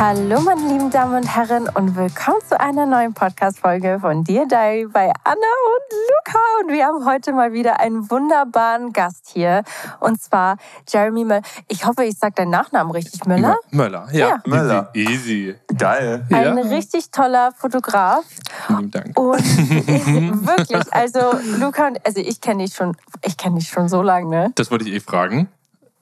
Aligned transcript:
Hallo, 0.00 0.40
meine 0.40 0.62
lieben 0.66 0.90
Damen 0.90 1.14
und 1.14 1.24
Herren, 1.36 1.68
und 1.74 1.94
willkommen 1.94 2.38
zu 2.48 2.58
einer 2.58 2.86
neuen 2.86 3.12
Podcast-Folge 3.12 3.98
von 4.00 4.24
Dear 4.24 4.46
Diary 4.46 4.86
bei 4.90 5.12
Anna 5.24 5.34
und 5.34 5.92
Luca. 5.92 6.38
Und 6.62 6.72
wir 6.72 6.86
haben 6.86 7.04
heute 7.04 7.34
mal 7.34 7.52
wieder 7.52 7.80
einen 7.80 8.10
wunderbaren 8.10 8.94
Gast 8.94 9.28
hier, 9.30 9.62
und 10.00 10.18
zwar 10.22 10.56
Jeremy 10.88 11.24
Möller. 11.26 11.42
Ich 11.68 11.84
hoffe, 11.84 12.04
ich 12.04 12.16
sage 12.16 12.32
deinen 12.36 12.48
Nachnamen 12.50 12.90
richtig, 12.92 13.26
Möller? 13.26 13.56
Möller, 13.72 14.08
ja. 14.12 14.28
Ja. 14.28 14.42
Möller. 14.46 14.88
Easy. 14.94 15.54
Geil. 15.76 16.24
Ein 16.32 16.56
Ja. 16.56 16.62
richtig 16.64 17.10
toller 17.10 17.52
Fotograf. 17.58 18.24
Vielen 18.68 18.90
Dank. 18.90 19.18
Und 19.18 19.36
wirklich, 20.46 20.94
also 20.94 21.20
Luca, 21.58 21.88
und- 21.88 21.98
also 22.06 22.20
ich 22.20 22.40
kenne 22.40 22.64
dich 22.64 22.72
schon, 22.74 22.96
ich 23.22 23.36
kenne 23.36 23.58
dich 23.58 23.68
schon 23.68 23.90
so 23.90 24.00
lange, 24.00 24.30
ne? 24.30 24.52
Das 24.54 24.70
wollte 24.70 24.88
ich 24.88 24.94
eh 24.94 25.00
fragen, 25.00 25.48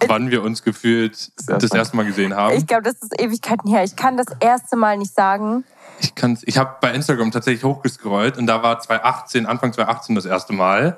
wann 0.06 0.30
wir 0.30 0.42
uns 0.42 0.62
gefühlt 0.62 1.32
das 1.48 1.72
erste 1.72 1.96
Mal 1.96 2.04
gesehen 2.06 2.34
haben. 2.34 2.54
Ich 2.56 2.66
glaube, 2.66 2.82
das 2.84 2.94
ist 2.94 3.20
Ewigkeiten 3.20 3.68
her. 3.68 3.82
Ich 3.84 3.96
kann 3.96 4.16
das 4.16 4.26
erste 4.40 4.76
Mal 4.76 4.96
nicht 4.98 5.14
sagen. 5.14 5.64
Ich, 6.00 6.14
kann's- 6.14 6.42
ich 6.46 6.58
habe 6.58 6.76
bei 6.80 6.92
Instagram 6.92 7.30
tatsächlich 7.32 7.64
hochgescrollt 7.64 8.38
und 8.38 8.46
da 8.46 8.62
war 8.62 8.78
2018, 8.78 9.46
Anfang 9.46 9.72
2018 9.72 10.14
das 10.14 10.26
erste 10.26 10.52
Mal, 10.52 10.94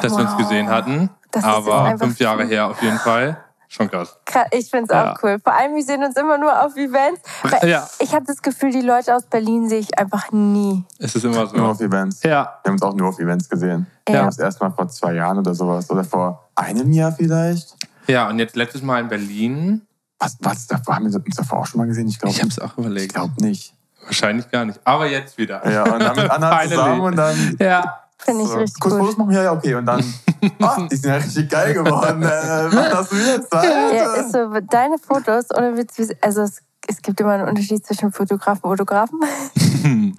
dass 0.00 0.12
wir 0.16 0.20
uns 0.24 0.32
wow. 0.32 0.38
gesehen 0.38 0.68
hatten. 0.68 1.10
Das 1.30 1.42
ist 1.44 1.48
Aber 1.48 1.98
fünf 1.98 2.18
Jahre 2.18 2.44
her 2.46 2.68
auf 2.68 2.82
jeden 2.82 2.98
Fall. 2.98 3.36
Schon 3.72 3.88
krass. 3.88 4.18
Ich 4.50 4.68
finde 4.68 4.86
es 4.86 4.90
Ja. 4.90 5.12
auch 5.12 5.22
cool. 5.22 5.38
Vor 5.44 5.52
allem, 5.54 5.76
wir 5.76 5.84
sehen 5.84 6.02
uns 6.02 6.16
immer 6.16 6.38
nur 6.38 6.60
auf 6.64 6.76
Events. 6.76 7.20
Ja. 7.62 7.88
Ich 8.00 8.12
habe 8.12 8.24
das 8.26 8.42
Gefühl, 8.42 8.72
die 8.72 8.80
Leute 8.80 9.14
aus 9.14 9.22
Berlin 9.26 9.68
sehe 9.68 9.78
ich 9.78 9.96
einfach 9.96 10.32
nie. 10.32 10.82
Es 10.98 11.14
ist 11.14 11.24
immer 11.24 11.36
Nur 11.36 11.46
so. 11.48 11.64
auf 11.66 11.80
Events. 11.80 12.20
Ja. 12.24 12.58
Wir 12.64 12.70
haben 12.70 12.72
uns 12.72 12.82
auch 12.82 12.94
nur 12.94 13.10
auf 13.10 13.20
Events 13.20 13.48
gesehen. 13.48 13.86
Ja. 14.08 14.14
Wir 14.14 14.20
haben 14.22 14.28
es 14.30 14.38
erst 14.40 14.60
mal 14.60 14.70
vor 14.72 14.88
zwei 14.88 15.12
Jahren 15.14 15.38
oder 15.38 15.54
sowas. 15.54 15.88
Oder 15.88 16.02
vor 16.02 16.48
einem 16.56 16.90
Jahr 16.90 17.12
vielleicht. 17.12 17.76
Ja, 18.06 18.28
und 18.28 18.38
jetzt 18.38 18.56
letztes 18.56 18.82
Mal 18.82 19.00
in 19.00 19.08
Berlin. 19.08 19.82
Was, 20.18 20.36
was 20.40 20.66
davor? 20.66 20.96
Haben 20.96 21.10
wir 21.12 21.16
uns 21.24 21.36
davor 21.36 21.60
auch 21.60 21.66
schon 21.66 21.78
mal 21.78 21.86
gesehen? 21.86 22.08
Ich 22.08 22.18
glaube 22.18 22.34
Ich 22.34 22.40
habe 22.40 22.50
es 22.50 22.58
auch 22.58 22.72
Ich 22.72 22.78
überlegt. 22.78 23.14
glaube 23.14 23.32
nicht. 23.42 23.74
Wahrscheinlich 24.04 24.50
gar 24.50 24.64
nicht. 24.64 24.78
Aber 24.84 25.06
jetzt 25.06 25.38
wieder. 25.38 25.66
Ja, 25.70 25.84
und 25.84 26.00
dann 26.00 26.16
mit 26.16 26.30
Anna 26.30 26.62
zusammen 26.62 27.00
und 27.00 27.16
dann. 27.16 27.56
Ja. 27.60 28.00
Finde 28.18 28.42
ich 28.42 28.48
so, 28.50 28.56
richtig 28.58 28.80
kurz 28.80 28.92
cool. 28.94 29.00
Fotos 29.00 29.16
machen, 29.16 29.30
ja, 29.32 29.42
ja, 29.44 29.52
okay. 29.52 29.74
Und 29.74 29.86
dann, 29.86 30.04
ah, 30.60 30.86
die 30.90 30.96
sind 30.96 31.08
ja 31.10 31.16
richtig 31.16 31.48
geil 31.48 31.72
geworden. 31.72 32.22
Äh, 32.22 32.26
was 32.26 32.94
hast 32.94 33.12
du 33.12 33.16
jetzt? 33.16 33.50
Alter? 33.52 33.94
Ja, 33.96 34.14
ist 34.16 34.32
so, 34.32 34.60
deine 34.68 34.98
Fotos, 34.98 35.46
ohne 35.56 35.74
Witz, 35.78 35.96
wie- 35.96 36.14
also 36.20 36.42
es, 36.42 36.60
es 36.90 37.02
gibt 37.02 37.20
immer 37.20 37.32
einen 37.32 37.48
Unterschied 37.48 37.86
zwischen 37.86 38.12
Fotografen 38.12 38.64
und 38.64 38.70
Fotografen. 38.70 39.20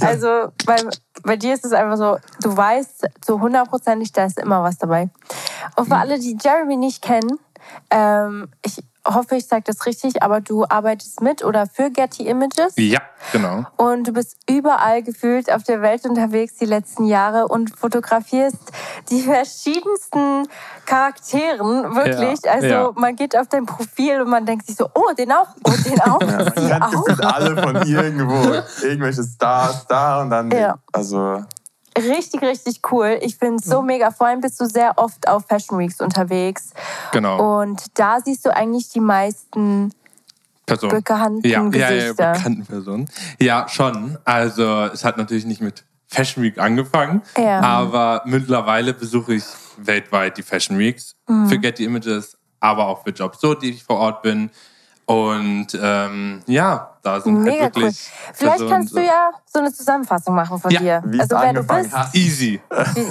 also 0.00 0.52
bei, 0.64 0.76
bei 1.22 1.36
dir 1.36 1.54
ist 1.54 1.64
es 1.64 1.72
einfach 1.72 1.96
so, 1.96 2.18
du 2.40 2.56
weißt 2.56 3.08
so 3.24 3.40
hundertprozentig, 3.40 4.12
da 4.12 4.24
ist 4.24 4.38
immer 4.38 4.62
was 4.62 4.78
dabei. 4.78 5.10
Und 5.76 5.86
für 5.86 5.96
alle, 5.96 6.18
die 6.18 6.38
Jeremy 6.40 6.76
nicht 6.76 7.02
kennen, 7.02 7.38
ähm, 7.90 8.48
ich 8.64 8.82
hoffe, 9.06 9.36
ich 9.36 9.46
sage 9.46 9.64
das 9.66 9.84
richtig, 9.86 10.22
aber 10.22 10.40
du 10.40 10.64
arbeitest 10.64 11.20
mit 11.20 11.44
oder 11.44 11.66
für 11.66 11.90
Getty 11.90 12.26
Images. 12.26 12.74
Ja, 12.76 13.00
genau. 13.32 13.64
Und 13.76 14.08
du 14.08 14.12
bist 14.12 14.36
überall 14.48 15.02
gefühlt 15.02 15.52
auf 15.52 15.62
der 15.64 15.82
Welt 15.82 16.04
unterwegs 16.04 16.54
die 16.56 16.66
letzten 16.66 17.04
Jahre 17.06 17.48
und 17.48 17.76
fotografierst 17.76 18.58
die 19.10 19.22
verschiedensten 19.22 20.48
Charakteren, 20.86 21.94
wirklich. 21.94 22.40
Ja, 22.44 22.52
also 22.52 22.66
ja. 22.66 22.90
man 22.94 23.16
geht 23.16 23.36
auf 23.36 23.48
dein 23.48 23.66
Profil 23.66 24.20
und 24.20 24.30
man 24.30 24.46
denkt 24.46 24.66
sich 24.66 24.76
so, 24.76 24.88
oh, 24.94 25.12
den 25.16 25.32
auch, 25.32 25.48
oh, 25.64 25.72
den 25.84 26.00
auch, 26.02 26.20
Ja, 26.20 26.78
man 26.78 27.04
kennt 27.04 27.24
auch. 27.24 27.34
alle 27.34 27.62
von 27.62 27.76
irgendwo. 27.86 28.32
Irgendwelche 28.82 29.22
Stars 29.22 29.86
da 29.86 30.22
und 30.22 30.30
dann. 30.30 30.52
Also, 30.92 31.42
Richtig, 31.96 32.40
richtig 32.42 32.80
cool. 32.90 33.18
Ich 33.20 33.36
finde 33.36 33.56
es 33.56 33.64
so 33.64 33.82
mega. 33.82 34.10
Vor 34.10 34.26
allem 34.26 34.40
bist 34.40 34.60
du 34.60 34.64
sehr 34.66 34.94
oft 34.96 35.28
auf 35.28 35.44
Fashion 35.46 35.78
Weeks 35.78 36.00
unterwegs. 36.00 36.70
Genau. 37.12 37.60
Und 37.62 37.84
da 37.94 38.18
siehst 38.24 38.46
du 38.46 38.54
eigentlich 38.54 38.88
die 38.88 39.00
meisten 39.00 39.92
Person. 40.64 40.90
bekannten 40.90 41.46
ja, 41.46 41.62
ja, 41.62 41.70
ja, 41.70 41.88
Gesichter. 42.00 42.32
bekannten 42.32 42.64
Personen. 42.66 43.10
Ja, 43.40 43.68
schon. 43.68 44.16
Also 44.24 44.84
es 44.92 45.04
hat 45.04 45.18
natürlich 45.18 45.44
nicht 45.44 45.60
mit 45.60 45.84
Fashion 46.08 46.42
Week 46.44 46.58
angefangen, 46.58 47.22
Ja. 47.38 47.60
aber 47.60 48.22
mittlerweile 48.26 48.92
besuche 48.94 49.34
ich 49.34 49.44
weltweit 49.78 50.36
die 50.38 50.42
Fashion 50.42 50.78
Weeks 50.78 51.16
Mhm. 51.28 51.46
für 51.48 51.58
Getty 51.58 51.84
Images, 51.84 52.36
aber 52.60 52.86
auch 52.86 53.02
für 53.02 53.10
Jobs, 53.10 53.40
so 53.40 53.54
die 53.54 53.70
ich 53.70 53.82
vor 53.84 53.96
Ort 53.98 54.22
bin. 54.22 54.50
Und 55.06 55.66
ähm, 55.80 56.42
ja, 56.46 56.96
da 57.02 57.20
sind 57.20 57.34
halt 57.36 57.44
Mega 57.44 57.64
wirklich. 57.64 57.84
cool. 57.84 57.92
Vielleicht 58.34 58.38
Personen 58.58 58.70
kannst 58.70 58.90
so- 58.90 59.00
du 59.00 59.04
ja 59.04 59.30
so 59.44 59.58
eine 59.58 59.72
Zusammenfassung 59.72 60.34
machen 60.34 60.58
von 60.58 60.70
Ja, 60.70 60.78
dir. 60.80 61.02
wie 61.06 61.20
also 61.20 61.36
wer 61.36 61.52
du 61.52 61.62
bist. 61.64 61.92
hat. 61.96 62.14
Easy. 62.14 62.60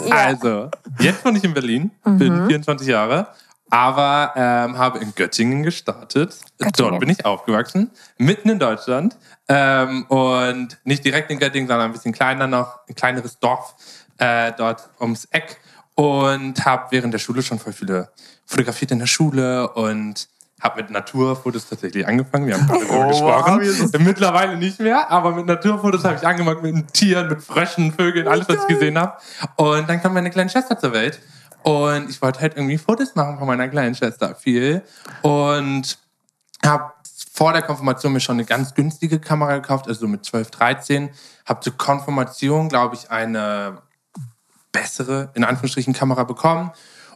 Ja. 0.07 0.15
Also, 0.15 0.69
jetzt 0.99 1.23
wohne 1.25 1.37
ich 1.37 1.43
in 1.43 1.53
Berlin, 1.53 1.91
Mhm. 2.05 2.17
bin 2.17 2.47
24 2.47 2.87
Jahre, 2.87 3.27
aber 3.69 4.31
ähm, 4.35 4.77
habe 4.77 4.99
in 4.99 5.13
Göttingen 5.15 5.63
gestartet. 5.63 6.37
Göttingen. 6.57 6.71
Dort 6.91 6.99
bin 6.99 7.09
ich 7.09 7.25
aufgewachsen, 7.25 7.91
mitten 8.17 8.49
in 8.49 8.59
Deutschland. 8.59 9.17
Ähm, 9.49 10.05
und 10.05 10.77
nicht 10.85 11.03
direkt 11.03 11.29
in 11.29 11.39
Göttingen, 11.39 11.67
sondern 11.67 11.87
ein 11.87 11.91
bisschen 11.93 12.13
kleiner 12.13 12.47
noch, 12.47 12.79
ein 12.87 12.95
kleineres 12.95 13.37
Dorf 13.39 13.75
äh, 14.17 14.53
dort 14.57 14.89
ums 14.99 15.25
Eck. 15.31 15.59
Und 15.95 16.63
habe 16.65 16.87
während 16.91 17.13
der 17.13 17.19
Schule 17.19 17.43
schon 17.43 17.59
voll 17.59 17.73
viele 17.73 18.09
fotografiert 18.45 18.91
in 18.91 18.99
der 18.99 19.07
Schule 19.07 19.69
und 19.73 20.27
habe 20.61 20.81
mit 20.81 20.91
Naturfotos 20.91 21.67
tatsächlich 21.67 22.07
angefangen. 22.07 22.45
Wir 22.47 22.55
haben 22.57 22.67
gerade 22.67 22.85
darüber 22.85 23.05
Oh, 23.05 23.09
gesprochen. 23.09 23.61
wow, 23.93 24.01
Mittlerweile 24.01 24.57
nicht 24.57 24.79
mehr, 24.79 25.09
aber 25.11 25.31
mit 25.31 25.47
Naturfotos 25.47 26.03
habe 26.05 26.15
ich 26.15 26.25
angefangen, 26.27 26.61
mit 26.61 26.93
Tieren, 26.93 27.27
mit 27.29 27.41
Fröschen, 27.43 27.91
Vögeln, 27.93 28.27
alles, 28.27 28.47
was 28.47 28.57
ich 28.61 28.67
gesehen 28.67 28.97
habe. 28.97 29.17
Und 29.57 29.89
dann 29.89 30.01
kam 30.01 30.13
meine 30.13 30.29
kleine 30.29 30.49
Schwester 30.49 30.77
zur 30.77 30.93
Welt. 30.93 31.19
Und 31.63 32.09
ich 32.09 32.21
wollte 32.21 32.41
halt 32.41 32.55
irgendwie 32.55 32.77
Fotos 32.77 33.13
machen 33.15 33.37
von 33.37 33.47
meiner 33.47 33.67
kleinen 33.67 33.95
Schwester, 33.95 34.35
viel. 34.35 34.81
Und 35.21 35.97
habe 36.65 36.91
vor 37.33 37.53
der 37.53 37.61
Konfirmation 37.63 38.13
mir 38.13 38.19
schon 38.19 38.35
eine 38.35 38.45
ganz 38.45 38.73
günstige 38.75 39.19
Kamera 39.19 39.55
gekauft, 39.57 39.87
also 39.87 40.01
so 40.01 40.07
mit 40.07 40.25
12, 40.25 40.51
13. 40.51 41.09
Habe 41.45 41.59
zur 41.61 41.77
Konfirmation, 41.77 42.69
glaube 42.69 42.95
ich, 42.95 43.09
eine 43.09 43.79
bessere, 44.71 45.31
in 45.33 45.43
Anführungsstrichen, 45.43 45.93
Kamera 45.93 46.23
bekommen. 46.23 46.71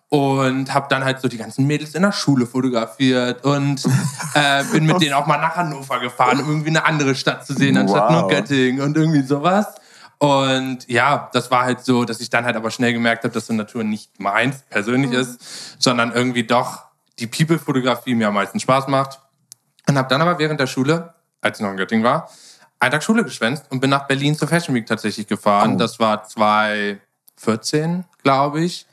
Und 0.10 0.74
habe 0.74 0.88
dann 0.90 1.04
halt 1.04 1.20
so 1.20 1.28
die 1.28 1.38
ganzen 1.38 1.66
Mädels 1.66 1.96
in 1.96 2.04
der 2.04 2.12
Schule 2.12 2.46
fotografiert 2.46 3.44
und 3.44 3.84
äh, 4.36 4.64
bin 4.66 4.86
mit 4.86 5.02
denen 5.02 5.14
auch 5.14 5.26
mal 5.26 5.38
nach 5.38 5.56
Hannover 5.56 6.00
gefahren, 6.00 6.40
um 6.40 6.48
irgendwie 6.48 6.70
eine 6.70 6.86
andere 6.86 7.16
Stadt 7.16 7.46
zu 7.46 7.54
sehen, 7.54 7.76
anstatt 7.76 8.10
Wow. 8.10 8.22
nur 8.22 8.30
Göttingen 8.30 8.82
und 8.82 8.96
irgendwie 8.96 9.24
sowas. 9.24 9.66
Und 10.20 10.88
ja, 10.88 11.30
das 11.34 11.52
war 11.52 11.66
halt 11.66 11.84
so, 11.84 12.06
dass 12.06 12.22
ich 12.22 12.30
dann 12.30 12.46
halt 12.46 12.56
aber 12.56 12.72
schnell 12.72 12.94
gemerkt 12.94 13.24
habe, 13.24 13.34
dass 13.34 13.48
so 13.48 13.54
Natur 13.54 13.84
nicht 13.84 14.20
meins 14.20 14.64
persönlich 14.70 15.12
ist, 15.12 15.82
sondern 15.82 16.12
irgendwie 16.14 16.44
doch 16.44 16.86
die 17.20 17.28
People-Fotografie 17.28 18.16
mir 18.16 18.28
am 18.30 18.36
meisten 18.36 18.60
Spaß 18.60 18.88
macht. 18.88 19.20
Und 19.88 19.98
habe 19.98 20.08
dann 20.08 20.22
aber 20.22 20.40
während 20.40 20.60
der 20.60 20.68
Schule, 20.68 21.14
als 21.42 21.60
ich 21.60 21.64
noch 21.64 21.72
in 21.72 21.78
Göttingen 21.78 22.04
war, 22.06 22.30
einen 22.80 22.92
Tag 22.92 23.04
Schule 23.04 23.24
geschwänzt 23.24 23.66
und 23.70 23.80
bin 23.80 23.90
nach 23.90 24.08
Berlin 24.08 24.36
zur 24.36 24.48
Fashion 24.48 24.76
Week 24.76 24.86
tatsächlich 24.86 25.28
gefahren. 25.28 25.76
Oh. 25.76 25.78
Das 25.78 26.00
war 26.00 26.24
2014, 26.24 28.06
glaube 28.24 28.62
ich. 28.62 28.86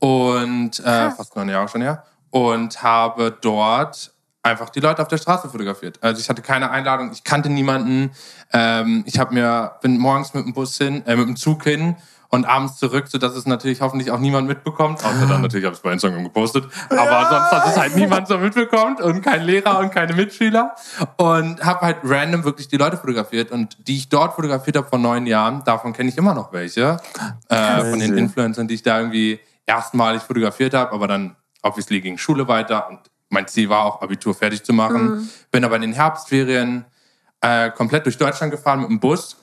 Und 0.00 0.80
äh, 0.80 1.10
fast 1.10 1.36
neun 1.36 1.48
Jahre 1.48 1.68
schon 1.68 1.82
her. 1.82 2.04
Und 2.30 2.82
habe 2.82 3.36
dort 3.40 4.12
einfach 4.42 4.70
die 4.70 4.80
Leute 4.80 5.02
auf 5.02 5.08
der 5.08 5.18
Straße 5.18 5.48
fotografiert. 5.48 5.98
Also 6.02 6.20
ich 6.20 6.28
hatte 6.28 6.42
keine 6.42 6.70
Einladung, 6.70 7.10
ich 7.12 7.24
kannte 7.24 7.50
niemanden. 7.50 8.10
Ähm, 8.52 9.04
ich 9.06 9.18
habe 9.18 9.34
mir 9.34 9.72
bin 9.82 9.98
morgens 9.98 10.34
mit 10.34 10.44
dem 10.44 10.54
Bus 10.54 10.76
hin, 10.78 11.06
äh, 11.06 11.16
mit 11.16 11.28
dem 11.28 11.36
Zug 11.36 11.64
hin 11.64 11.96
und 12.30 12.44
abends 12.44 12.76
zurück, 12.76 13.08
sodass 13.08 13.34
es 13.34 13.44
natürlich 13.44 13.80
hoffentlich 13.80 14.10
auch 14.12 14.20
niemand 14.20 14.46
mitbekommt. 14.46 15.04
Außer 15.04 15.26
dann 15.26 15.42
natürlich 15.42 15.64
habe 15.64 15.74
ich 15.74 15.78
es 15.78 15.82
bei 15.82 15.92
Instagram 15.92 16.24
gepostet. 16.24 16.64
Aber 16.88 17.28
sonst, 17.28 17.52
dass 17.52 17.70
es 17.72 17.76
halt 17.76 17.96
niemand 17.96 18.28
so 18.28 18.38
mitbekommt 18.38 19.00
und 19.00 19.20
kein 19.20 19.42
Lehrer 19.42 19.80
und 19.80 19.90
keine 19.90 20.14
Mitschüler. 20.14 20.74
Und 21.16 21.62
habe 21.64 21.80
halt 21.80 21.98
random 22.04 22.44
wirklich 22.44 22.68
die 22.68 22.76
Leute 22.76 22.96
fotografiert. 22.96 23.50
Und 23.50 23.76
die 23.88 23.96
ich 23.96 24.08
dort 24.08 24.34
fotografiert 24.34 24.76
habe 24.76 24.86
vor 24.86 25.00
neun 25.00 25.26
Jahren, 25.26 25.64
davon 25.64 25.92
kenne 25.92 26.08
ich 26.08 26.16
immer 26.16 26.32
noch 26.32 26.52
welche. 26.52 26.98
Äh, 27.48 27.80
von 27.80 27.98
den. 27.98 28.16
Influencern, 28.16 28.68
die 28.68 28.74
ich 28.74 28.82
da 28.84 29.00
irgendwie 29.00 29.40
erstmalig 29.66 30.22
fotografiert 30.22 30.74
habe. 30.74 30.92
Aber 30.92 31.08
dann 31.08 31.36
obviously 31.62 32.00
ging 32.00 32.18
Schule 32.18 32.48
weiter. 32.48 32.88
Und 32.88 33.00
mein 33.28 33.46
Ziel 33.46 33.68
war 33.68 33.84
auch, 33.84 34.02
Abitur 34.02 34.34
fertig 34.34 34.62
zu 34.62 34.72
machen. 34.72 35.30
Bin 35.50 35.64
aber 35.64 35.76
in 35.76 35.82
den 35.82 35.92
Herbstferien 35.92 36.84
äh, 37.40 37.70
komplett 37.70 38.04
durch 38.06 38.18
Deutschland 38.18 38.50
gefahren 38.50 38.80
mit 38.80 38.90
dem 38.90 39.00
Bus 39.00 39.36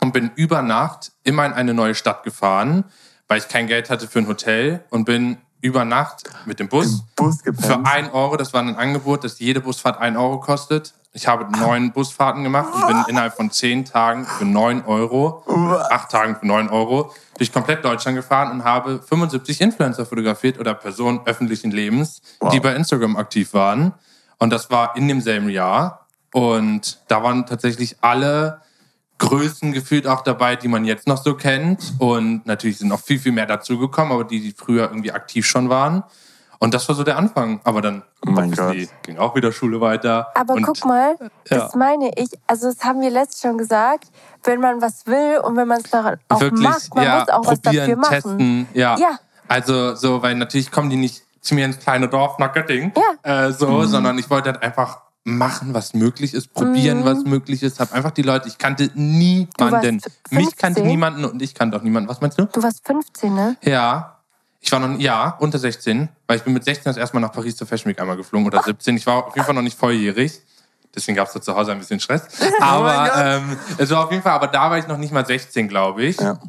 und 0.00 0.12
bin 0.12 0.30
über 0.36 0.62
Nacht 0.62 1.12
immer 1.24 1.44
in 1.46 1.52
eine 1.52 1.74
neue 1.74 1.94
Stadt 1.94 2.22
gefahren, 2.22 2.84
weil 3.28 3.38
ich 3.38 3.48
kein 3.48 3.66
Geld 3.66 3.90
hatte 3.90 4.08
für 4.08 4.20
ein 4.20 4.28
Hotel 4.28 4.84
und 4.90 5.04
bin 5.04 5.38
über 5.60 5.84
Nacht 5.84 6.24
mit 6.44 6.60
dem 6.60 6.68
Bus 6.68 7.02
Bus 7.16 7.42
für 7.42 7.84
ein 7.84 8.10
Euro, 8.10 8.36
das 8.36 8.52
war 8.52 8.62
ein 8.62 8.76
Angebot, 8.76 9.24
dass 9.24 9.38
jede 9.38 9.60
Busfahrt 9.60 9.98
ein 9.98 10.16
Euro 10.16 10.38
kostet. 10.38 10.94
Ich 11.16 11.26
habe 11.26 11.50
neun 11.58 11.92
Busfahrten 11.92 12.44
gemacht 12.44 12.74
und 12.74 12.86
bin 12.86 13.04
innerhalb 13.08 13.34
von 13.34 13.50
zehn 13.50 13.86
Tagen 13.86 14.26
für 14.26 14.44
neun 14.44 14.84
Euro, 14.84 15.42
acht 15.88 16.10
Tagen 16.10 16.36
für 16.36 16.46
neun 16.46 16.68
Euro, 16.68 17.10
durch 17.38 17.50
komplett 17.50 17.82
Deutschland 17.82 18.18
gefahren 18.18 18.50
und 18.50 18.64
habe 18.64 19.00
75 19.00 19.62
Influencer 19.62 20.04
fotografiert 20.04 20.60
oder 20.60 20.74
Personen 20.74 21.22
öffentlichen 21.24 21.70
Lebens, 21.70 22.20
die 22.52 22.60
bei 22.60 22.74
Instagram 22.74 23.16
aktiv 23.16 23.54
waren. 23.54 23.94
Und 24.36 24.50
das 24.50 24.70
war 24.70 24.94
in 24.94 25.08
demselben 25.08 25.48
Jahr. 25.48 26.06
Und 26.34 26.98
da 27.08 27.22
waren 27.22 27.46
tatsächlich 27.46 27.96
alle 28.02 28.60
Größen 29.16 29.72
gefühlt 29.72 30.06
auch 30.06 30.20
dabei, 30.20 30.54
die 30.54 30.68
man 30.68 30.84
jetzt 30.84 31.06
noch 31.06 31.22
so 31.22 31.34
kennt. 31.34 31.94
Und 31.98 32.44
natürlich 32.44 32.76
sind 32.76 32.88
noch 32.88 33.00
viel, 33.00 33.18
viel 33.18 33.32
mehr 33.32 33.46
dazugekommen, 33.46 34.12
aber 34.12 34.24
die, 34.24 34.40
die 34.40 34.52
früher 34.52 34.90
irgendwie 34.90 35.12
aktiv 35.12 35.46
schon 35.46 35.70
waren. 35.70 36.04
Und 36.58 36.74
das 36.74 36.88
war 36.88 36.94
so 36.94 37.04
der 37.04 37.16
Anfang. 37.16 37.60
Aber 37.64 37.80
dann 37.80 38.02
Oh 38.26 38.32
ging 39.02 39.18
auch 39.18 39.34
wieder 39.34 39.52
Schule 39.52 39.80
weiter. 39.80 40.28
Aber 40.34 40.54
und 40.54 40.62
guck 40.62 40.84
mal, 40.84 41.16
ja. 41.20 41.28
das 41.58 41.74
meine 41.74 42.10
ich, 42.16 42.30
also 42.46 42.68
das 42.72 42.84
haben 42.84 43.00
wir 43.00 43.10
letztes 43.10 43.42
schon 43.42 43.58
gesagt, 43.58 44.08
wenn 44.44 44.60
man 44.60 44.80
was 44.80 45.06
will 45.06 45.38
und 45.44 45.56
wenn 45.56 45.68
man 45.68 45.80
es 45.80 45.92
auch 45.92 46.40
wirklich 46.40 46.62
macht, 46.62 46.94
man 46.94 47.04
ja, 47.04 47.18
muss 47.20 47.28
auch 47.28 47.46
was 47.46 47.60
probieren, 47.60 47.86
dafür 47.88 47.96
machen. 47.96 48.10
testen. 48.38 48.68
Ja. 48.74 48.96
Ja. 48.98 49.18
Also 49.48 49.94
so, 49.94 50.22
weil 50.22 50.34
natürlich 50.34 50.70
kommen 50.70 50.90
die 50.90 50.96
nicht 50.96 51.22
zu 51.40 51.54
mir 51.54 51.64
ins 51.64 51.78
kleine 51.78 52.08
Dorf 52.08 52.38
nach 52.38 52.52
Göttingen, 52.52 52.92
Ja. 53.22 53.46
äh, 53.46 53.52
so, 53.52 53.84
sondern 53.84 54.18
ich 54.18 54.28
wollte 54.30 54.50
halt 54.50 54.62
einfach 54.62 55.02
machen, 55.22 55.74
was 55.74 55.92
möglich 55.94 56.34
ist, 56.34 56.54
probieren, 56.54 57.04
was 57.04 57.24
möglich 57.24 57.62
ist. 57.62 57.80
Hab 57.80 57.92
einfach 57.92 58.12
die 58.12 58.22
Leute, 58.22 58.48
ich 58.48 58.58
kannte 58.58 58.90
niemanden. 58.94 60.00
warst 60.00 60.10
Mich 60.30 60.56
kannte 60.56 60.80
15? 60.80 60.86
niemanden 60.86 61.24
und 61.24 61.42
ich 61.42 61.54
kannte 61.54 61.76
auch 61.76 61.82
niemanden. 61.82 62.08
Was 62.08 62.20
meinst 62.20 62.38
du? 62.38 62.46
Du 62.46 62.62
warst 62.62 62.86
15, 62.86 63.34
ne? 63.34 63.56
Ja. 63.62 64.15
Ich 64.66 64.72
war 64.72 64.80
noch, 64.80 64.98
ja, 64.98 65.36
unter 65.38 65.60
16, 65.60 66.08
weil 66.26 66.38
ich 66.38 66.42
bin 66.42 66.52
mit 66.52 66.64
16 66.64 66.90
das 66.90 66.96
erste 66.96 67.14
Mal 67.14 67.20
nach 67.20 67.30
Paris 67.30 67.54
zur 67.54 67.68
Fashion 67.68 67.88
Week 67.88 68.00
einmal 68.00 68.16
geflogen 68.16 68.48
oder 68.48 68.60
17. 68.60 68.96
Ich 68.96 69.06
war 69.06 69.26
auf 69.26 69.36
jeden 69.36 69.46
Fall 69.46 69.54
noch 69.54 69.62
nicht 69.62 69.78
volljährig. 69.78 70.40
Deswegen 70.92 71.14
gab 71.14 71.28
es 71.28 71.34
da 71.34 71.40
zu 71.40 71.54
Hause 71.54 71.70
ein 71.70 71.78
bisschen 71.78 72.00
Stress. 72.00 72.26
Aber 72.60 73.12
ähm, 73.16 73.56
es 73.78 73.90
war 73.90 74.04
auf 74.04 74.10
jeden 74.10 74.24
Fall, 74.24 74.32
aber 74.32 74.48
da 74.48 74.68
war 74.68 74.78
ich 74.78 74.88
noch 74.88 74.96
nicht 74.96 75.12
mal 75.12 75.24
16, 75.24 75.68
glaube 75.68 76.02
ich. 76.02 76.18
Ja. 76.18 76.40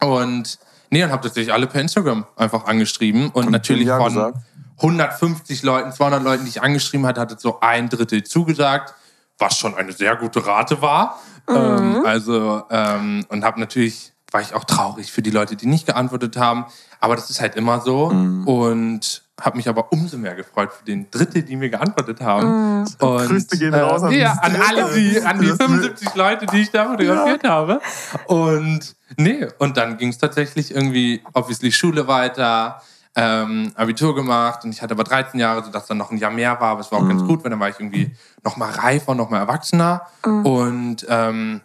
Und 0.00 0.58
nee, 0.90 1.02
und 1.04 1.10
habe 1.10 1.22
tatsächlich 1.22 1.54
alle 1.54 1.66
per 1.66 1.80
Instagram 1.80 2.26
einfach 2.36 2.66
angeschrieben. 2.66 3.30
Und 3.30 3.50
natürlich 3.50 3.86
Ja 3.86 3.96
von 3.96 4.12
gesagt. 4.12 4.38
150 4.78 5.62
Leuten, 5.62 5.92
200 5.92 6.22
Leuten, 6.22 6.44
die 6.44 6.50
ich 6.50 6.62
angeschrieben 6.62 7.06
hatte, 7.06 7.20
hatte 7.20 7.36
so 7.38 7.60
ein 7.60 7.88
Drittel 7.88 8.24
zugesagt, 8.24 8.92
was 9.38 9.56
schon 9.56 9.74
eine 9.74 9.92
sehr 9.92 10.16
gute 10.16 10.44
Rate 10.44 10.82
war. 10.82 11.18
Ähm, 11.48 12.02
also, 12.04 12.64
ähm, 12.70 13.24
und 13.28 13.44
habe 13.44 13.60
natürlich, 13.60 14.12
war 14.34 14.40
ich 14.40 14.52
auch 14.54 14.64
traurig 14.64 15.12
für 15.12 15.22
die 15.22 15.30
Leute, 15.30 15.54
die 15.54 15.66
nicht 15.66 15.86
geantwortet 15.86 16.36
haben. 16.36 16.66
Aber 17.00 17.14
das 17.14 17.30
ist 17.30 17.40
halt 17.40 17.54
immer 17.54 17.80
so. 17.80 18.06
Und 18.06 19.22
habe 19.40 19.56
mich 19.56 19.68
aber 19.68 19.92
umso 19.92 20.16
mehr 20.18 20.34
gefreut 20.34 20.72
für 20.72 20.84
den 20.84 21.10
Drittel, 21.10 21.42
die 21.42 21.56
mir 21.56 21.70
geantwortet 21.70 22.20
haben. 22.20 22.82
Und, 22.98 23.26
Grüße 23.28 23.58
gehen 23.58 23.74
raus 23.74 24.02
an 24.02 24.12
äh, 24.12 24.20
ja, 24.20 24.32
dieses 24.32 24.42
an 24.42 24.62
alle, 24.68 24.94
die, 24.94 25.20
an 25.22 25.40
die 25.40 25.48
Das- 25.48 25.56
75 25.58 26.14
Leute, 26.14 26.46
die 26.46 26.62
ich 26.62 26.70
da 26.70 26.86
fotografiert 26.90 27.44
habe. 27.44 27.80
Und 28.26 28.94
nee, 29.16 29.46
und 29.58 29.76
dann 29.76 29.96
ging 29.98 30.08
es 30.08 30.18
tatsächlich 30.18 30.74
irgendwie, 30.74 31.22
obviously 31.32 31.70
Schule 31.72 32.06
weiter, 32.08 32.82
ähm, 33.16 33.70
Abitur 33.76 34.14
gemacht. 34.14 34.64
Und 34.64 34.70
ich 34.72 34.82
hatte 34.82 34.94
aber 34.94 35.04
13 35.04 35.38
Jahre, 35.38 35.64
sodass 35.64 35.86
dann 35.86 35.98
noch 35.98 36.10
ein 36.10 36.18
Jahr 36.18 36.30
mehr 36.32 36.52
war, 36.60 36.70
aber 36.72 36.80
es 36.80 36.90
war 36.90 36.98
auch 37.00 37.08
ganz 37.08 37.22
gut, 37.24 37.44
weil 37.44 37.50
dann 37.50 37.60
war 37.60 37.68
ich 37.68 37.78
irgendwie 37.78 38.14
noch 38.42 38.56
mal 38.56 38.70
reifer, 38.70 39.14
noch 39.14 39.30
mal 39.30 39.38
erwachsener. 39.38 40.02
Und 40.24 41.06
ähm, 41.08 41.60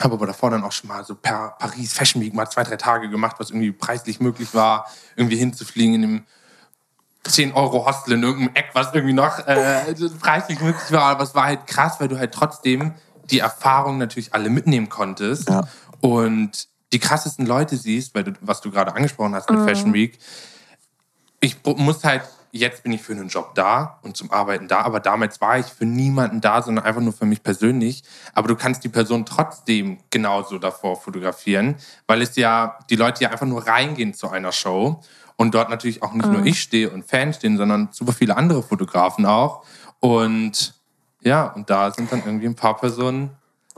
habe 0.00 0.14
aber 0.14 0.26
davor 0.26 0.50
dann 0.50 0.64
auch 0.64 0.72
schon 0.72 0.88
mal 0.88 1.04
so 1.04 1.14
per 1.14 1.56
Paris 1.58 1.92
Fashion 1.92 2.20
Week 2.22 2.34
mal 2.34 2.48
zwei, 2.48 2.64
drei 2.64 2.76
Tage 2.76 3.08
gemacht, 3.08 3.36
was 3.38 3.50
irgendwie 3.50 3.72
preislich 3.72 4.20
möglich 4.20 4.54
war, 4.54 4.86
irgendwie 5.16 5.36
hinzufliegen 5.36 5.94
in 5.94 6.02
dem 6.02 6.26
10 7.24 7.52
Euro 7.52 7.86
Hostel 7.86 8.14
in 8.14 8.22
irgendeinem 8.22 8.54
Eck, 8.56 8.70
was 8.72 8.92
irgendwie 8.92 9.12
noch 9.12 9.38
äh, 9.46 9.94
preislich 10.20 10.60
möglich 10.60 10.90
war. 10.90 11.04
Aber 11.04 11.22
es 11.22 11.34
war 11.34 11.44
halt 11.44 11.66
krass, 11.66 12.00
weil 12.00 12.08
du 12.08 12.18
halt 12.18 12.32
trotzdem 12.34 12.94
die 13.30 13.38
Erfahrung 13.38 13.98
natürlich 13.98 14.34
alle 14.34 14.50
mitnehmen 14.50 14.88
konntest 14.88 15.48
Ja. 15.48 15.62
und 16.00 16.66
die 16.92 16.98
krassesten 16.98 17.46
Leute 17.46 17.76
siehst, 17.76 18.14
weil 18.14 18.24
du, 18.24 18.32
was 18.40 18.60
du 18.60 18.70
gerade 18.70 18.94
angesprochen 18.94 19.34
hast 19.34 19.48
mit 19.50 19.60
Fashion 19.60 19.94
Week. 19.94 20.18
Ich 21.40 21.56
muss 21.64 22.04
halt, 22.04 22.22
jetzt 22.52 22.82
bin 22.82 22.92
ich 22.92 23.02
für 23.02 23.12
einen 23.12 23.28
Job 23.28 23.54
da 23.54 23.98
und 24.02 24.16
zum 24.16 24.30
Arbeiten 24.30 24.68
da, 24.68 24.82
aber 24.82 25.00
damals 25.00 25.40
war 25.40 25.58
ich 25.58 25.66
für 25.66 25.86
niemanden 25.86 26.42
da, 26.42 26.62
sondern 26.62 26.84
einfach 26.84 27.00
nur 27.00 27.14
für 27.14 27.24
mich 27.24 27.42
persönlich. 27.42 28.04
Aber 28.34 28.46
du 28.46 28.56
kannst 28.56 28.84
die 28.84 28.90
Person 28.90 29.24
trotzdem 29.24 29.98
genauso 30.10 30.58
davor 30.58 31.00
fotografieren, 31.00 31.76
weil 32.06 32.20
es 32.20 32.36
ja, 32.36 32.78
die 32.90 32.96
Leute 32.96 33.24
ja 33.24 33.30
einfach 33.30 33.46
nur 33.46 33.66
reingehen 33.66 34.12
zu 34.12 34.28
einer 34.28 34.52
Show 34.52 35.02
und 35.36 35.54
dort 35.54 35.70
natürlich 35.70 36.02
auch 36.02 36.12
nicht 36.12 36.28
nur 36.28 36.44
ich 36.44 36.60
stehe 36.60 36.90
und 36.90 37.06
Fans 37.06 37.36
stehen, 37.36 37.56
sondern 37.56 37.88
super 37.90 38.12
viele 38.12 38.36
andere 38.36 38.62
Fotografen 38.62 39.24
auch. 39.24 39.64
Und 40.00 40.74
ja, 41.22 41.46
und 41.46 41.70
da 41.70 41.90
sind 41.90 42.12
dann 42.12 42.22
irgendwie 42.24 42.46
ein 42.46 42.54
paar 42.54 42.76
Personen 42.76 43.30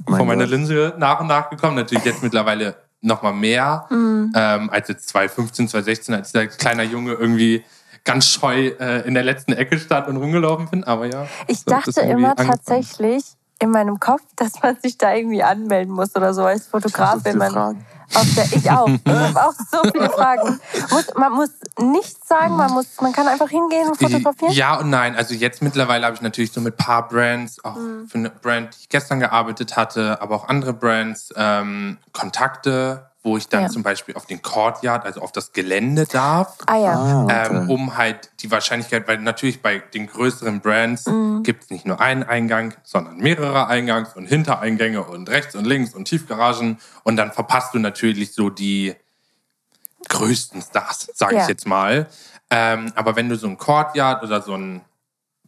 Mein 0.04 0.18
von 0.18 0.26
meiner. 0.26 0.46
Linse 0.46 0.94
nach 0.98 1.20
und 1.20 1.28
nach 1.28 1.48
gekommen. 1.48 1.76
Natürlich 1.76 2.04
jetzt 2.04 2.24
mittlerweile 2.24 2.76
noch 3.02 3.22
mal 3.22 3.32
mehr 3.32 3.86
ähm, 3.90 4.70
als 4.70 4.88
jetzt 4.88 5.08
2015, 5.10 5.68
2016, 5.68 6.14
als 6.14 6.32
der 6.32 6.48
kleiner 6.48 6.82
Junge 6.82 7.12
irgendwie 7.12 7.62
ganz 8.04 8.28
scheu 8.28 8.68
äh, 8.78 9.06
in 9.06 9.14
der 9.14 9.24
letzten 9.24 9.52
Ecke 9.52 9.78
stand 9.78 10.08
und 10.08 10.16
rumgelaufen 10.16 10.68
bin. 10.68 10.84
Aber 10.84 11.06
ja. 11.06 11.26
Ich 11.46 11.60
so, 11.60 11.70
dachte 11.70 12.00
immer 12.02 12.30
angefangen. 12.30 12.50
tatsächlich 12.50 13.24
in 13.58 13.70
meinem 13.70 13.98
Kopf, 13.98 14.22
dass 14.36 14.62
man 14.62 14.76
sich 14.80 14.98
da 14.98 15.14
irgendwie 15.14 15.42
anmelden 15.42 15.92
muss 15.92 16.14
oder 16.14 16.34
so 16.34 16.44
als 16.44 16.66
Fotograf, 16.66 17.20
wenn 17.24 17.38
man. 17.38 17.84
Auf 18.14 18.34
der, 18.36 18.44
ich 18.52 18.70
auch. 18.70 18.88
Ich 19.06 19.12
habe 19.12 19.42
auch 19.42 19.54
so 19.54 19.90
viele 19.90 20.10
Fragen. 20.10 20.60
Muss, 20.90 21.14
man 21.16 21.32
muss 21.32 21.50
nichts 21.78 22.28
sagen, 22.28 22.54
man, 22.56 22.70
muss, 22.72 23.00
man 23.00 23.12
kann 23.12 23.26
einfach 23.26 23.48
hingehen 23.48 23.88
und 23.88 23.96
fotografieren? 23.96 24.52
Ja 24.52 24.78
und 24.78 24.90
nein. 24.90 25.16
Also 25.16 25.34
jetzt 25.34 25.62
mittlerweile 25.62 26.04
habe 26.04 26.14
ich 26.14 26.20
natürlich 26.20 26.52
so 26.52 26.60
mit 26.60 26.74
ein 26.74 26.84
paar 26.84 27.08
Brands, 27.08 27.64
auch 27.64 27.76
mhm. 27.76 28.06
für 28.06 28.18
eine 28.18 28.30
Brand, 28.30 28.74
die 28.74 28.80
ich 28.82 28.88
gestern 28.90 29.20
gearbeitet 29.20 29.76
hatte, 29.76 30.20
aber 30.20 30.36
auch 30.36 30.48
andere 30.48 30.74
Brands, 30.74 31.32
ähm, 31.36 31.98
Kontakte 32.12 33.10
wo 33.24 33.38
ich 33.38 33.48
dann 33.48 33.62
ja. 33.62 33.68
zum 33.70 33.82
Beispiel 33.82 34.14
auf 34.16 34.26
den 34.26 34.42
Courtyard, 34.42 35.06
also 35.06 35.22
auf 35.22 35.32
das 35.32 35.52
Gelände 35.52 36.04
darf, 36.06 36.58
ah, 36.66 36.76
ja. 36.76 36.92
ah, 36.92 37.24
okay. 37.24 37.56
ähm, 37.56 37.70
um 37.70 37.96
halt 37.96 38.30
die 38.40 38.50
Wahrscheinlichkeit, 38.50 39.08
weil 39.08 39.18
natürlich 39.18 39.62
bei 39.62 39.78
den 39.78 40.06
größeren 40.06 40.60
Brands 40.60 41.06
mhm. 41.06 41.42
gibt 41.42 41.64
es 41.64 41.70
nicht 41.70 41.86
nur 41.86 42.00
einen 42.00 42.22
Eingang, 42.22 42.74
sondern 42.82 43.16
mehrere 43.16 43.68
Eingangs- 43.68 44.14
und 44.14 44.26
Hintereingänge 44.26 45.02
und 45.02 45.30
rechts 45.30 45.56
und 45.56 45.64
links 45.64 45.94
und 45.94 46.04
Tiefgaragen 46.04 46.78
und 47.02 47.16
dann 47.16 47.32
verpasst 47.32 47.72
du 47.72 47.78
natürlich 47.78 48.34
so 48.34 48.50
die 48.50 48.94
größten 50.10 50.60
Stars, 50.60 51.10
sage 51.14 51.36
ja. 51.36 51.42
ich 51.42 51.48
jetzt 51.48 51.66
mal. 51.66 52.06
Ähm, 52.50 52.92
aber 52.94 53.16
wenn 53.16 53.30
du 53.30 53.36
so 53.36 53.46
ein 53.46 53.56
Courtyard 53.56 54.22
oder 54.22 54.42
so 54.42 54.52
einen 54.52 54.82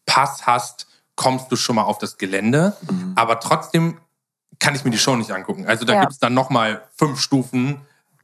Pass 0.06 0.46
hast, 0.46 0.86
kommst 1.14 1.52
du 1.52 1.56
schon 1.56 1.76
mal 1.76 1.82
auf 1.82 1.98
das 1.98 2.16
Gelände. 2.16 2.74
Mhm. 2.90 3.12
Aber 3.16 3.38
trotzdem 3.38 3.98
kann 4.58 4.74
ich 4.74 4.84
mir 4.84 4.90
die 4.90 4.98
Show 4.98 5.16
nicht 5.16 5.30
angucken. 5.30 5.66
Also 5.66 5.84
da 5.84 5.94
ja. 5.94 6.00
gibt 6.00 6.12
es 6.12 6.18
dann 6.18 6.34
nochmal 6.34 6.82
fünf 6.96 7.20
Stufen, 7.20 7.80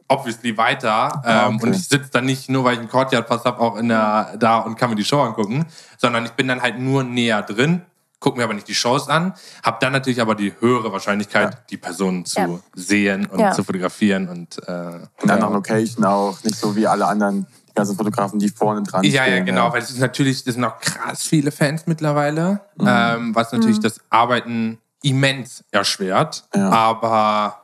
obviously 0.08 0.56
weiter. 0.56 1.24
Ah, 1.24 1.48
ähm, 1.48 1.56
okay. 1.56 1.66
Und 1.66 1.74
ich 1.74 1.88
sitze 1.88 2.10
dann 2.12 2.26
nicht 2.26 2.48
nur, 2.48 2.64
weil 2.64 2.74
ich 2.74 2.80
einen 2.80 2.88
Courtyard-Pass 2.88 3.44
habe, 3.44 3.60
auch 3.60 3.76
in 3.76 3.88
der, 3.88 4.36
da 4.38 4.58
und 4.58 4.76
kann 4.76 4.90
mir 4.90 4.96
die 4.96 5.04
Show 5.04 5.20
angucken, 5.20 5.66
sondern 5.98 6.24
ich 6.24 6.32
bin 6.32 6.48
dann 6.48 6.62
halt 6.62 6.78
nur 6.78 7.02
näher 7.02 7.42
drin, 7.42 7.82
gucke 8.20 8.38
mir 8.38 8.44
aber 8.44 8.54
nicht 8.54 8.68
die 8.68 8.74
Shows 8.74 9.08
an, 9.08 9.34
habe 9.64 9.78
dann 9.80 9.92
natürlich 9.92 10.20
aber 10.20 10.34
die 10.34 10.54
höhere 10.60 10.92
Wahrscheinlichkeit, 10.92 11.54
ja. 11.54 11.60
die 11.70 11.76
Person 11.76 12.24
zu 12.24 12.40
ja. 12.40 12.48
sehen 12.74 13.26
und 13.26 13.40
ja. 13.40 13.52
zu 13.52 13.64
fotografieren. 13.64 14.28
Und, 14.28 14.58
äh, 14.68 14.72
und 14.72 15.08
dann 15.24 15.40
nach 15.40 15.50
Location 15.50 16.04
auch, 16.04 16.42
nicht 16.44 16.56
so 16.56 16.76
wie 16.76 16.86
alle 16.86 17.06
anderen 17.06 17.46
die 17.68 17.74
ganzen 17.74 17.96
Fotografen, 17.96 18.38
die 18.38 18.48
vorne 18.48 18.82
dran 18.82 19.02
ja, 19.04 19.22
stehen. 19.22 19.38
Ja, 19.38 19.44
genau, 19.44 19.72
weil 19.72 19.82
es 19.82 19.90
ist 19.90 19.98
natürlich, 19.98 20.44
das 20.44 20.54
sind 20.54 20.64
auch 20.64 20.78
krass 20.78 21.24
viele 21.24 21.50
Fans 21.50 21.86
mittlerweile, 21.86 22.60
mhm. 22.76 22.86
ähm, 22.86 23.34
was 23.34 23.50
natürlich 23.52 23.78
mhm. 23.78 23.82
das 23.82 24.00
Arbeiten 24.10 24.78
immens 25.02 25.64
erschwert. 25.70 26.44
Ja. 26.54 26.70
Aber 26.70 27.62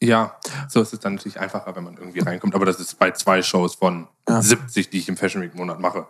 ja, 0.00 0.34
so 0.68 0.80
ist 0.80 0.92
es 0.92 1.00
dann 1.00 1.14
natürlich 1.14 1.38
einfacher, 1.38 1.74
wenn 1.76 1.84
man 1.84 1.96
irgendwie 1.96 2.20
reinkommt. 2.20 2.54
Aber 2.54 2.66
das 2.66 2.80
ist 2.80 2.98
bei 2.98 3.12
zwei 3.12 3.42
Shows 3.42 3.76
von 3.76 4.08
ja. 4.28 4.42
70, 4.42 4.90
die 4.90 4.98
ich 4.98 5.08
im 5.08 5.16
Fashion 5.16 5.42
Week 5.42 5.54
Monat 5.54 5.78
mache. 5.78 6.06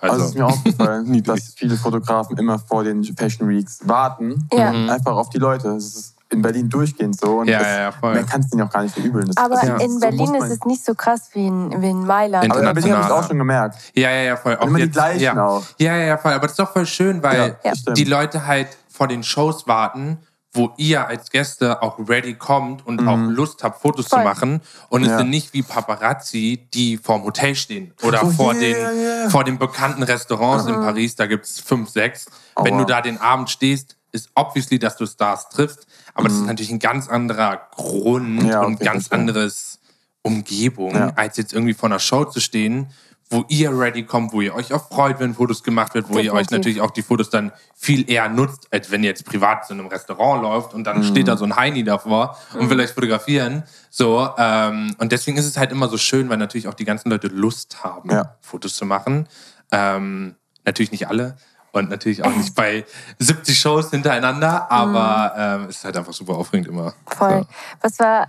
Also, 0.00 0.14
also 0.14 0.24
ist 0.26 0.34
mir 0.34 0.46
aufgefallen, 0.46 1.22
dass 1.24 1.54
viele 1.54 1.76
Fotografen 1.76 2.36
immer 2.38 2.58
vor 2.58 2.84
den 2.84 3.04
Fashion 3.04 3.48
Weeks 3.48 3.80
warten. 3.84 4.48
Ja. 4.52 4.70
Einfach 4.70 5.14
auf 5.14 5.30
die 5.30 5.38
Leute. 5.38 5.68
Das 5.74 5.84
ist 5.84 6.14
in 6.30 6.42
Berlin 6.42 6.68
durchgehend 6.68 7.18
so. 7.18 7.40
Und 7.40 7.48
ja, 7.48 7.58
das, 7.58 7.68
ja, 7.68 7.92
voll. 7.92 8.14
Man 8.14 8.26
kann 8.26 8.40
es 8.40 8.48
denen 8.48 8.62
auch 8.62 8.70
gar 8.70 8.82
nicht 8.82 8.94
verübeln. 8.94 9.26
Das, 9.26 9.36
aber 9.36 9.64
ja. 9.64 9.76
in 9.76 10.00
Berlin 10.00 10.26
so 10.26 10.34
ist 10.34 10.50
es 10.50 10.64
nicht 10.64 10.84
so 10.84 10.94
krass 10.94 11.28
wie 11.32 11.46
in, 11.46 11.82
wie 11.82 11.90
in 11.90 12.06
Mailand. 12.06 12.50
Aber 12.50 12.60
in 12.60 12.74
Berlin 12.74 12.92
habe 12.92 13.00
ich 13.02 13.06
es 13.06 13.12
auch 13.12 13.28
schon 13.28 13.38
gemerkt. 13.38 13.78
Ja, 13.94 14.10
ja, 14.10 14.22
ja, 14.22 14.36
voll. 14.36 14.56
Auch 14.56 14.66
immer 14.66 14.78
jetzt, 14.78 14.88
die 14.88 14.92
gleichen 14.92 15.22
ja. 15.22 15.46
auch. 15.46 15.62
Ja, 15.78 15.96
ja, 15.96 16.04
ja, 16.04 16.18
voll. 16.18 16.32
Aber 16.32 16.42
das 16.42 16.52
ist 16.52 16.58
doch 16.58 16.72
voll 16.72 16.86
schön, 16.86 17.22
weil 17.22 17.58
die 17.96 18.04
Leute 18.04 18.46
halt 18.46 18.68
vor 18.94 19.08
den 19.08 19.24
Shows 19.24 19.66
warten, 19.66 20.18
wo 20.52 20.72
ihr 20.76 21.08
als 21.08 21.30
Gäste 21.30 21.82
auch 21.82 21.98
ready 22.08 22.34
kommt 22.34 22.86
und 22.86 23.00
mhm. 23.00 23.08
auch 23.08 23.16
Lust 23.16 23.64
habt, 23.64 23.82
Fotos 23.82 24.06
Voll. 24.06 24.20
zu 24.20 24.24
machen. 24.24 24.60
Und 24.88 25.04
ja. 25.04 25.10
es 25.10 25.18
sind 25.18 25.30
nicht 25.30 25.52
wie 25.52 25.62
Paparazzi, 25.62 26.68
die 26.72 26.96
vorm 26.96 27.24
Hotel 27.24 27.56
stehen 27.56 27.92
oder 28.02 28.22
oh, 28.22 28.30
vor, 28.30 28.54
yeah, 28.54 28.60
den, 28.60 28.98
yeah. 29.00 29.30
vor 29.30 29.42
den 29.42 29.58
bekannten 29.58 30.04
Restaurants 30.04 30.64
mhm. 30.64 30.74
in 30.74 30.80
Paris. 30.80 31.16
Da 31.16 31.26
gibt 31.26 31.44
es 31.44 31.58
fünf, 31.58 31.90
sechs. 31.90 32.26
Oh, 32.54 32.64
Wenn 32.64 32.74
wow. 32.74 32.82
du 32.82 32.86
da 32.86 33.00
den 33.00 33.18
Abend 33.18 33.50
stehst, 33.50 33.96
ist 34.12 34.30
obviously, 34.36 34.78
dass 34.78 34.96
du 34.96 35.06
Stars 35.06 35.48
triffst. 35.48 35.88
Aber 36.14 36.22
mhm. 36.22 36.26
das 36.28 36.34
ist 36.34 36.40
mhm. 36.42 36.46
natürlich 36.46 36.70
ein 36.70 36.78
ganz 36.78 37.08
anderer 37.08 37.68
Grund 37.72 38.44
ja, 38.44 38.62
und 38.62 38.78
ganz 38.78 39.10
anderes 39.10 39.80
Umgebung, 40.22 40.94
ja. 40.94 41.12
als 41.16 41.36
jetzt 41.36 41.52
irgendwie 41.52 41.74
vor 41.74 41.88
einer 41.88 41.98
Show 41.98 42.26
zu 42.26 42.40
stehen 42.40 42.86
wo 43.30 43.44
ihr 43.48 43.76
ready 43.76 44.04
kommt, 44.04 44.32
wo 44.32 44.40
ihr 44.40 44.54
euch 44.54 44.72
auch 44.72 44.88
freut, 44.88 45.18
wenn 45.18 45.34
Fotos 45.34 45.62
gemacht 45.62 45.94
wird, 45.94 46.08
wo 46.08 46.14
Definitiv. 46.14 46.32
ihr 46.32 46.38
euch 46.38 46.50
natürlich 46.50 46.80
auch 46.80 46.90
die 46.90 47.02
Fotos 47.02 47.30
dann 47.30 47.52
viel 47.74 48.08
eher 48.10 48.28
nutzt, 48.28 48.68
als 48.70 48.90
wenn 48.90 49.02
ihr 49.02 49.10
jetzt 49.10 49.24
privat 49.24 49.66
zu 49.66 49.72
einem 49.72 49.86
Restaurant 49.86 50.42
läuft 50.42 50.74
und 50.74 50.84
dann 50.84 50.98
mhm. 50.98 51.04
steht 51.04 51.28
da 51.28 51.36
so 51.36 51.44
ein 51.44 51.56
Heini 51.56 51.84
davor 51.84 52.36
und 52.58 52.70
will 52.70 52.80
euch 52.80 52.92
fotografieren. 52.92 53.64
So, 53.90 54.28
ähm, 54.38 54.94
und 54.98 55.12
deswegen 55.12 55.36
ist 55.36 55.46
es 55.46 55.56
halt 55.56 55.72
immer 55.72 55.88
so 55.88 55.96
schön, 55.96 56.28
weil 56.28 56.36
natürlich 56.36 56.68
auch 56.68 56.74
die 56.74 56.84
ganzen 56.84 57.10
Leute 57.10 57.28
Lust 57.28 57.82
haben, 57.82 58.10
ja. 58.10 58.36
Fotos 58.40 58.76
zu 58.76 58.84
machen. 58.84 59.28
Ähm, 59.72 60.36
natürlich 60.64 60.92
nicht 60.92 61.08
alle. 61.08 61.36
Und 61.72 61.90
natürlich 61.90 62.24
auch 62.24 62.34
nicht 62.36 62.54
bei 62.54 62.84
70 63.18 63.58
Shows 63.58 63.90
hintereinander, 63.90 64.70
aber 64.70 65.58
mhm. 65.58 65.62
ähm, 65.64 65.68
es 65.68 65.78
ist 65.78 65.84
halt 65.84 65.96
einfach 65.96 66.12
super 66.12 66.34
aufregend 66.34 66.68
immer. 66.68 66.94
Voll. 67.06 67.40
So. 67.40 67.46
Was 67.80 67.98
war 67.98 68.28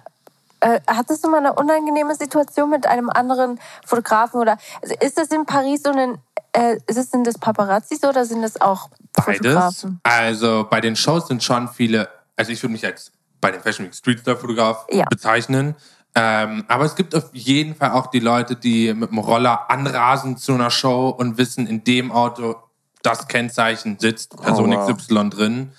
äh, 0.65 0.81
hattest 0.87 1.23
du 1.23 1.29
mal 1.29 1.37
eine 1.37 1.53
unangenehme 1.53 2.15
Situation 2.15 2.69
mit 2.71 2.87
einem 2.87 3.09
anderen 3.09 3.59
Fotografen 3.85 4.41
oder 4.41 4.57
ist 4.99 5.17
das 5.17 5.27
in 5.27 5.45
Paris 5.45 5.83
so 5.83 5.91
ein 5.91 6.17
äh, 6.53 6.77
ist 6.87 6.97
es, 6.97 7.11
sind 7.11 7.27
das 7.27 7.37
Paparazzis 7.37 8.03
oder 8.03 8.25
sind 8.25 8.41
das 8.41 8.59
auch 8.59 8.89
Beides. 9.13 9.37
Fotografen? 9.37 9.99
Also 10.03 10.65
bei 10.69 10.81
den 10.81 10.95
Shows 10.95 11.27
sind 11.27 11.43
schon 11.43 11.67
viele, 11.67 12.09
also 12.35 12.51
ich 12.51 12.63
würde 12.63 12.73
mich 12.73 12.85
als 12.85 13.11
bei 13.41 13.51
den 13.51 13.61
Fashion 13.61 13.85
Week 13.85 13.93
Street 13.93 14.19
Style 14.19 14.37
Fotograf 14.37 14.87
ja. 14.89 15.05
bezeichnen. 15.09 15.75
Ähm, 16.15 16.63
aber 16.67 16.85
es 16.85 16.95
gibt 16.95 17.13
auf 17.13 17.29
jeden 17.33 17.75
Fall 17.75 17.91
auch 17.91 18.07
die 18.07 18.21
Leute, 18.21 18.55
die 18.55 18.93
mit 18.93 19.11
dem 19.11 19.19
Roller 19.19 19.69
anrasen 19.69 20.37
zu 20.37 20.53
einer 20.53 20.71
Show 20.71 21.09
und 21.09 21.37
wissen, 21.37 21.67
in 21.67 21.83
dem 21.83 22.11
Auto 22.11 22.55
das 23.03 23.27
Kennzeichen 23.27 23.99
sitzt 23.99 24.35
Person 24.41 24.73
oh, 24.73 24.77
wow. 24.77 24.97
XY 24.97 25.29
drin, 25.29 25.71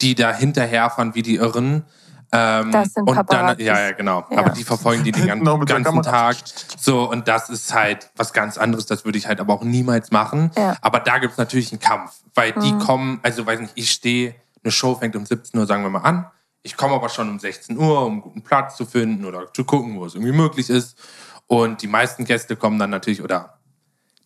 die 0.00 0.14
da 0.14 0.32
hinterherfahren 0.32 1.14
wie 1.14 1.22
die 1.22 1.36
Irren. 1.36 1.84
Ähm, 2.32 2.72
das 2.72 2.94
sind 2.94 3.08
und 3.08 3.32
dann, 3.32 3.58
ja, 3.58 3.80
ja, 3.80 3.92
genau. 3.92 4.24
Ja. 4.30 4.38
Aber 4.38 4.50
die 4.50 4.64
verfolgen 4.64 5.04
die 5.04 5.12
den 5.12 5.26
ganzen, 5.44 5.66
ganzen 5.66 6.02
Tag. 6.02 6.36
So, 6.78 7.10
und 7.10 7.28
das 7.28 7.48
ist 7.48 7.72
halt 7.72 8.10
was 8.16 8.32
ganz 8.32 8.58
anderes. 8.58 8.86
Das 8.86 9.04
würde 9.04 9.18
ich 9.18 9.26
halt 9.26 9.40
aber 9.40 9.54
auch 9.54 9.62
niemals 9.62 10.10
machen. 10.10 10.50
Ja. 10.56 10.76
Aber 10.80 11.00
da 11.00 11.18
gibt 11.18 11.32
es 11.32 11.38
natürlich 11.38 11.72
einen 11.72 11.80
Kampf, 11.80 12.12
weil 12.34 12.52
die 12.52 12.72
mhm. 12.72 12.78
kommen, 12.80 13.20
also 13.22 13.46
weiß 13.46 13.60
nicht, 13.60 13.72
ich 13.76 13.90
stehe, 13.90 14.34
eine 14.62 14.72
Show 14.72 14.94
fängt 14.96 15.14
um 15.14 15.24
17 15.24 15.58
Uhr, 15.58 15.66
sagen 15.66 15.82
wir 15.82 15.90
mal, 15.90 16.00
an. 16.00 16.26
Ich 16.62 16.76
komme 16.76 16.94
aber 16.94 17.08
schon 17.08 17.28
um 17.28 17.38
16 17.38 17.78
Uhr, 17.78 18.04
um 18.04 18.14
einen 18.14 18.22
guten 18.22 18.42
Platz 18.42 18.76
zu 18.76 18.86
finden 18.86 19.24
oder 19.24 19.52
zu 19.52 19.64
gucken, 19.64 19.98
wo 20.00 20.06
es 20.06 20.14
irgendwie 20.14 20.32
möglich 20.32 20.68
ist. 20.68 20.98
Und 21.46 21.82
die 21.82 21.86
meisten 21.86 22.24
Gäste 22.24 22.56
kommen 22.56 22.78
dann 22.78 22.90
natürlich, 22.90 23.22
oder 23.22 23.55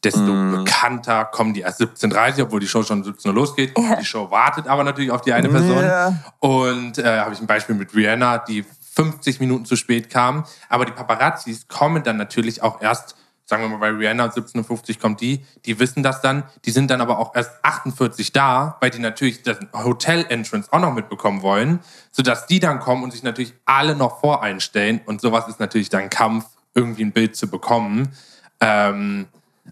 desto 0.02 0.20
mm. 0.20 0.52
bekannter 0.52 1.26
kommen 1.26 1.52
die 1.52 1.60
erst 1.60 1.80
17.30 1.80 2.42
obwohl 2.42 2.60
die 2.60 2.68
Show 2.68 2.82
schon 2.82 3.04
17 3.04 3.30
Uhr 3.30 3.34
losgeht. 3.34 3.78
Ja. 3.78 3.96
Die 3.96 4.04
Show 4.04 4.30
wartet 4.30 4.66
aber 4.66 4.84
natürlich 4.84 5.10
auf 5.10 5.20
die 5.20 5.32
eine 5.32 5.48
Person. 5.48 5.78
Yeah. 5.78 6.22
Und 6.38 6.98
äh, 6.98 7.18
habe 7.20 7.34
ich 7.34 7.40
ein 7.40 7.46
Beispiel 7.46 7.74
mit 7.74 7.94
Rihanna, 7.94 8.38
die 8.38 8.64
50 8.94 9.40
Minuten 9.40 9.64
zu 9.64 9.76
spät 9.76 10.10
kam. 10.10 10.44
Aber 10.68 10.84
die 10.84 10.92
Paparazzis 10.92 11.68
kommen 11.68 12.02
dann 12.02 12.16
natürlich 12.16 12.62
auch 12.62 12.80
erst, 12.80 13.14
sagen 13.44 13.62
wir 13.62 13.68
mal 13.68 13.78
bei 13.78 13.90
Rihanna 13.90 14.26
17.50 14.26 14.94
Uhr 14.94 15.00
kommt 15.00 15.20
die, 15.20 15.44
die 15.66 15.78
wissen 15.78 16.02
das 16.02 16.20
dann, 16.20 16.44
die 16.64 16.70
sind 16.70 16.90
dann 16.90 17.00
aber 17.00 17.18
auch 17.18 17.34
erst 17.34 17.52
48 17.62 18.32
da, 18.32 18.76
weil 18.80 18.90
die 18.90 18.98
natürlich 18.98 19.42
das 19.42 19.58
Hotel-Entrance 19.72 20.68
auch 20.72 20.80
noch 20.80 20.94
mitbekommen 20.94 21.42
wollen, 21.42 21.80
sodass 22.10 22.46
die 22.46 22.60
dann 22.60 22.80
kommen 22.80 23.04
und 23.04 23.12
sich 23.12 23.22
natürlich 23.22 23.54
alle 23.64 23.94
noch 23.94 24.20
voreinstellen. 24.20 25.00
Und 25.04 25.20
sowas 25.20 25.48
ist 25.48 25.60
natürlich 25.60 25.88
dann 25.88 26.10
Kampf, 26.10 26.46
irgendwie 26.74 27.04
ein 27.04 27.12
Bild 27.12 27.36
zu 27.36 27.48
bekommen. 27.48 28.12
Ähm, 28.60 29.26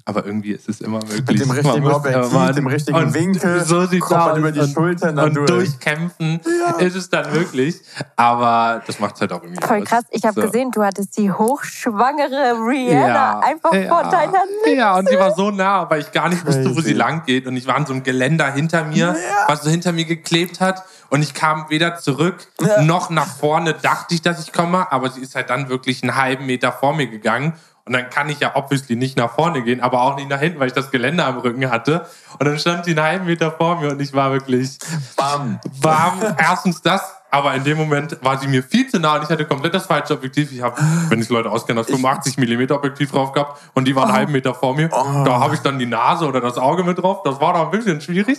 aber 0.05 0.27
irgendwie 0.27 0.53
ist 0.53 0.69
es 0.69 0.81
immer 0.81 0.99
möglich. 1.01 1.27
Mit 1.27 1.41
dem 1.41 1.51
richtigen 1.51 1.87
Objektiv, 1.87 2.55
dem 2.55 2.67
richtigen 2.67 3.15
Winkel, 3.15 3.65
so 3.65 3.87
sieht 3.87 4.01
kommt 4.01 4.27
man 4.27 4.37
über 4.39 4.53
die 4.53 4.61
und, 4.61 4.73
Schultern 4.73 5.17
dann 5.17 5.29
und 5.29 5.35
durch. 5.35 5.49
durchkämpfen 5.51 6.41
ja. 6.45 6.77
ist 6.79 6.97
es 6.97 7.11
dann 7.11 7.33
möglich. 7.33 7.81
Aber 8.17 8.83
das 8.87 9.01
macht 9.01 9.17
es 9.17 9.21
halt 9.21 9.33
auch 9.33 9.43
irgendwie 9.43 9.65
Voll 9.65 9.83
krass. 9.85 10.05
Ich 10.11 10.25
habe 10.25 10.41
so. 10.41 10.47
gesehen, 10.47 10.71
du 10.71 10.83
hattest 10.83 11.17
die 11.17 11.31
hochschwangere 11.31 12.55
Rihanna 12.67 13.09
ja. 13.09 13.41
einfach 13.41 13.73
ja. 13.73 13.89
vor 13.89 14.11
deiner 14.11 14.41
Linse. 14.65 14.79
Ja, 14.79 14.97
und 14.97 15.09
sie 15.09 15.19
war 15.19 15.35
so 15.35 15.51
nah, 15.51 15.89
weil 15.91 16.01
ich 16.01 16.13
gar 16.13 16.29
nicht 16.29 16.47
wusste, 16.47 16.75
wo 16.75 16.81
sie 16.81 16.95
lang 16.95 17.25
geht. 17.25 17.47
Und 17.47 17.57
ich 17.57 17.67
war 17.67 17.77
an 17.77 17.87
so 17.87 17.93
einem 17.93 18.03
Geländer 18.03 18.53
hinter 18.53 18.85
mir, 18.85 19.17
was 19.47 19.63
so 19.63 19.71
hinter 19.71 19.93
mir 19.93 20.05
geklebt 20.05 20.61
hat. 20.61 20.85
Und 21.11 21.23
ich 21.23 21.33
kam 21.33 21.67
weder 21.71 21.97
zurück 21.97 22.49
noch 22.83 23.11
nach 23.11 23.27
vorne, 23.27 23.75
dachte 23.75 24.15
ich, 24.15 24.23
dass 24.23 24.43
ich 24.43 24.53
komme. 24.53 24.91
Aber 24.93 25.11
sie 25.11 25.21
ist 25.21 25.35
halt 25.35 25.51
dann 25.51 25.69
wirklich 25.69 26.03
einen 26.03 26.17
halben 26.17 26.47
Meter 26.47 26.73
vor 26.73 26.95
mir 26.95 27.07
gegangen. 27.07 27.55
Und 27.89 27.95
dann 27.95 28.11
kann 28.11 28.29
ich 28.29 28.39
ja 28.41 28.55
obviously 28.55 28.97
nicht 28.97 29.17
nach 29.17 29.33
vorne 29.35 29.63
gehen, 29.63 29.81
aber 29.81 30.03
auch 30.03 30.15
nicht 30.17 30.29
nach 30.29 30.41
hinten, 30.41 30.61
weil 30.61 30.67
ich 30.67 30.75
das 30.75 30.91
Geländer 30.91 31.25
am 31.25 31.39
Rücken 31.39 31.71
hatte. 31.71 32.07
Und 32.39 32.47
dann 32.47 32.59
stand 32.59 32.85
sie 32.85 32.91
einen 32.91 33.03
halben 33.03 33.25
Meter 33.25 33.51
vor 33.51 33.81
mir 33.81 33.89
und 33.93 34.03
ich 34.03 34.13
war 34.13 34.31
wirklich 34.31 34.79
bam. 35.17 35.59
bam. 35.81 36.37
Erstens 36.39 36.83
das 36.83 37.18
Aber 37.31 37.55
in 37.55 37.65
dem 37.65 37.77
Moment 37.77 38.19
war 38.23 38.39
sie 38.39 38.49
mir 38.49 38.63
viel 38.63 38.89
zu 38.89 38.99
nah 38.99 39.17
und 39.17 39.25
ich 39.25 39.29
hatte 39.29 39.45
komplett 39.45 39.75
das 39.75 39.87
falsche 39.87 40.15
Objektiv. 40.15 40.51
Ich 40.53 40.63
habe, 40.63 40.77
wenn 41.09 41.21
ich 41.21 41.29
Leute 41.29 41.51
auskenne, 41.51 41.81
das 41.81 41.89
85 41.89 42.39
mm 42.39 42.73
Objektiv 42.73 43.11
drauf 43.11 43.33
gehabt 43.33 43.61
und 43.75 43.87
die 43.87 43.95
waren 43.95 44.05
einen 44.05 44.15
halben 44.15 44.33
Meter 44.33 44.55
vor 44.55 44.75
mir. 44.75 44.89
Oh. 44.93 45.25
Da 45.25 45.39
habe 45.39 45.55
ich 45.55 45.61
dann 45.61 45.79
die 45.79 45.87
Nase 45.87 46.27
oder 46.27 46.41
das 46.41 46.57
Auge 46.57 46.85
mit 46.85 46.99
drauf. 46.99 47.23
Das 47.25 47.41
war 47.41 47.53
noch 47.53 47.67
ein 47.67 47.71
bisschen 47.71 48.01
schwierig. 48.01 48.39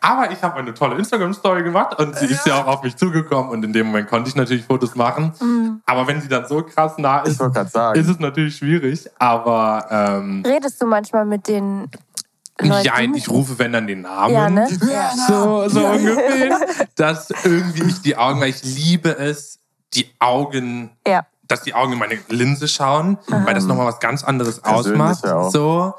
Aber 0.00 0.30
ich 0.30 0.42
habe 0.42 0.56
eine 0.56 0.72
tolle 0.72 0.96
Instagram-Story 0.96 1.62
gemacht 1.62 1.98
und 2.00 2.16
sie 2.16 2.26
ist 2.26 2.46
ja 2.46 2.62
auch 2.62 2.66
auf 2.66 2.82
mich 2.82 2.96
zugekommen 2.96 3.50
und 3.50 3.64
in 3.64 3.72
dem 3.72 3.88
Moment 3.88 4.08
konnte 4.08 4.30
ich 4.30 4.36
natürlich 4.36 4.64
Fotos 4.64 4.94
machen. 4.94 5.80
Aber 5.84 6.06
wenn 6.06 6.20
sie 6.20 6.28
dann 6.28 6.46
so 6.46 6.62
krass 6.62 6.96
nah 6.96 7.20
ist, 7.20 7.40
ist 7.40 8.08
es 8.08 8.18
natürlich 8.18 8.56
schwierig. 8.56 9.08
Aber 9.18 9.86
ähm, 9.90 10.42
Redest 10.46 10.80
du 10.80 10.86
manchmal 10.86 11.26
mit 11.26 11.46
den 11.46 11.88
Leuten? 12.68 12.84
ja, 12.84 13.00
ich 13.16 13.28
rufe, 13.28 13.58
wenn 13.58 13.72
dann 13.72 13.86
den 13.86 14.02
Namen. 14.02 14.34
Ja, 14.34 14.50
ne? 14.50 14.68
Ja. 14.90 15.12
So, 15.28 15.68
so 15.68 15.86
ungefähr. 15.86 16.60
Dass 16.96 17.30
irgendwie 17.44 17.84
ich 17.88 18.00
die 18.02 18.16
Augen, 18.16 18.40
weil 18.40 18.50
ich 18.50 18.62
liebe 18.62 19.16
es, 19.16 19.58
die 19.94 20.10
Augen, 20.18 20.90
Ja. 21.06 21.26
dass 21.48 21.62
die 21.62 21.74
Augen 21.74 21.94
in 21.94 21.98
meine 21.98 22.18
Linse 22.28 22.68
schauen, 22.68 23.18
weil 23.26 23.54
das 23.54 23.64
nochmal 23.64 23.86
was 23.86 23.98
ganz 24.00 24.22
anderes 24.22 24.60
Persönlich 24.60 25.00
ausmacht. 25.00 25.24
ja 25.24 25.34
auch. 25.36 25.50
So. 25.50 25.94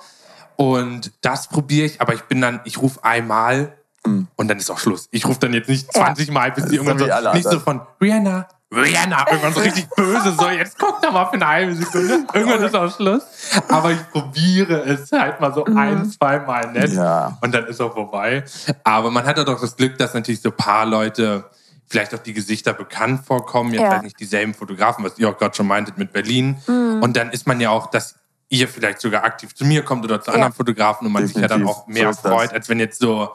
Und 0.56 1.12
das 1.22 1.48
probiere 1.50 1.86
ich, 1.88 2.00
aber 2.02 2.14
ich 2.14 2.22
bin 2.24 2.40
dann, 2.40 2.62
ich 2.66 2.78
rufe 2.82 3.04
einmal 3.04 3.74
und 4.04 4.48
dann 4.48 4.58
ist 4.58 4.70
auch 4.72 4.78
Schluss. 4.80 5.08
Ich 5.12 5.26
rufe 5.26 5.40
dann 5.40 5.54
jetzt 5.54 5.68
nicht 5.70 5.88
Ja. 5.96 6.06
20 6.06 6.32
Mal, 6.32 6.52
bis 6.52 6.66
die 6.68 6.76
irgendwann 6.78 7.00
so, 7.00 7.32
nicht 7.34 7.48
so 7.50 7.60
von 7.60 7.82
Rihanna, 8.00 8.48
Rihanna, 8.74 9.26
irgendwann 9.30 9.54
so 9.54 9.60
richtig 9.62 9.88
böse, 9.96 10.32
so 10.32 10.48
jetzt 10.50 10.78
guck 10.80 11.02
doch 11.02 11.12
mal 11.12 11.26
für 11.26 11.34
eine 11.34 11.48
halbe 11.48 11.76
Sekunde. 11.76 12.26
Irgendwann 12.34 12.64
ist 12.64 12.76
auch 12.76 12.96
Schluss. 12.96 13.24
Aber 13.68 13.92
ich 13.92 14.10
probiere 14.12 14.82
es 14.86 15.12
halt 15.12 15.42
mal 15.42 15.54
so 15.54 15.66
ein, 15.66 16.10
zwei 16.10 16.40
Mal 16.40 16.72
nett 16.72 16.92
Ja. 16.94 17.38
und 17.42 17.54
dann 17.54 17.66
ist 17.68 17.82
auch 17.82 17.94
vorbei. 17.94 18.44
Aber 18.84 19.12
man 19.12 19.26
hat 19.26 19.38
ja 19.38 19.44
doch 19.44 19.60
das 19.60 19.76
Glück, 19.76 19.98
dass 19.98 20.14
natürlich 20.14 20.42
so 20.42 20.50
ein 20.50 20.56
paar 20.56 20.86
Leute 20.86 21.44
vielleicht 21.88 22.16
auch 22.16 22.20
die 22.20 22.32
Gesichter 22.34 22.72
bekannt 22.74 23.26
vorkommen, 23.26 23.74
jetzt 23.74 23.82
Ja. 23.82 23.88
vielleicht 23.90 24.04
nicht 24.04 24.20
dieselben 24.22 24.54
Fotografen, 24.54 25.04
was 25.04 25.18
ihr 25.20 25.28
auch 25.28 25.38
gerade 25.38 25.54
schon 25.54 25.68
meintet 25.68 25.98
mit 25.98 26.14
Berlin. 26.14 26.58
Mhm. 26.66 27.02
Und 27.04 27.18
dann 27.18 27.32
ist 27.32 27.46
man 27.48 27.60
ja 27.60 27.70
auch, 27.72 27.88
dass 27.88 28.16
ihr 28.48 28.70
vielleicht 28.70 29.02
sogar 29.02 29.26
aktiv 29.26 29.54
zu 29.54 29.66
mir 29.66 29.84
kommt 29.84 30.06
oder 30.06 30.22
zu 30.22 30.30
Ja. 30.32 30.36
anderen 30.36 30.54
Fotografen 30.54 31.08
und 31.08 31.12
man 31.14 31.28
sich 31.28 31.36
ja 31.36 31.48
dann 31.50 31.60
Definitiv. 31.60 31.82
auch 31.84 31.88
mehr 31.88 32.14
So 32.14 32.30
freut, 32.30 32.54
als 32.54 32.70
wenn 32.70 32.80
jetzt 32.80 33.00
so 33.02 33.30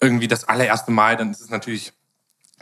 irgendwie 0.00 0.28
das 0.28 0.46
allererste 0.48 0.92
Mal, 0.92 1.16
dann 1.16 1.32
ist 1.32 1.40
es 1.40 1.50
natürlich, 1.50 1.92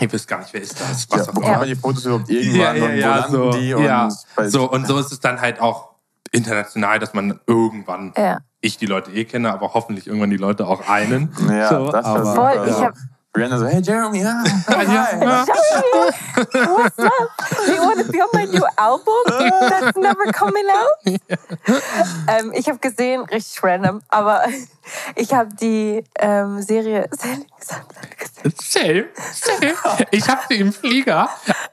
ihr 0.01 0.13
wisst 0.13 0.27
gar 0.29 0.39
nicht, 0.41 0.53
wer 0.53 0.61
ist 0.63 0.81
das, 0.81 1.07
was 1.11 1.27
Ja, 1.27 1.33
auch 1.33 1.37
wo 1.37 1.41
immer. 1.41 1.51
kann 1.51 1.59
man 1.61 1.69
die 1.69 1.75
Fotos 1.77 2.05
überhaupt 2.05 2.29
irgendwann 2.31 2.77
und 2.83 2.83
wo 2.83 3.01
landen 3.01 3.33
so, 3.33 3.51
die? 3.53 3.75
Und 3.75 3.85
ja. 3.85 4.09
so, 4.47 4.71
und 4.71 4.87
so 4.87 4.99
ist 4.99 5.13
es 5.13 5.21
dann 5.21 5.41
halt 5.41 5.61
auch 5.61 5.91
international, 6.33 6.99
dass 6.99 7.15
man 7.15 7.39
irgendwann, 7.47 8.13
Ja. 8.17 8.39
ich 8.61 8.77
die 8.79 8.87
Leute 8.87 9.13
eh 9.13 9.25
kenne, 9.25 9.53
aber 9.53 9.73
hoffentlich 9.75 10.07
irgendwann 10.07 10.31
die 10.31 10.37
Leute 10.37 10.67
auch 10.67 10.89
einen. 10.89 11.33
Ja, 11.49 11.69
so, 11.69 11.91
das 11.93 12.05
aber. 12.05 12.35
Voll, 12.35 12.65
ich 12.69 12.77
ja. 12.79 12.83
hab- 12.87 12.95
Rihanna 13.37 13.59
so, 13.59 13.67
hey 13.67 13.81
Jeremy, 13.83 14.21
ja. 14.23 14.45
Ja. 14.71 15.45
What's 16.37 16.99
up? 16.99 17.13
You 17.67 17.83
want 17.83 17.99
to 18.07 18.13
be 18.13 18.19
on 18.23 18.29
my 18.33 18.47
new 18.47 18.65
album 18.77 19.34
that's 19.69 19.97
never 19.97 20.33
coming 20.33 20.65
out? 20.71 21.21
Ähm, 22.27 22.53
ich 22.55 22.69
habe 22.69 22.79
gesehen, 22.79 23.23
richtig 23.25 23.63
random, 23.63 24.01
aber 24.09 24.45
ich 25.15 25.33
habe 25.33 25.55
die 25.55 26.03
ähm, 26.19 26.61
Serie 26.63 27.09
Selling 27.13 27.47
Sunlight 27.61 28.19
gesehen. 28.19 28.55
Same, 28.61 29.07
same. 29.33 30.07
Ich 30.11 30.29
habe 30.29 30.41
sie 30.49 30.57
im 30.59 30.73
Flieger 30.73 31.29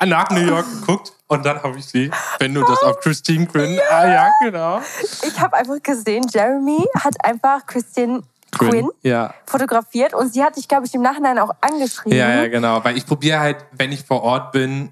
nach 0.05 0.29
New 0.29 0.41
York 0.45 0.65
geguckt 0.79 1.13
und 1.27 1.45
dann 1.45 1.61
habe 1.63 1.77
ich 1.77 1.85
sie, 1.85 2.11
wenn 2.39 2.53
du 2.53 2.61
das 2.63 2.81
auf 2.83 2.99
Christine 2.99 3.47
Quinn, 3.47 3.79
ah 3.89 4.07
ja, 4.07 4.29
genau. 4.41 4.81
Ich 5.23 5.39
habe 5.39 5.55
einfach 5.57 5.81
gesehen, 5.81 6.25
Jeremy 6.29 6.85
hat 6.99 7.15
einfach 7.23 7.65
Christian 7.65 8.23
Quinn 8.57 8.89
Ja. 9.01 9.33
fotografiert 9.45 10.13
und 10.13 10.33
sie 10.33 10.43
hat 10.43 10.57
dich, 10.57 10.67
glaube 10.67 10.85
ich, 10.85 10.93
im 10.93 11.01
Nachhinein 11.01 11.39
auch 11.39 11.51
angeschrieben. 11.61 12.17
Ja, 12.17 12.29
ja, 12.29 12.47
genau. 12.47 12.83
Weil 12.83 12.97
ich 12.97 13.05
probiere 13.05 13.39
halt, 13.39 13.65
wenn 13.71 13.91
ich 13.91 14.03
vor 14.03 14.23
Ort 14.23 14.51
bin, 14.51 14.91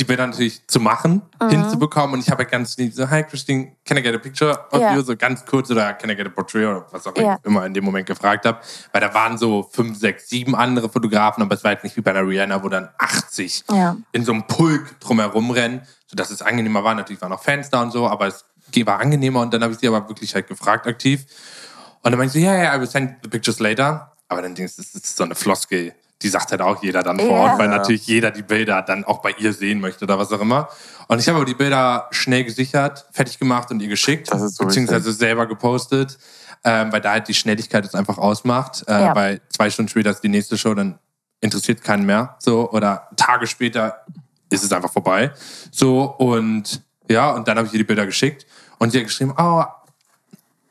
die 0.00 0.04
Bilder 0.04 0.26
natürlich 0.26 0.66
zu 0.66 0.80
machen, 0.80 1.22
Mhm. 1.40 1.50
hinzubekommen. 1.50 2.14
Und 2.14 2.20
ich 2.20 2.30
habe 2.30 2.42
halt 2.42 2.50
ganz 2.50 2.76
lieb 2.78 2.92
so, 2.94 3.08
hi 3.08 3.22
Christine, 3.22 3.72
can 3.84 3.96
I 3.98 4.02
get 4.02 4.14
a 4.14 4.18
picture 4.18 4.58
of 4.72 4.80
Ja. 4.80 4.94
you? 4.94 5.02
So 5.02 5.14
ganz 5.16 5.44
kurz 5.44 5.70
oder 5.70 5.92
can 5.94 6.10
I 6.10 6.16
get 6.16 6.26
a 6.26 6.30
portrait 6.30 6.66
oder 6.66 6.86
was 6.90 7.06
auch 7.06 7.14
ich 7.14 7.26
immer 7.44 7.66
in 7.66 7.74
dem 7.74 7.84
Moment 7.84 8.06
gefragt 8.06 8.46
habe. 8.46 8.58
Weil 8.92 9.00
da 9.02 9.12
waren 9.14 9.36
so 9.38 9.68
fünf, 9.70 9.98
sechs, 9.98 10.28
sieben 10.28 10.54
andere 10.56 10.88
Fotografen, 10.88 11.42
aber 11.42 11.54
es 11.54 11.62
war 11.62 11.68
halt 11.72 11.84
nicht 11.84 11.96
wie 11.96 12.00
bei 12.00 12.10
einer 12.10 12.26
Rihanna, 12.26 12.62
wo 12.64 12.68
dann 12.68 12.88
80 12.98 13.64
Ja. 13.70 13.96
in 14.12 14.24
so 14.24 14.32
einem 14.32 14.46
Pulk 14.46 14.98
drumherum 15.00 15.50
rennen, 15.50 15.82
sodass 16.06 16.30
es 16.30 16.42
angenehmer 16.42 16.82
war. 16.82 16.94
Natürlich 16.94 17.20
waren 17.22 17.32
auch 17.32 17.42
Fans 17.42 17.68
da 17.70 17.82
und 17.82 17.92
so, 17.92 18.08
aber 18.08 18.26
es 18.26 18.44
war 18.86 19.00
angenehmer. 19.00 19.40
Und 19.40 19.52
dann 19.52 19.62
habe 19.62 19.72
ich 19.74 19.78
sie 19.80 19.88
aber 19.88 20.08
wirklich 20.08 20.34
halt 20.34 20.48
gefragt 20.48 20.86
aktiv. 20.86 21.26
Und 22.02 22.12
dann 22.12 22.18
meinte 22.18 22.32
sie, 22.32 22.44
ja, 22.44 22.54
ja, 22.56 22.74
I 22.74 22.80
will 22.80 22.86
send 22.88 23.16
the 23.22 23.28
pictures 23.28 23.58
later. 23.60 24.12
Aber 24.28 24.40
dann 24.42 24.54
denkst 24.54 24.76
du, 24.76 24.82
das 24.82 24.94
ist 24.94 25.16
so 25.16 25.24
eine 25.24 25.34
Floskel. 25.34 25.92
Die 26.22 26.28
sagt 26.28 26.50
halt 26.50 26.60
auch 26.60 26.82
jeder 26.82 27.02
dann 27.02 27.18
vor 27.18 27.28
Ja. 27.28 27.34
Ort, 27.52 27.58
weil 27.58 27.68
natürlich 27.68 28.06
jeder 28.06 28.30
die 28.30 28.42
Bilder 28.42 28.82
dann 28.82 29.04
auch 29.04 29.20
bei 29.22 29.30
ihr 29.38 29.52
sehen 29.52 29.80
möchte 29.80 30.04
oder 30.04 30.18
was 30.18 30.30
auch 30.32 30.40
immer. 30.40 30.68
Und 31.08 31.18
ich 31.18 31.26
habe 31.28 31.36
aber 31.36 31.46
die 31.46 31.54
Bilder 31.54 32.08
schnell 32.10 32.44
gesichert, 32.44 33.06
fertig 33.10 33.38
gemacht 33.38 33.70
und 33.70 33.80
ihr 33.80 33.88
geschickt, 33.88 34.30
Das 34.32 34.42
ist 34.42 34.56
so 34.56 34.64
beziehungsweise 34.66 35.12
selber 35.12 35.46
gepostet, 35.46 36.18
ähm, 36.62 36.92
weil 36.92 37.00
da 37.00 37.12
halt 37.12 37.26
die 37.28 37.34
Schnelligkeit 37.34 37.84
es 37.86 37.94
einfach 37.94 38.18
ausmacht. 38.18 38.84
Äh, 38.86 38.92
Ja. 38.92 39.14
Weil 39.16 39.40
zwei 39.48 39.70
Stunden 39.70 39.88
später 39.88 40.10
ist 40.10 40.20
die 40.20 40.28
nächste 40.28 40.58
Show, 40.58 40.74
dann 40.74 40.98
interessiert 41.40 41.82
keinen 41.82 42.04
mehr. 42.04 42.36
So, 42.38 42.70
oder 42.70 43.08
Tage 43.16 43.46
später 43.46 44.04
ist 44.50 44.62
es 44.62 44.72
einfach 44.72 44.92
vorbei. 44.92 45.32
So, 45.70 46.02
und 46.04 46.82
ja, 47.08 47.30
und 47.30 47.48
dann 47.48 47.56
habe 47.56 47.66
ich 47.66 47.72
ihr 47.72 47.78
die 47.78 47.84
Bilder 47.84 48.04
geschickt 48.04 48.46
und 48.78 48.90
sie 48.90 48.98
hat 48.98 49.06
geschrieben, 49.06 49.34
oh, 49.38 49.64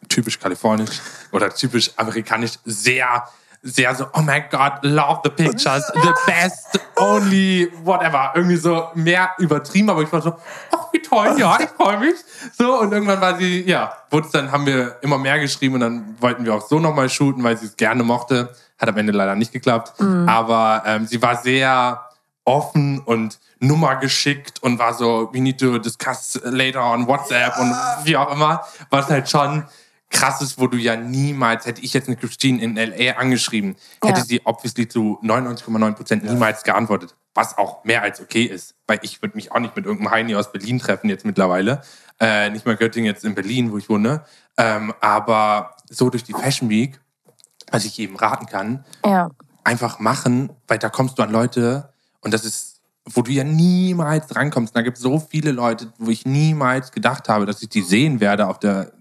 typisch 0.09 0.39
kalifornisch 0.39 1.01
oder 1.31 1.49
typisch 1.53 1.91
amerikanisch 1.97 2.53
sehr, 2.65 3.27
sehr 3.61 3.93
so, 3.93 4.05
oh 4.13 4.21
my 4.21 4.43
God, 4.49 4.83
love 4.83 5.19
the 5.23 5.29
pictures, 5.29 5.85
the 5.93 6.13
best, 6.25 6.79
only, 6.97 7.69
whatever. 7.83 8.31
Irgendwie 8.35 8.55
so 8.55 8.89
mehr 8.95 9.31
übertrieben, 9.37 9.89
aber 9.89 10.01
ich 10.01 10.11
war 10.11 10.21
so, 10.21 10.35
ach, 10.71 10.93
wie 10.93 11.01
toll, 11.01 11.35
ja, 11.37 11.57
ich 11.59 11.69
freue 11.69 11.99
mich. 11.99 12.15
So, 12.57 12.79
und 12.79 12.91
irgendwann 12.91 13.19
war 13.19 13.37
sie, 13.37 13.61
ja, 13.63 13.93
wurde 14.09 14.29
dann 14.31 14.51
haben 14.51 14.65
wir 14.65 14.97
immer 15.01 15.17
mehr 15.17 15.39
geschrieben 15.39 15.75
und 15.75 15.81
dann 15.81 16.15
wollten 16.19 16.45
wir 16.45 16.55
auch 16.55 16.65
so 16.67 16.79
nochmal 16.79 17.09
shooten, 17.09 17.43
weil 17.43 17.57
sie 17.57 17.65
es 17.65 17.75
gerne 17.75 18.03
mochte. 18.03 18.53
Hat 18.77 18.87
am 18.87 18.97
Ende 18.97 19.11
leider 19.11 19.35
nicht 19.35 19.51
geklappt. 19.51 19.93
Aber 20.25 20.83
ähm, 20.85 21.05
sie 21.05 21.21
war 21.21 21.35
sehr 21.35 22.01
offen 22.45 22.99
und 22.99 23.39
Nummer 23.59 23.97
geschickt 23.97 24.63
und 24.63 24.79
war 24.79 24.93
so, 24.93 25.29
we 25.33 25.41
need 25.41 25.59
to 25.59 25.77
discuss 25.79 26.39
later 26.45 26.83
on 26.83 27.05
WhatsApp 27.05 27.59
und 27.59 27.75
wie 28.05 28.15
auch 28.15 28.31
immer. 28.31 28.63
Was 28.89 29.09
halt 29.09 29.29
schon 29.29 29.65
krass 30.09 30.41
ist, 30.41 30.59
wo 30.59 30.67
du 30.67 30.77
ja 30.77 30.95
niemals, 30.95 31.65
hätte 31.65 31.81
ich 31.81 31.93
jetzt 31.93 32.07
eine 32.07 32.15
Christine 32.17 32.61
in 32.61 32.77
L.A. 32.77 33.17
angeschrieben, 33.19 33.75
hätte 34.03 34.19
Ja. 34.19 34.25
sie 34.25 34.41
obviously 34.43 34.87
zu 34.87 35.19
99,9 35.21 35.93
Prozent 35.93 36.23
niemals 36.23 36.63
geantwortet. 36.63 37.15
Was 37.35 37.57
auch 37.57 37.83
mehr 37.85 38.01
als 38.01 38.19
okay 38.19 38.43
ist. 38.43 38.73
Weil 38.87 38.99
ich 39.03 39.21
würde 39.21 39.35
mich 39.35 39.51
auch 39.51 39.59
nicht 39.59 39.75
mit 39.75 39.85
irgendeinem 39.85 40.11
Heini 40.11 40.35
aus 40.35 40.51
Berlin 40.51 40.79
treffen 40.79 41.09
jetzt 41.09 41.25
mittlerweile. 41.25 41.81
Äh, 42.19 42.49
nicht 42.49 42.65
mal 42.65 42.75
Göttingen 42.75 43.05
jetzt 43.05 43.23
in 43.23 43.35
Berlin, 43.35 43.71
wo 43.71 43.77
ich 43.77 43.87
wohne. 43.87 44.23
Ähm, 44.57 44.93
aber 44.99 45.75
so 45.89 46.09
durch 46.09 46.23
die 46.23 46.33
Fashion 46.33 46.69
Week, 46.69 46.99
was 47.71 47.85
ich 47.85 47.95
jedem 47.97 48.15
raten 48.15 48.47
kann, 48.47 48.83
Ja. 49.05 49.29
einfach 49.63 49.99
machen, 49.99 50.49
weil 50.67 50.79
da 50.79 50.89
kommst 50.89 51.19
du 51.19 51.23
an 51.23 51.31
Leute 51.31 51.93
und 52.21 52.33
das 52.33 52.43
ist, 52.45 52.81
wo 53.05 53.21
du 53.21 53.31
ja 53.31 53.43
niemals 53.43 54.27
drankommst. 54.27 54.75
Da 54.75 54.81
gibt 54.81 54.97
es 54.97 55.03
so 55.03 55.19
viele 55.19 55.51
Leute, 55.51 55.93
wo 55.99 56.09
ich 56.09 56.25
niemals 56.25 56.91
gedacht 56.91 57.29
habe, 57.29 57.45
dass 57.45 57.61
ich 57.61 57.69
die 57.69 57.81
sehen 57.83 58.19
werde 58.19 58.47
auf 58.47 58.59
der, 58.59 58.91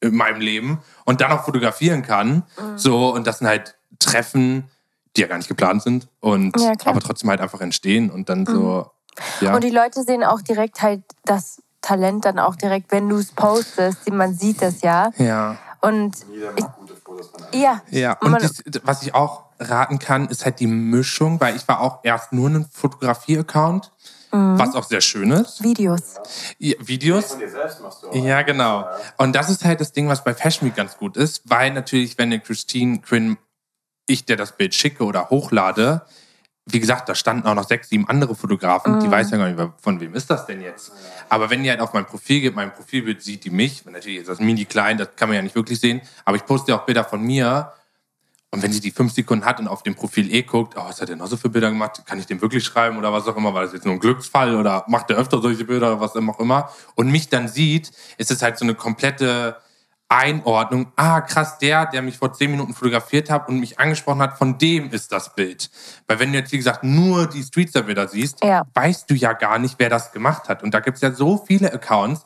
in 0.00 0.14
meinem 0.14 0.40
Leben 0.40 0.80
und 1.04 1.20
dann 1.20 1.32
auch 1.32 1.44
fotografieren 1.44 2.02
kann. 2.02 2.44
So, 2.76 3.12
und 3.14 3.26
das 3.26 3.38
sind 3.38 3.46
halt 3.48 3.76
Treffen, 3.98 4.70
die 5.16 5.22
ja 5.22 5.26
gar 5.26 5.38
nicht 5.38 5.48
geplant 5.48 5.82
sind 5.82 6.08
und 6.20 6.58
Ja, 6.60 6.72
aber 6.84 7.00
trotzdem 7.00 7.30
halt 7.30 7.40
einfach 7.40 7.60
entstehen 7.60 8.10
und 8.10 8.28
dann 8.28 8.46
so, 8.46 8.90
ja. 9.40 9.54
Und 9.54 9.64
die 9.64 9.70
Leute 9.70 10.02
sehen 10.04 10.22
auch 10.22 10.40
direkt 10.42 10.82
halt 10.82 11.02
das 11.24 11.60
Talent 11.80 12.24
dann 12.24 12.38
auch 12.38 12.56
direkt, 12.56 12.92
wenn 12.92 13.08
du 13.08 13.16
es 13.16 13.32
postest. 13.32 14.10
Man 14.10 14.34
sieht 14.34 14.62
das 14.62 14.82
ja. 14.82 15.10
ja. 15.18 15.56
Und 15.80 16.16
Jeder 16.30 16.52
macht 16.52 16.76
gute 16.76 16.94
Fotos 16.96 17.28
von 17.28 17.42
einem. 17.42 17.60
ja, 17.60 17.82
Ja, 17.90 18.12
und 18.20 18.42
das, 18.42 18.62
was 18.82 19.02
ich 19.02 19.14
auch 19.14 19.44
raten 19.60 19.98
kann, 19.98 20.28
ist 20.28 20.44
halt 20.44 20.60
die 20.60 20.66
Mischung, 20.66 21.40
weil 21.40 21.56
ich 21.56 21.66
war 21.68 21.80
auch 21.80 22.00
erst 22.02 22.32
nur 22.32 22.48
ein 22.48 22.66
Fotografie-Account, 22.70 23.92
Mhm. 24.30 24.58
was 24.58 24.74
auch 24.74 24.84
sehr 24.84 25.00
schön 25.00 25.30
ist. 25.30 25.62
Videos. 25.62 26.16
Ja, 26.58 26.74
Videos. 26.80 27.38
dir 27.38 27.48
selbst 27.48 27.80
machst 27.80 28.02
du 28.02 28.08
auch. 28.08 28.14
Ja, 28.14 28.42
genau. 28.42 28.86
Und 29.16 29.34
das 29.34 29.48
ist 29.48 29.64
halt 29.64 29.80
das 29.80 29.92
Ding, 29.92 30.08
was 30.08 30.22
bei 30.22 30.34
Fashion 30.34 30.68
Week 30.68 30.76
ganz 30.76 30.96
gut 30.96 31.16
ist, 31.16 31.42
weil 31.44 31.72
natürlich, 31.72 32.18
wenn 32.18 32.28
eine 32.28 32.40
Christine 32.40 33.00
Quinn, 33.00 33.38
ich 34.06 34.24
dir 34.24 34.36
das 34.36 34.56
Bild 34.56 34.74
schicke 34.74 35.04
oder 35.04 35.30
hochlade, 35.30 36.02
wie 36.70 36.80
gesagt, 36.80 37.08
da 37.08 37.14
standen 37.14 37.46
auch 37.46 37.54
noch 37.54 37.66
sechs, 37.66 37.88
sieben 37.88 38.08
andere 38.08 38.34
Fotografen, 38.34 39.00
die 39.00 39.10
weiß 39.10 39.30
ja 39.30 39.38
gar 39.38 39.48
nicht, 39.48 39.72
von 39.80 40.00
wem 40.00 40.14
ist 40.14 40.28
das 40.30 40.44
denn 40.44 40.60
jetzt. 40.60 40.92
Aber 41.30 41.48
wenn 41.48 41.62
die 41.62 41.70
halt 41.70 41.80
auf 41.80 41.94
mein 41.94 42.04
Profil 42.04 42.42
geht, 42.42 42.54
mein 42.54 42.72
Profilbild 42.72 43.22
sieht 43.22 43.44
die 43.44 43.50
mich, 43.50 43.84
natürlich 43.86 44.18
ist 44.18 44.28
das 44.28 44.38
mini 44.38 44.66
klein, 44.66 44.98
das 44.98 45.08
kann 45.16 45.28
man 45.30 45.36
ja 45.36 45.42
nicht 45.42 45.54
wirklich 45.54 45.80
sehen, 45.80 46.02
aber 46.26 46.36
ich 46.36 46.44
poste 46.44 46.72
ja 46.72 46.78
auch 46.78 46.84
Bilder 46.84 47.04
von 47.04 47.22
mir 47.22 47.72
und 48.50 48.62
wenn 48.62 48.72
sie 48.72 48.80
die 48.80 48.90
fünf 48.90 49.12
Sekunden 49.12 49.44
hat 49.44 49.60
und 49.60 49.68
auf 49.68 49.82
dem 49.82 49.94
Profil 49.94 50.32
eh 50.34 50.42
guckt, 50.42 50.74
oh, 50.76 50.84
was 50.84 51.00
hat 51.00 51.08
der 51.10 51.16
noch 51.16 51.26
so 51.26 51.36
für 51.36 51.50
Bilder 51.50 51.68
gemacht? 51.68 52.02
Kann 52.06 52.18
ich 52.18 52.26
dem 52.26 52.40
wirklich 52.40 52.64
schreiben 52.64 52.96
oder 52.96 53.12
was 53.12 53.26
auch 53.28 53.36
immer? 53.36 53.52
War 53.52 53.62
das 53.62 53.74
jetzt 53.74 53.84
nur 53.84 53.94
ein 53.94 54.00
Glücksfall 54.00 54.54
oder 54.56 54.84
macht 54.88 55.10
der 55.10 55.16
öfter 55.18 55.40
solche 55.42 55.64
Bilder 55.64 55.92
oder 55.92 56.00
was 56.00 56.16
auch 56.16 56.40
immer? 56.40 56.70
Und 56.94 57.10
mich 57.10 57.28
dann 57.28 57.48
sieht, 57.48 57.90
ist 58.16 58.30
es 58.30 58.40
halt 58.40 58.56
so 58.56 58.64
eine 58.64 58.74
komplette 58.74 59.56
Einordnung. 60.08 60.90
Ah, 60.96 61.20
krass, 61.20 61.58
der, 61.58 61.84
der 61.84 62.00
mich 62.00 62.16
vor 62.16 62.32
zehn 62.32 62.50
Minuten 62.50 62.72
fotografiert 62.72 63.28
hat 63.28 63.48
und 63.48 63.60
mich 63.60 63.78
angesprochen 63.78 64.22
hat, 64.22 64.38
von 64.38 64.56
dem 64.56 64.90
ist 64.90 65.12
das 65.12 65.34
Bild. 65.34 65.70
Weil 66.06 66.18
wenn 66.18 66.32
du 66.32 66.38
jetzt, 66.38 66.50
wie 66.52 66.56
gesagt, 66.56 66.82
nur 66.82 67.26
die 67.26 67.42
Street 67.42 67.70
Surveyor 67.70 68.08
siehst, 68.08 68.42
Ja. 68.42 68.64
weißt 68.72 69.10
du 69.10 69.14
ja 69.14 69.34
gar 69.34 69.58
nicht, 69.58 69.74
wer 69.78 69.90
das 69.90 70.10
gemacht 70.12 70.48
hat. 70.48 70.62
Und 70.62 70.72
da 70.72 70.80
gibt's 70.80 71.02
ja 71.02 71.12
so 71.12 71.36
viele 71.36 71.70
Accounts, 71.70 72.24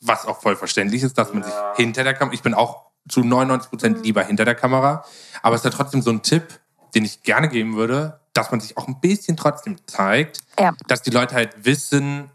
was 0.00 0.24
auch 0.24 0.40
voll 0.40 0.56
verständlich 0.56 1.02
ist, 1.02 1.18
dass 1.18 1.34
man 1.34 1.42
sich 1.42 1.52
hinter 1.76 2.04
der 2.04 2.14
Kamera, 2.14 2.32
ich 2.32 2.42
bin 2.42 2.54
auch 2.54 2.89
zu 3.08 3.20
99 3.24 3.70
Prozent 3.70 4.04
lieber 4.04 4.22
hinter 4.22 4.44
der 4.44 4.54
Kamera, 4.54 5.04
aber 5.42 5.54
es 5.54 5.60
ist 5.64 5.72
ja 5.72 5.76
trotzdem 5.76 6.02
so 6.02 6.10
ein 6.10 6.22
Tipp, 6.22 6.60
den 6.94 7.04
ich 7.04 7.22
gerne 7.22 7.48
geben 7.48 7.76
würde, 7.76 8.20
dass 8.32 8.50
man 8.50 8.60
sich 8.60 8.76
auch 8.76 8.86
ein 8.88 9.00
bisschen 9.00 9.36
trotzdem 9.36 9.76
zeigt, 9.86 10.38
Ja. 10.58 10.72
dass 10.86 11.02
die 11.02 11.10
Leute 11.10 11.34
halt 11.34 11.64
wissen, 11.64 12.30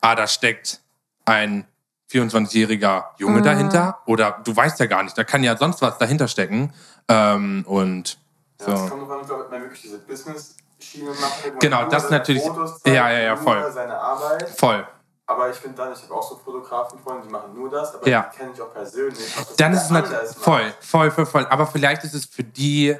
ah, 0.00 0.14
da 0.14 0.26
steckt 0.26 0.80
ein 1.24 1.66
24-jähriger 2.10 3.04
Junge 3.18 3.38
Mhm. 3.40 3.44
dahinter 3.44 3.98
oder 4.06 4.40
du 4.44 4.54
weißt 4.54 4.78
ja 4.80 4.86
gar 4.86 5.02
nicht, 5.02 5.16
da 5.16 5.24
kann 5.24 5.42
ja 5.42 5.56
sonst 5.56 5.80
was 5.80 5.96
dahinter 5.98 6.28
stecken 6.28 6.72
ähm, 7.08 7.64
und 7.66 8.18
Ja, 8.60 8.66
so. 8.66 8.72
das 8.72 8.90
kommt 8.90 9.02
drauf 9.02 9.10
an, 9.10 9.30
ob 9.30 9.50
man 9.50 9.62
wirklich 9.62 9.82
diese 9.82 9.98
Business-Schiene 10.00 11.10
man 11.10 11.58
Genau, 11.60 11.88
das 11.88 12.10
natürlich- 12.10 12.42
Fotos 12.42 12.80
ja, 12.84 13.10
ja, 13.10 13.18
ja, 13.20 13.36
voll. 13.36 13.70
seine 13.72 13.96
Arbeit. 13.98 14.48
Voll. 14.50 14.86
Aber 15.32 15.48
ich 15.50 15.56
finde 15.56 15.76
dann, 15.76 15.92
ich 15.92 16.02
habe 16.02 16.14
auch 16.14 16.28
so 16.28 16.36
Fotografenfreunde, 16.36 17.26
die 17.26 17.32
machen 17.32 17.54
nur 17.54 17.70
das, 17.70 17.94
aber 17.94 18.06
Ja. 18.08 18.30
die 18.32 18.36
kenne 18.38 18.50
ich 18.54 18.60
auch 18.60 18.72
persönlich. 18.72 19.34
das 19.34 19.56
Dann 19.56 19.72
ist 19.72 19.84
es 19.84 19.90
natürlich 19.90 20.28
voll, 20.38 20.72
voll, 20.80 21.10
voll, 21.10 21.26
voll. 21.26 21.46
Aber 21.50 21.66
vielleicht 21.66 22.04
ist 22.04 22.14
es 22.14 22.24
für 22.26 22.44
die, 22.44 22.96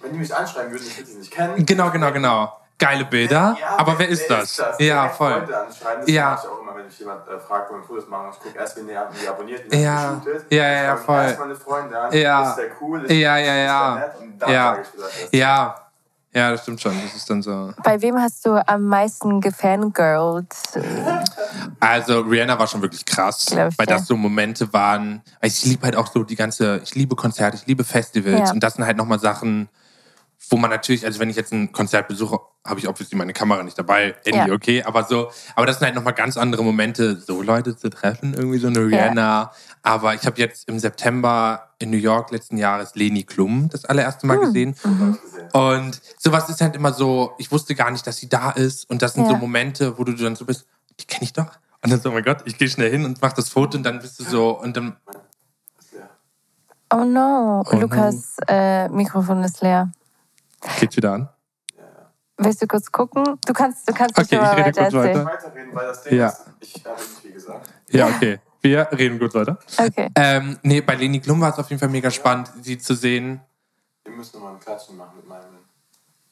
Wenn 0.00 0.12
die 0.12 0.18
mich 0.18 0.34
anschreiben 0.34 0.72
würden, 0.72 0.86
ich 0.86 0.96
würde 0.96 1.10
sie 1.10 1.18
nicht 1.18 1.30
kennen. 1.32 1.64
genau, 1.66 1.90
genau, 1.90 2.12
genau, 2.12 2.56
geile 2.78 3.04
Bilder. 3.06 3.56
Ja, 3.60 3.76
aber 3.78 3.98
wer 3.98 4.08
ist 4.08 4.28
das? 4.30 4.56
Ja, 4.56 4.72
Direkt 5.02 5.16
voll. 5.16 5.32
Freunde 5.32 5.58
anschreiben, 5.58 6.00
das 6.02 6.10
Ja. 6.10 6.30
mache 6.30 6.40
ich 6.46 6.52
auch 6.52 6.60
immer, 6.60 6.76
wenn 6.76 6.86
ich 6.88 6.98
jemand 6.98 7.28
äh, 7.28 7.38
fragt, 7.40 7.70
wo 7.70 7.74
wir 7.76 7.82
Fotos 7.82 8.06
machen. 8.08 8.28
Ich 8.32 8.38
gucke 8.40 8.58
erst, 8.58 8.76
wen 8.76 8.86
der 8.86 9.08
wie 9.12 9.28
abonniert, 9.28 9.70
wie 9.70 9.76
Ja. 9.82 9.94
das 10.12 10.24
geshootet. 10.24 10.52
Ja, 10.52 10.62
ja, 10.68 10.82
ja, 10.84 10.96
voll. 10.96 11.22
Erst 11.22 11.38
meine 11.40 11.56
Freunde 11.56 11.98
an. 11.98 12.12
Ja. 12.12 12.50
Ist 12.50 12.56
der 12.56 12.70
cool? 12.80 13.04
Ist, 13.04 13.10
Ja, 13.12 13.36
ja, 13.36 13.38
ist 13.38 13.66
ja. 13.66 13.94
Der 13.96 14.06
nett? 14.08 14.18
Und 14.20 14.38
dann 14.42 14.50
Ja. 14.50 14.64
sage 14.70 14.82
ich 14.82 14.88
vielleicht. 14.88 15.34
Ja, 15.34 15.74
ja, 16.36 16.50
das 16.50 16.62
stimmt 16.62 16.80
schon. 16.82 16.92
Das 17.02 17.14
ist 17.16 17.30
dann 17.30 17.40
so. 17.40 17.72
Bei 17.82 18.00
wem 18.02 18.20
hast 18.20 18.44
du 18.44 18.50
am 18.68 18.82
meisten 18.84 19.40
gefangirlt? 19.40 20.52
Also 21.80 22.20
Rihanna 22.20 22.58
war 22.58 22.66
schon 22.66 22.82
wirklich 22.82 23.04
krass, 23.06 23.46
Glaub 23.46 23.70
ich, 23.70 23.78
weil 23.78 23.86
das 23.86 24.06
so 24.06 24.16
Momente 24.16 24.70
waren. 24.72 25.22
Ich 25.40 25.64
liebe 25.64 25.84
halt 25.84 25.96
auch 25.96 26.12
so 26.12 26.24
die 26.24 26.36
ganze, 26.36 26.80
ich 26.84 26.94
liebe 26.94 27.16
Konzerte, 27.16 27.56
ich 27.56 27.66
liebe 27.66 27.84
Festivals 27.84 28.48
Ja. 28.48 28.52
und 28.52 28.62
das 28.62 28.74
sind 28.74 28.84
halt 28.84 28.96
nochmal 28.98 29.18
Sachen, 29.18 29.68
wo 30.48 30.56
man 30.56 30.70
natürlich, 30.70 31.04
also 31.04 31.18
wenn 31.18 31.30
ich 31.30 31.36
jetzt 31.36 31.52
ein 31.52 31.72
Konzert 31.72 32.08
besuche, 32.08 32.38
habe 32.64 32.80
ich 32.80 32.88
obviously 32.88 33.16
meine 33.16 33.32
Kamera 33.32 33.62
nicht 33.62 33.78
dabei, 33.78 34.14
Handy 34.24 34.48
Ja. 34.48 34.52
okay, 34.54 34.82
aber 34.82 35.04
so, 35.04 35.30
aber 35.54 35.66
das 35.66 35.78
sind 35.78 35.86
halt 35.86 35.94
nochmal 35.94 36.14
ganz 36.14 36.36
andere 36.36 36.62
Momente, 36.62 37.16
so 37.20 37.42
Leute 37.42 37.76
zu 37.76 37.90
treffen, 37.90 38.34
irgendwie 38.34 38.58
so 38.58 38.68
eine 38.68 38.80
Rihanna. 38.86 39.52
Aber 39.82 40.14
ich 40.14 40.24
habe 40.26 40.38
jetzt 40.38 40.68
im 40.68 40.78
September 40.78 41.70
in 41.78 41.90
New 41.90 41.96
York 41.96 42.30
letzten 42.30 42.58
Jahres 42.58 42.94
Leni 42.94 43.24
Klum 43.24 43.68
das 43.70 43.84
allererste. 43.84 44.26
Mal 44.26 44.38
gesehen. 44.38 44.70
Ich 44.76 44.82
gesehen. 44.82 45.18
Und 45.52 46.00
sowas 46.18 46.48
ist 46.48 46.60
halt 46.60 46.74
immer 46.76 46.92
so, 46.92 47.32
ich 47.38 47.50
wusste 47.52 47.74
gar 47.74 47.90
nicht, 47.90 48.06
dass 48.06 48.16
sie 48.16 48.28
da 48.28 48.50
ist. 48.50 48.88
Und 48.90 49.02
das 49.02 49.14
sind 49.14 49.24
Ja. 49.24 49.30
so 49.32 49.36
Momente, 49.36 49.98
wo 49.98 50.04
du 50.04 50.12
dann 50.12 50.36
so 50.36 50.44
bist, 50.44 50.66
die 51.00 51.06
kenne 51.06 51.24
ich 51.24 51.32
doch. 51.32 51.50
Und 51.82 51.92
dann 51.92 52.00
so, 52.00 52.08
oh 52.08 52.12
mein 52.12 52.24
Gott, 52.24 52.38
ich 52.46 52.56
gehe 52.58 52.68
schnell 52.68 52.90
hin 52.90 53.04
und 53.04 53.20
mach 53.22 53.32
das 53.32 53.48
Foto 53.48 53.76
und 53.76 53.84
dann 53.84 54.00
bist 54.00 54.18
du 54.18 54.24
so, 54.24 54.50
und 54.58 54.76
dann. 54.76 54.96
Oh 56.92 57.04
no, 57.04 57.62
Oh 57.66 57.74
no. 57.74 57.80
Lukas 57.80 58.36
äh, 58.48 58.88
Mikrofon 58.88 59.42
ist 59.44 59.60
leer. 59.60 59.90
Geht's 60.80 60.96
wieder 60.96 61.12
an. 61.12 61.28
Willst 62.38 62.60
du 62.60 62.66
kurz 62.66 62.92
gucken? 62.92 63.38
Du 63.46 63.52
kannst, 63.54 63.88
du 63.88 63.94
kannst 63.94 64.18
Okay, 64.18 64.36
ich 64.36 64.40
rede 64.40 64.66
weiter 64.66 64.82
kurz 64.82 64.94
weiter. 64.94 65.24
Weiterreden, 65.24 65.74
weil 65.74 65.86
das 65.86 66.02
Ding 66.02 66.18
Ja. 66.18 66.28
ist, 66.28 66.44
ich 66.60 66.84
habe 66.84 66.96
nicht 67.00 67.18
viel 67.22 67.32
gesagt. 67.32 67.70
Ja, 67.90 68.06
okay. 68.08 68.38
Wir 68.60 68.88
reden 68.92 69.18
gut 69.18 69.32
weiter. 69.34 69.58
Okay. 69.78 70.10
Ähm, 70.16 70.58
nee, 70.62 70.80
bei 70.82 70.96
Leni 70.96 71.20
Klum 71.20 71.40
war 71.40 71.52
es 71.52 71.58
auf 71.58 71.70
jeden 71.70 71.80
Fall 71.80 71.88
mega 71.88 72.10
spannend, 72.10 72.50
sie 72.60 72.76
zu 72.78 72.94
sehen. 72.94 73.40
Wir 74.04 74.12
müssen 74.12 74.36
nochmal 74.36 74.54
ein 74.54 74.60
Klatschen 74.60 74.96
machen 74.96 75.12
mit 75.16 75.26
meinem. 75.28 75.44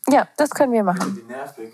Ja, 0.08 0.28
das 0.36 0.50
können 0.50 0.72
wir 0.72 0.82
machen. 0.84 1.16
Wie 1.16 1.22
nervig. 1.32 1.72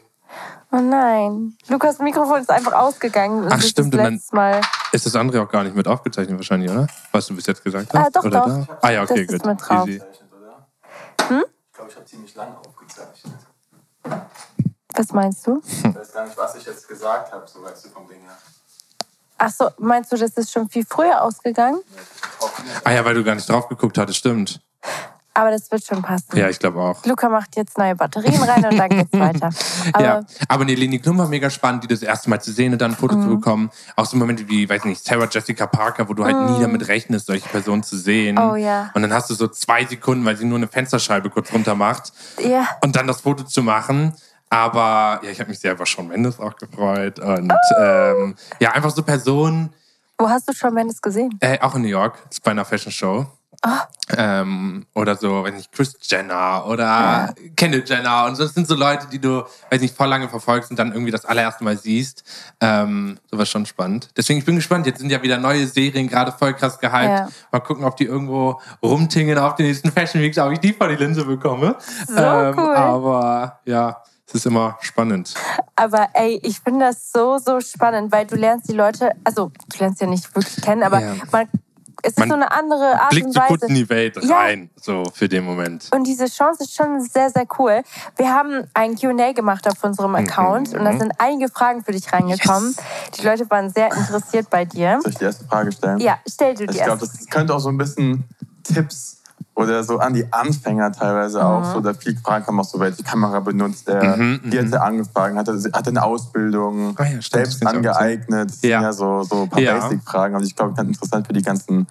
Oh 0.71 0.77
nein. 0.77 1.57
Lukas 1.67 1.99
Mikrofon 1.99 2.41
ist 2.41 2.51
einfach 2.51 2.73
ausgegangen. 2.75 3.43
Das 3.45 3.53
Ach, 3.55 3.59
ist 3.59 3.71
stimmt, 3.71 3.93
Das 3.95 3.99
und 3.99 4.05
dann- 4.05 4.15
letzte 4.15 4.37
Mal. 4.37 4.61
Ist 4.93 5.07
das 5.07 5.17
andere 5.17 5.43
auch 5.43 5.51
gar 5.51 5.65
nicht 5.65 5.75
mit 5.75 5.89
aufgezeichnet 5.89 6.37
wahrscheinlich, 6.37 6.71
oder? 6.71 6.87
Was 7.11 7.27
du 7.27 7.35
bis 7.35 7.47
jetzt 7.47 7.65
gesagt 7.65 7.93
hast? 7.93 8.07
Ah, 8.07 8.11
doch, 8.13 8.25
oder 8.25 8.41
doch. 8.41 8.67
Da? 8.67 8.79
Ah 8.83 8.91
ja, 8.91 9.03
okay, 9.03 9.27
gut. 9.27 9.41
Easy. 9.45 10.01
Hm? 11.27 11.45
Ich 11.81 11.83
glaube, 11.83 11.91
ich 11.93 11.97
habe 11.97 12.07
ziemlich 12.07 12.35
lange 12.35 12.59
aufgezeichnet. 12.59 13.41
Was 14.95 15.13
meinst 15.13 15.47
du? 15.47 15.63
Ich 15.67 15.95
weiß 15.95 16.13
gar 16.13 16.27
nicht, 16.27 16.37
was 16.37 16.55
ich 16.57 16.67
jetzt 16.67 16.87
gesagt 16.87 17.33
habe, 17.33 17.49
so 17.49 17.63
weißt 17.63 17.87
du 17.87 17.89
vom 17.89 18.07
Ding 18.07 18.21
her. 18.21 18.37
Ach 19.39 19.51
so, 19.51 19.71
meinst 19.79 20.13
du, 20.13 20.17
das 20.19 20.33
ist 20.33 20.53
schon 20.53 20.69
viel 20.69 20.85
früher 20.85 21.23
ausgegangen? 21.23 21.81
Ah 22.85 22.93
ja, 22.93 23.03
weil 23.03 23.15
du 23.15 23.25
gar 23.25 23.35
nicht 23.35 23.49
drauf 23.49 23.67
geguckt 23.67 23.97
hattest, 23.97 24.19
stimmt. 24.19 24.61
Aber 25.33 25.51
das 25.53 25.71
wird 25.71 25.85
schon 25.85 26.03
passen. 26.03 26.37
Ja, 26.37 26.49
ich 26.49 26.59
glaube 26.59 26.81
auch. 26.81 27.05
Luca 27.07 27.29
macht 27.29 27.55
jetzt 27.57 27.79
neue 27.79 27.95
Batterien 27.95 28.43
rein 28.43 28.65
und 28.65 28.77
dann 28.77 28.89
geht's 28.91 29.13
weiter. 29.19 29.51
Aber 29.93 30.05
ja, 30.05 30.21
aber 30.49 30.65
nee, 30.65 30.75
Leni 30.75 30.99
Klum 30.99 31.19
war 31.19 31.29
mega 31.29 31.49
spannend, 31.51 31.85
die 31.85 31.89
das 31.89 32.03
erste 32.03 32.29
Mal 32.29 32.41
zu 32.41 32.51
sehen 32.53 32.73
und 32.73 32.81
dann 32.83 32.91
ein 32.93 32.97
Foto 32.97 33.17
Mhm. 33.17 33.23
zu 33.23 33.29
bekommen. 33.37 33.71
Auch 33.97 34.07
so 34.07 34.17
Momente 34.17 34.49
wie, 34.49 34.69
weiß 34.69 34.85
nicht, 34.87 35.05
Sarah 35.05 35.29
Jessica 35.31 35.67
Parker, 35.67 36.09
wo 36.09 36.15
du 36.15 36.25
halt 36.25 36.37
nie 36.37 36.61
damit 36.61 36.89
rechnest, 36.89 37.27
solche 37.27 37.49
Personen 37.49 37.83
zu 37.85 37.97
sehen. 37.97 38.35
Mhm. 38.37 38.51
Oh, 38.51 38.55
ja. 38.57 38.91
Und 38.95 39.03
dann 39.03 39.13
hast 39.13 39.31
du 39.31 39.35
so 39.35 39.47
zwei 39.49 39.85
Sekunden, 39.85 40.25
weil 40.25 40.37
sie 40.37 40.45
nur 40.45 40.59
eine 40.59 40.67
Fensterscheibe 40.69 41.31
kurz 41.31 41.53
runter 41.53 41.75
macht 41.77 42.13
ja, 42.43 42.67
und 42.83 42.97
dann 42.97 43.07
das 43.07 43.21
Foto 43.21 43.45
zu 43.45 43.63
machen. 43.63 44.13
Aber 44.53 45.21
ja, 45.23 45.31
ich 45.31 45.39
habe 45.39 45.49
mich 45.51 45.61
sehr 45.61 45.73
über 45.73 45.87
Shawn 45.87 46.09
Mendes 46.09 46.41
auch 46.41 46.57
gefreut. 46.57 47.21
Und 47.21 47.53
Oh. 47.53 47.81
ähm, 47.81 48.35
ja, 48.59 48.73
einfach 48.73 48.91
so 48.91 49.03
Personen, 49.05 49.73
wo 50.19 50.29
hast 50.29 50.49
du 50.49 50.53
schon 50.53 50.75
Mendes 50.75 51.01
gesehen? 51.01 51.31
äh, 51.41 51.59
auch 51.61 51.77
in 51.77 51.83
New 51.83 51.89
York, 51.89 52.19
bei 52.43 52.51
einer 52.51 52.65
Fashion 52.65 52.91
Show. 52.93 53.27
Ähm, 54.17 54.87
oder 54.95 55.17
so, 55.17 55.45
weiß 55.45 55.55
nicht, 55.55 55.71
Chris 55.71 55.95
Jenner 56.03 56.65
oder 56.67 57.35
Kendall 57.57 57.83
Jenner. 57.87 58.25
Und 58.25 58.37
so, 58.37 58.43
das 58.45 58.55
sind 58.55 58.67
so 58.67 58.75
Leute, 58.75 59.07
die 59.13 59.19
du, 59.21 59.45
weiß 59.71 59.81
nicht, 59.81 59.95
voll 59.95 60.09
lange 60.09 60.29
verfolgst 60.29 60.71
und 60.71 60.79
dann 60.79 60.93
irgendwie 60.93 61.13
das 61.13 61.25
allererste 61.25 61.63
Mal 61.63 61.77
siehst. 61.77 62.25
Ähm, 62.61 63.19
sowas 63.31 63.49
schon 63.49 63.67
spannend. 63.67 64.09
Deswegen, 64.17 64.39
ich 64.39 64.45
bin 64.47 64.57
gespannt. 64.57 64.87
Jetzt 64.87 65.01
sind 65.01 65.11
ja 65.11 65.23
wieder 65.23 65.37
neue 65.39 65.67
Serien 65.67 66.09
gerade 66.09 66.33
voll 66.33 66.55
krass 66.55 66.79
gehypt. 66.79 67.05
Ja. 67.05 67.29
Mal 67.53 67.61
gucken, 67.61 67.85
ob 67.85 67.97
die 67.97 68.05
irgendwo 68.05 68.61
rumtingeln 68.83 69.39
auf 69.39 69.55
den 69.57 69.67
nächsten 69.67 69.93
Fashion 69.93 70.23
Weeks, 70.23 70.39
ob 70.39 70.53
ich 70.53 70.61
die 70.61 70.73
vor 70.73 70.89
die 70.89 70.97
Linse 70.97 71.25
bekomme. 71.25 71.77
So 72.07 72.15
cool. 72.15 72.75
Aber 72.75 73.61
ja, 73.67 74.03
es 74.27 74.35
ist 74.35 74.47
immer 74.47 74.79
spannend. 74.81 75.35
Aber 75.77 76.09
ey, 76.15 76.41
ich 76.43 76.61
finde 76.61 76.87
das 76.87 77.13
so, 77.13 77.39
so 77.39 77.61
spannend, 77.61 78.11
weil 78.11 78.27
du 78.27 78.37
lernst 78.37 78.69
die 78.69 78.75
Leute, 78.75 79.13
also 79.25 79.53
du 79.73 79.79
lernst 79.79 80.01
ja 80.01 80.07
nicht 80.07 80.35
wirklich 80.35 80.63
kennen, 80.65 80.83
aber 80.83 81.01
Ja. 81.01 81.15
man, 81.33 81.49
es 82.03 82.11
ist 82.13 82.19
Man 82.19 82.29
so 82.29 82.35
eine 82.35 82.51
andere 82.53 83.01
Art 83.01 83.11
Blickt 83.11 83.27
und 83.27 83.33
so 83.33 83.41
Weise. 83.41 83.49
kurz 83.49 83.63
in 83.65 83.75
die 83.75 83.89
Welt 83.89 84.17
Ja. 84.23 84.37
rein, 84.39 84.71
so 84.81 85.05
für 85.13 85.29
den 85.29 85.45
Moment. 85.45 85.89
Und 85.95 86.05
diese 86.07 86.27
Chance 86.27 86.65
ist 86.65 86.75
schon 86.75 87.01
sehr, 87.01 87.31
sehr 87.31 87.47
cool. 87.59 87.83
Wir 88.17 88.33
haben 88.35 88.65
ein 88.75 88.97
QA 88.97 89.33
gemacht 89.33 89.67
auf 89.69 89.83
unserem 89.83 90.15
Account 90.15 90.75
und 90.75 90.85
da 90.85 90.93
sind 90.99 91.13
einige 91.19 91.49
Fragen 91.49 91.85
für 91.85 91.93
dich 91.93 92.13
reingekommen. 92.13 92.75
Die 93.19 93.25
Leute 93.27 93.49
waren 93.51 93.71
sehr 93.71 93.87
interessiert 93.95 94.49
bei 94.51 94.65
dir. 94.65 94.99
Soll 95.03 95.13
ich 95.13 95.19
die 95.19 95.25
erste 95.25 95.45
Frage 95.45 95.73
stellen? 95.73 95.99
Ja, 95.99 96.19
stell 96.29 96.55
du 96.55 96.67
die 96.67 96.77
Ich 96.77 96.83
glaube, 96.85 97.03
erste. 97.03 97.17
das 97.19 97.27
könnte 97.29 97.55
auch 97.55 97.59
so 97.61 97.69
ein 97.69 97.79
bisschen 97.79 98.25
Tipps 98.63 99.20
oder 99.61 99.85
so 99.85 99.99
an 99.99 100.15
die 100.15 100.33
Anfänger 100.33 100.93
teilweise 100.93 101.45
auch. 101.45 101.61
Mhm. 101.69 101.73
So, 101.73 101.81
da 101.81 101.95
viele 101.95 102.17
Fragen 102.17 102.45
kommen 102.45 102.61
auch 102.61 102.65
so, 102.65 102.81
welche 102.81 103.03
Kamera 103.03 103.41
benutzt 103.41 103.89
er, 103.89 104.17
Mhm, 104.17 104.41
wie 104.45 104.59
hat 104.59 104.73
er 104.73 104.83
angefangen, 104.83 105.39
hat 105.39 105.49
er, 105.49 105.55
hat 105.55 105.87
er 105.87 105.89
eine 105.89 106.03
Ausbildung, 106.03 106.95
Ah 106.99 107.05
ja, 107.05 107.23
stimmt, 107.23 107.47
selbst 107.47 107.67
angeeignet. 107.67 108.51
Das 108.51 108.63
Ja. 108.63 108.79
sind 108.79 108.83
ja 108.87 108.93
so, 108.93 109.23
so 109.23 109.43
ein 109.43 109.49
paar 109.51 109.61
Ja. 109.61 109.79
Basic-Fragen. 109.79 110.35
Also 110.35 110.47
ich 110.47 110.57
glaube, 110.57 110.75
ganz 110.75 110.89
interessant 110.89 111.27
für 111.27 111.33
die 111.33 111.43
ganzen, 111.43 111.87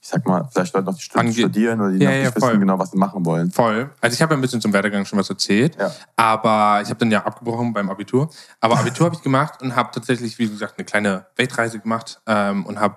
ich 0.00 0.08
sag 0.08 0.24
mal, 0.26 0.48
vielleicht 0.52 0.74
Leute 0.74 0.86
noch 0.86 0.96
die 0.96 1.18
Ange- 1.18 1.32
studieren 1.32 1.80
oder 1.80 1.90
die 1.90 1.98
Ja, 1.98 2.10
noch 2.10 2.16
ja, 2.16 2.22
nicht 2.24 2.38
voll. 2.38 2.48
wissen 2.50 2.60
genau, 2.60 2.78
was 2.78 2.90
sie 2.92 2.98
machen 2.98 3.24
wollen. 3.26 3.50
Voll. 3.50 3.90
Also 4.00 4.14
ich 4.14 4.22
habe 4.22 4.32
ja 4.34 4.38
ein 4.38 4.40
bisschen 4.40 4.60
zum 4.60 4.72
Werdegang 4.72 5.04
schon 5.04 5.18
was 5.18 5.28
erzählt, 5.28 5.76
Ja. 5.78 5.90
aber 6.16 6.80
ich 6.82 6.88
habe 6.88 6.98
dann 7.00 7.10
ja 7.10 7.24
abgebrochen 7.24 7.72
beim 7.72 7.90
Abitur. 7.90 8.30
Aber 8.60 8.74
Abitur 8.78 9.06
habe 9.06 9.16
ich 9.16 9.22
gemacht 9.22 9.60
und 9.60 9.74
habe 9.76 9.90
tatsächlich, 9.92 10.38
wie 10.38 10.48
gesagt, 10.48 10.74
eine 10.78 10.84
kleine 10.84 11.26
Weltreise 11.36 11.80
gemacht 11.80 12.20
ähm, 12.26 12.64
und 12.64 12.78
habe 12.80 12.96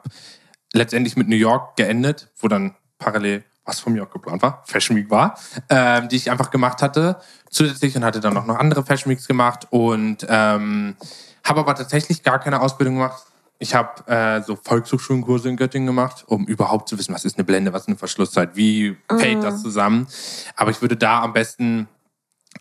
letztendlich 0.74 1.18
mit 1.18 1.28
New 1.28 1.36
York 1.36 1.76
geendet, 1.76 2.30
wo 2.40 2.48
dann 2.48 2.76
parallel 2.98 3.44
was 3.66 3.80
von 3.80 3.94
mir 3.94 4.04
auch 4.04 4.10
geplant 4.10 4.42
war, 4.42 4.64
Fashion 4.66 4.98
Week 4.98 5.10
war, 5.10 5.38
ähm, 5.70 6.10
die 6.10 6.16
ich 6.16 6.32
einfach 6.32 6.50
gemacht 6.52 6.82
hatte 6.82 7.20
zusätzlich 7.50 7.96
und 7.96 8.04
hatte 8.04 8.20
dann 8.20 8.36
auch 8.38 8.46
noch 8.46 8.58
andere 8.58 8.84
Fashion 8.84 9.12
Weeks 9.12 9.28
gemacht 9.28 9.68
und 9.70 10.26
ähm, 10.30 10.96
habe 11.44 11.60
aber 11.60 11.76
tatsächlich 11.76 12.24
gar 12.24 12.40
keine 12.40 12.62
Ausbildung 12.62 12.96
gemacht. 12.96 13.24
Ich 13.60 13.76
habe 13.76 14.08
äh, 14.12 14.42
so 14.42 14.56
Volkshochschulenkurse 14.56 15.48
in 15.50 15.56
Göttingen 15.58 15.86
gemacht, 15.86 16.24
um 16.26 16.46
überhaupt 16.48 16.90
zu 16.90 16.98
wissen, 16.98 17.14
was 17.14 17.26
ist 17.26 17.38
eine 17.38 17.44
Blende, 17.46 17.72
was 17.74 17.84
ist 17.84 17.90
eine 17.90 17.98
Verschlusszeit, 17.98 18.56
wie 18.56 18.98
fällt 19.08 19.44
das 19.44 19.62
zusammen. 19.62 20.08
Aber 20.56 20.72
ich 20.72 20.82
würde 20.82 20.98
da 20.98 21.22
am 21.22 21.34
besten 21.34 21.88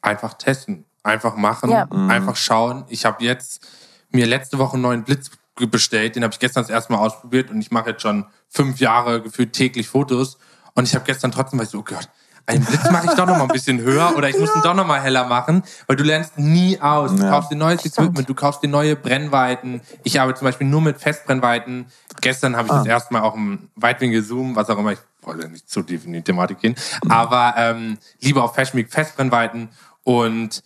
einfach 0.03 0.35
testen, 0.35 0.85
einfach 1.03 1.37
machen, 1.37 1.71
Ja. 1.71 1.89
einfach 1.91 2.37
schauen. 2.37 2.85
Ich 2.89 3.07
habe 3.07 3.25
jetzt 3.25 3.67
mir 4.11 4.27
letzte 4.27 4.59
Woche 4.59 4.75
einen 4.75 4.83
neuen 4.83 5.05
Blitz 5.05 5.31
bestellt, 5.57 6.17
den 6.17 6.23
habe 6.25 6.33
ich 6.35 6.39
gestern 6.39 6.63
das 6.65 6.71
erste 6.71 6.93
Mal 6.93 6.99
ausprobiert 6.99 7.51
und 7.51 7.61
ich 7.61 7.71
mache 7.71 7.91
jetzt 7.91 8.03
schon 8.03 8.27
fünf 8.49 8.79
Jahre 8.79 9.23
gefühlt 9.23 9.53
täglich 9.55 9.89
Fotos 9.89 10.39
und 10.75 10.85
ich 10.89 10.95
habe 10.95 11.05
gestern 11.05 11.33
trotzdem, 11.33 11.59
weil 11.59 11.65
ich 11.67 11.71
so, 11.71 11.79
oh 11.79 11.85
Gott, 11.85 12.09
einen 12.47 12.65
Blitz 12.65 12.91
mache 12.91 13.07
ich 13.07 13.13
doch 13.13 13.27
noch 13.27 13.37
mal 13.37 13.43
ein 13.45 13.49
bisschen 13.49 13.81
höher 13.81 14.17
oder 14.17 14.29
ich 14.29 14.39
muss 14.39 14.55
ihn 14.57 14.63
doch 14.63 14.75
noch 14.75 14.87
mal 14.87 15.01
heller 15.01 15.25
machen, 15.27 15.63
weil 15.87 15.97
du 15.97 16.03
lernst 16.03 16.39
nie 16.39 16.81
aus. 16.81 17.15
Du 17.15 17.23
Ja. 17.23 17.31
kaufst 17.31 17.51
dir 17.53 17.57
neues 17.57 17.85
Equipment, 17.85 18.29
du 18.29 18.35
kaufst 18.35 18.63
dir 18.63 18.69
neue 18.69 18.97
Brennweiten. 18.97 19.83
Ich 20.03 20.21
arbeite 20.21 20.39
zum 20.41 20.47
Beispiel 20.47 20.67
nur 20.67 20.81
mit 20.81 20.99
Festbrennweiten. 20.99 21.87
Gestern 22.21 22.57
habe 22.57 22.67
ich 22.69 22.73
das 22.73 22.87
erste 22.87 23.13
Mal 23.13 23.23
auch 23.23 23.35
im 23.35 23.69
Weitwinkel-Zoom, 23.77 24.57
was 24.57 24.69
auch 24.71 24.79
immer, 24.79 24.93
ich 24.93 24.99
wollte 25.23 25.49
nicht 25.49 25.69
zu 25.71 25.83
tief 25.83 26.07
in 26.07 26.13
die 26.15 26.23
Thematik 26.23 26.59
gehen, 26.61 26.75
aber 27.09 27.55
ähm, 27.57 27.99
lieber 28.21 28.43
auf 28.43 28.55
Fashion 28.55 28.79
Week 28.79 28.91
Festbrennweiten 28.91 29.69
und 30.03 30.63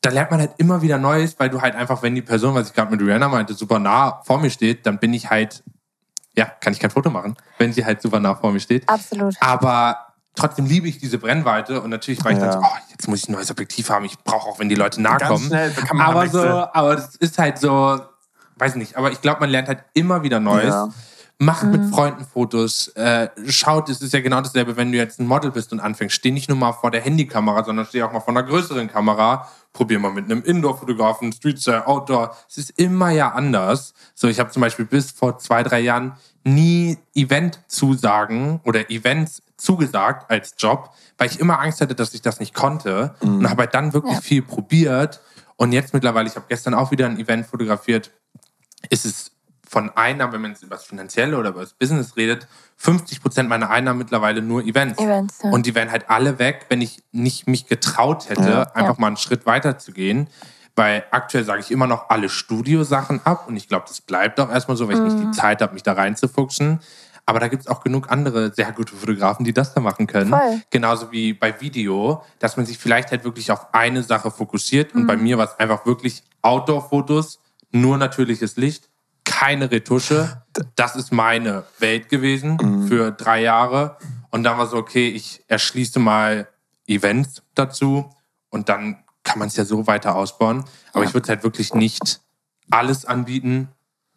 da 0.00 0.10
lernt 0.10 0.30
man 0.30 0.40
halt 0.40 0.52
immer 0.58 0.82
wieder 0.82 0.98
Neues, 0.98 1.38
weil 1.38 1.48
du 1.50 1.60
halt 1.60 1.74
einfach, 1.74 2.02
wenn 2.02 2.14
die 2.14 2.22
Person, 2.22 2.54
was 2.54 2.68
ich 2.68 2.74
gerade 2.74 2.90
mit 2.90 3.00
Rihanna 3.00 3.28
meinte, 3.28 3.54
super 3.54 3.78
nah 3.78 4.20
vor 4.24 4.38
mir 4.40 4.50
steht, 4.50 4.86
dann 4.86 4.98
bin 4.98 5.12
ich 5.14 5.30
halt, 5.30 5.62
ja, 6.38 6.46
kann 6.60 6.72
ich 6.72 6.78
kein 6.80 6.90
Foto 6.90 7.10
machen, 7.10 7.36
wenn 7.58 7.72
sie 7.72 7.84
halt 7.84 8.00
super 8.00 8.20
nah 8.20 8.34
vor 8.36 8.52
mir 8.52 8.60
steht. 8.60 8.88
Absolut. 8.88 9.34
Aber 9.40 9.98
trotzdem 10.36 10.66
liebe 10.66 10.86
ich 10.88 10.98
diese 10.98 11.18
Brennweite 11.18 11.80
und 11.82 11.90
natürlich 11.90 12.24
war 12.24 12.30
ich 12.30 12.38
dann 12.38 12.46
Ja. 12.46 12.52
so, 12.52 12.58
oh, 12.60 12.76
jetzt 12.90 13.08
muss 13.08 13.18
ich 13.24 13.28
ein 13.28 13.32
neues 13.32 13.50
Objektiv 13.50 13.90
haben, 13.90 14.04
ich 14.04 14.16
brauche 14.22 14.48
auch, 14.48 14.58
wenn 14.60 14.68
die 14.68 14.76
Leute 14.76 15.02
nahe 15.02 15.18
Ganz 15.18 15.30
kommen. 15.32 15.46
schnell, 15.48 15.70
da 15.72 15.80
kann 15.82 15.96
man 15.96 16.06
aber 16.06 16.22
wechseln. 16.22 16.42
so, 16.48 16.68
aber 16.72 16.94
das 16.96 17.16
ist 17.16 17.38
halt 17.38 17.58
so, 17.58 18.00
weiß 18.56 18.76
nicht, 18.76 18.96
aber 18.96 19.10
ich 19.10 19.20
glaube, 19.20 19.40
man 19.40 19.50
lernt 19.50 19.66
halt 19.68 19.84
immer 19.94 20.22
wieder 20.22 20.38
Neues. 20.40 20.68
Ja. 20.74 20.88
Macht 21.40 21.64
mit 21.66 21.94
Freunden 21.94 22.24
Fotos, 22.24 22.88
äh, 22.96 23.28
schaut, 23.46 23.88
es 23.88 24.00
ist 24.02 24.12
ja 24.12 24.20
genau 24.20 24.40
dasselbe, 24.40 24.76
wenn 24.76 24.90
du 24.90 24.98
jetzt 24.98 25.20
ein 25.20 25.26
Model 25.28 25.52
bist 25.52 25.72
und 25.72 25.78
anfängst. 25.78 26.16
Steh 26.16 26.32
nicht 26.32 26.48
nur 26.48 26.58
mal 26.58 26.72
vor 26.72 26.90
der 26.90 27.00
Handykamera, 27.00 27.62
sondern 27.62 27.86
steh 27.86 28.02
auch 28.02 28.10
mal 28.12 28.18
vor 28.18 28.30
einer 28.30 28.42
größeren 28.42 28.88
Kamera. 28.88 29.48
Probier 29.72 30.00
mal 30.00 30.10
mit 30.10 30.24
einem 30.24 30.42
Indoor-Fotografen, 30.42 31.32
Streetstyle, 31.32 31.86
Outdoor. 31.86 32.36
Es 32.48 32.58
ist 32.58 32.70
immer 32.70 33.10
ja 33.10 33.30
anders. 33.30 33.94
So, 34.16 34.26
ich 34.26 34.40
habe 34.40 34.50
zum 34.50 34.62
Beispiel 34.62 34.84
bis 34.84 35.12
vor 35.12 35.38
zwei, 35.38 35.62
drei 35.62 35.78
Jahren 35.78 36.14
nie 36.42 36.98
Event-Zusagen 37.14 38.60
oder 38.64 38.90
Events 38.90 39.40
zugesagt 39.56 40.28
als 40.30 40.54
Job, 40.58 40.90
weil 41.18 41.28
ich 41.30 41.38
immer 41.38 41.60
Angst 41.60 41.80
hatte, 41.80 41.94
dass 41.94 42.14
ich 42.14 42.22
das 42.22 42.40
nicht 42.40 42.54
konnte. 42.54 43.14
Und 43.20 43.48
habe 43.48 43.62
halt 43.62 43.74
dann 43.74 43.92
wirklich 43.92 44.14
Ja. 44.14 44.20
viel 44.20 44.42
probiert. 44.42 45.20
Und 45.54 45.70
jetzt 45.70 45.94
mittlerweile, 45.94 46.28
ich 46.28 46.34
habe 46.34 46.46
gestern 46.48 46.74
auch 46.74 46.90
wieder 46.90 47.06
ein 47.06 47.18
Event 47.20 47.46
fotografiert, 47.46 48.10
ist 48.90 49.04
es 49.04 49.30
von 49.68 49.90
Einnahmen, 49.96 50.32
wenn 50.32 50.40
man 50.40 50.52
jetzt 50.52 50.62
über 50.62 50.76
das 50.76 50.84
Finanzielle 50.84 51.36
oder 51.36 51.50
über 51.50 51.60
das 51.60 51.74
Business 51.74 52.16
redet, 52.16 52.46
50 52.76 53.20
Prozent 53.20 53.48
meiner 53.48 53.70
Einnahmen 53.70 53.98
mittlerweile 53.98 54.40
nur 54.40 54.62
Events. 54.64 54.98
Events, 55.00 55.40
ja. 55.42 55.50
Und 55.50 55.66
die 55.66 55.74
wären 55.74 55.90
halt 55.90 56.08
alle 56.08 56.38
weg, 56.38 56.66
wenn 56.70 56.80
ich 56.80 57.02
nicht 57.12 57.46
mich 57.46 57.66
getraut 57.66 58.28
hätte, 58.30 58.48
Ja. 58.50 58.62
einfach 58.72 58.94
Ja. 58.96 59.00
mal 59.00 59.06
einen 59.08 59.16
Schritt 59.18 59.46
weiter 59.46 59.78
zu 59.78 59.92
gehen. 59.92 60.28
Weil 60.76 61.04
aktuell 61.10 61.42
sage 61.44 61.60
ich 61.60 61.70
immer 61.72 61.88
noch 61.88 62.08
alle 62.08 62.28
Studiosachen 62.28 63.20
ab 63.24 63.46
und 63.48 63.56
ich 63.56 63.68
glaube, 63.68 63.86
das 63.88 64.00
bleibt 64.00 64.38
auch 64.38 64.48
erstmal 64.50 64.76
so, 64.76 64.86
weil 64.86 64.94
ich 64.94 65.02
nicht 65.02 65.18
Mhm. 65.18 65.30
die 65.32 65.36
Zeit 65.36 65.60
habe, 65.60 65.74
mich 65.74 65.82
da 65.82 65.92
reinzufuchsen. 65.94 66.80
Aber 67.26 67.40
da 67.40 67.48
gibt 67.48 67.62
es 67.62 67.68
auch 67.68 67.82
genug 67.82 68.10
andere 68.10 68.54
sehr 68.54 68.72
gute 68.72 68.94
Fotografen, 68.94 69.44
die 69.44 69.52
das 69.52 69.74
da 69.74 69.80
machen 69.80 70.06
können. 70.06 70.30
Voll. 70.30 70.62
Genauso 70.70 71.12
wie 71.12 71.34
bei 71.34 71.60
Video, 71.60 72.22
dass 72.38 72.56
man 72.56 72.64
sich 72.64 72.78
vielleicht 72.78 73.10
halt 73.10 73.24
wirklich 73.24 73.50
auf 73.50 73.74
eine 73.74 74.02
Sache 74.02 74.30
fokussiert. 74.30 74.94
Und 74.94 75.06
bei 75.06 75.16
Mhm. 75.16 75.22
mir 75.24 75.36
war 75.38 75.44
es 75.46 75.58
einfach 75.58 75.84
wirklich 75.84 76.22
Outdoor-Fotos, 76.42 77.40
nur 77.70 77.98
natürliches 77.98 78.56
Licht, 78.56 78.88
keine 79.38 79.70
Retusche. 79.70 80.42
Das 80.74 80.96
ist 80.96 81.12
meine 81.12 81.64
Welt 81.78 82.08
gewesen 82.08 82.58
Mhm. 82.60 82.88
für 82.88 83.12
drei 83.12 83.42
Jahre. 83.42 83.96
Und 84.30 84.42
dann 84.42 84.58
war 84.58 84.66
so, 84.66 84.76
okay, 84.76 85.08
ich 85.08 85.44
erschließe 85.46 86.00
mal 86.00 86.48
Events 86.86 87.42
dazu 87.54 88.10
und 88.50 88.68
dann 88.68 89.04
kann 89.22 89.38
man 89.38 89.48
es 89.48 89.56
ja 89.56 89.64
so 89.64 89.86
weiter 89.86 90.16
ausbauen. 90.16 90.64
Aber 90.92 91.04
ich 91.04 91.14
würde 91.14 91.28
halt 91.28 91.44
wirklich 91.44 91.72
nicht 91.74 92.20
alles 92.70 93.04
anbieten, 93.04 93.68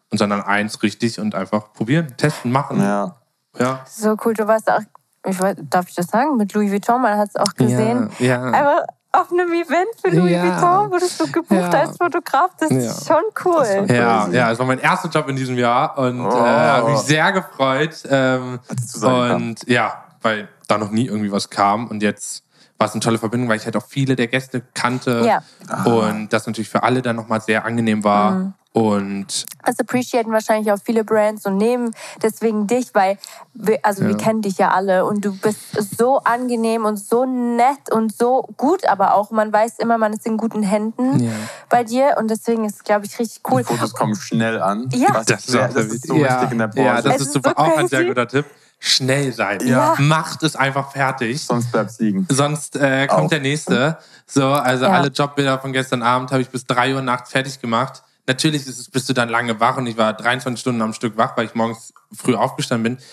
und 0.10 0.18
sondern 0.18 0.42
eins 0.42 0.84
richtig 0.84 1.20
und 1.20 1.36
einfach 1.36 1.72
probieren, 1.72 2.18
testen, 2.18 2.52
machen. 2.52 2.82
Ja. 2.82 3.16
ja. 3.58 3.86
So 3.88 4.18
cool, 4.26 4.34
du 4.34 4.46
warst 4.46 4.70
auch, 4.70 4.82
ich 5.26 5.40
weiß, 5.40 5.56
darf 5.70 5.88
ich 5.88 5.96
das 5.96 6.08
sagen, 6.08 6.36
mit 6.36 6.54
Louis 6.54 6.70
Vuitton, 6.70 7.02
man 7.02 7.18
hat 7.18 7.30
es 7.30 7.36
auch 7.38 7.54
gesehen. 7.54 8.10
Ja. 8.20 8.44
Einfach 8.44 8.84
auf 9.14 9.32
einem 9.32 9.52
Event 9.52 9.88
für 10.04 10.10
Louis 10.16 10.32
Ja. 10.32 10.44
Vuitton 10.44 10.92
wurdest 10.92 11.20
du 11.20 11.32
gebucht 11.32 11.52
Ja. 11.74 11.82
als 11.82 11.98
Fotograf. 11.98 12.52
Das 12.60 12.72
ist 12.72 13.08
Ja. 13.10 13.16
schon 13.16 13.24
cool. 13.46 13.86
Ja, 13.94 14.28
ja, 14.30 14.52
es 14.52 14.60
war 14.60 14.66
mein 14.66 14.80
erster 14.80 15.10
Job 15.10 15.28
in 15.28 15.36
diesem 15.36 15.58
Jahr 15.58 15.98
und 15.98 16.22
Oh. 16.26 16.30
äh, 16.30 16.32
habe 16.50 16.92
mich 16.92 17.00
sehr 17.02 17.32
gefreut. 17.32 18.04
Ähm, 18.10 18.60
und 19.02 19.68
ja, 19.68 20.04
weil 20.22 20.48
da 20.68 20.78
noch 20.78 20.92
nie 20.92 21.08
irgendwie 21.08 21.32
was 21.32 21.50
kam 21.50 21.88
und 21.88 22.02
jetzt 22.02 22.44
war 22.78 22.88
es 22.88 22.94
eine 22.94 23.02
tolle 23.02 23.18
Verbindung, 23.20 23.50
weil 23.50 23.58
ich 23.58 23.66
halt 23.66 23.76
auch 23.76 23.86
viele 23.88 24.16
der 24.16 24.28
Gäste 24.28 24.62
kannte 24.74 25.24
Ja. 25.26 25.84
und 25.86 26.30
das 26.34 26.48
natürlich 26.48 26.70
für 26.70 26.84
alle 26.84 27.02
dann 27.02 27.16
nochmal 27.16 27.42
sehr 27.42 27.66
angenehm 27.66 28.04
war. 28.04 28.32
Mhm. 28.32 28.54
Und 28.74 29.46
Das 29.66 29.78
appreciaten 29.80 30.32
wahrscheinlich 30.32 30.72
auch 30.72 30.78
viele 30.84 31.04
Brands 31.04 31.46
und 31.46 31.58
nehmen 31.58 31.92
deswegen 32.24 32.68
dich, 32.68 32.96
weil 32.96 33.18
wir, 33.54 33.80
also 33.84 34.04
wir 34.04 34.12
Ja. 34.12 34.18
kennen 34.18 34.42
dich 34.42 34.58
ja 34.58 34.72
alle 34.72 35.04
und 35.06 35.26
du 35.26 35.36
bist 35.36 35.60
so 35.98 36.20
angenehm 36.20 36.86
und 36.86 36.98
so 36.98 37.26
nett 37.26 37.92
und 37.92 38.16
so 38.16 38.48
gut, 38.56 38.86
aber 38.88 39.14
auch 39.16 39.30
man 39.32 39.52
weiß 39.52 39.80
immer, 39.80 39.98
man 39.98 40.14
ist 40.14 40.26
in 40.26 40.38
guten 40.38 40.64
Händen 40.64 41.20
Ja. 41.22 41.32
bei 41.70 41.84
dir 41.84 42.16
und 42.18 42.30
deswegen 42.32 42.64
ist, 42.64 42.86
glaube 42.86 43.06
ich, 43.06 43.20
richtig 43.20 43.42
cool. 43.52 43.62
Die 43.64 43.66
Fotos 43.76 43.94
kommen 43.94 44.16
schnell 44.16 44.62
an. 44.62 44.88
Ja. 44.94 45.22
Das, 45.22 45.46
ist, 45.48 45.54
das 45.54 45.76
ist 45.76 46.08
so 46.08 46.16
ja, 46.16 46.30
wichtig 46.40 46.52
in 46.54 46.58
der 46.60 46.68
Branche. 46.68 46.82
Ja, 46.88 47.02
das 47.02 47.16
Es 47.16 47.22
ist 47.22 47.28
ist 47.28 47.34
super. 47.34 47.50
so 47.58 47.64
auch 47.64 47.78
ein 47.78 47.88
sehr 47.90 48.06
guter 48.06 48.28
Tipp. 48.28 48.46
Schnell 48.80 49.32
sein. 49.34 49.60
Ja. 49.68 49.96
Macht 50.00 50.42
es 50.44 50.56
einfach 50.56 50.92
fertig. 50.92 51.44
Sonst 51.46 51.72
bleibt's 51.72 52.00
liegen. 52.00 52.26
Sonst 52.32 52.78
äh, 52.78 53.06
kommt 53.08 53.26
Auch. 53.26 53.30
der 53.30 53.40
nächste. 53.42 53.98
So, 54.26 54.48
also 54.48 54.86
Ja. 54.86 54.92
alle 54.94 55.10
Jobbilder 55.10 55.60
von 55.60 55.72
gestern 55.74 56.02
Abend 56.02 56.32
habe 56.32 56.42
ich 56.42 56.50
bis 56.50 56.66
3 56.66 56.96
Uhr 56.96 57.02
nachts 57.04 57.30
fertig 57.32 57.60
gemacht. 57.62 58.02
Natürlich 58.28 58.68
ist 58.68 58.80
es, 58.80 58.90
bist 58.90 59.10
du 59.10 59.14
dann 59.14 59.30
lange 59.30 59.60
wach 59.60 59.78
und 59.78 59.88
ich 59.88 59.98
war 59.98 60.14
23 60.14 60.60
Stunden 60.60 60.82
am 60.82 60.94
Stück 60.94 61.18
wach, 61.18 61.36
weil 61.38 61.46
ich 61.46 61.56
morgens 61.56 61.94
früh 62.14 62.36
aufgestanden 62.36 62.96
bin. 62.96 63.04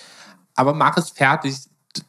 Aber 0.55 0.75
mach 0.75 0.97
es 0.97 1.11
fertig. 1.11 1.57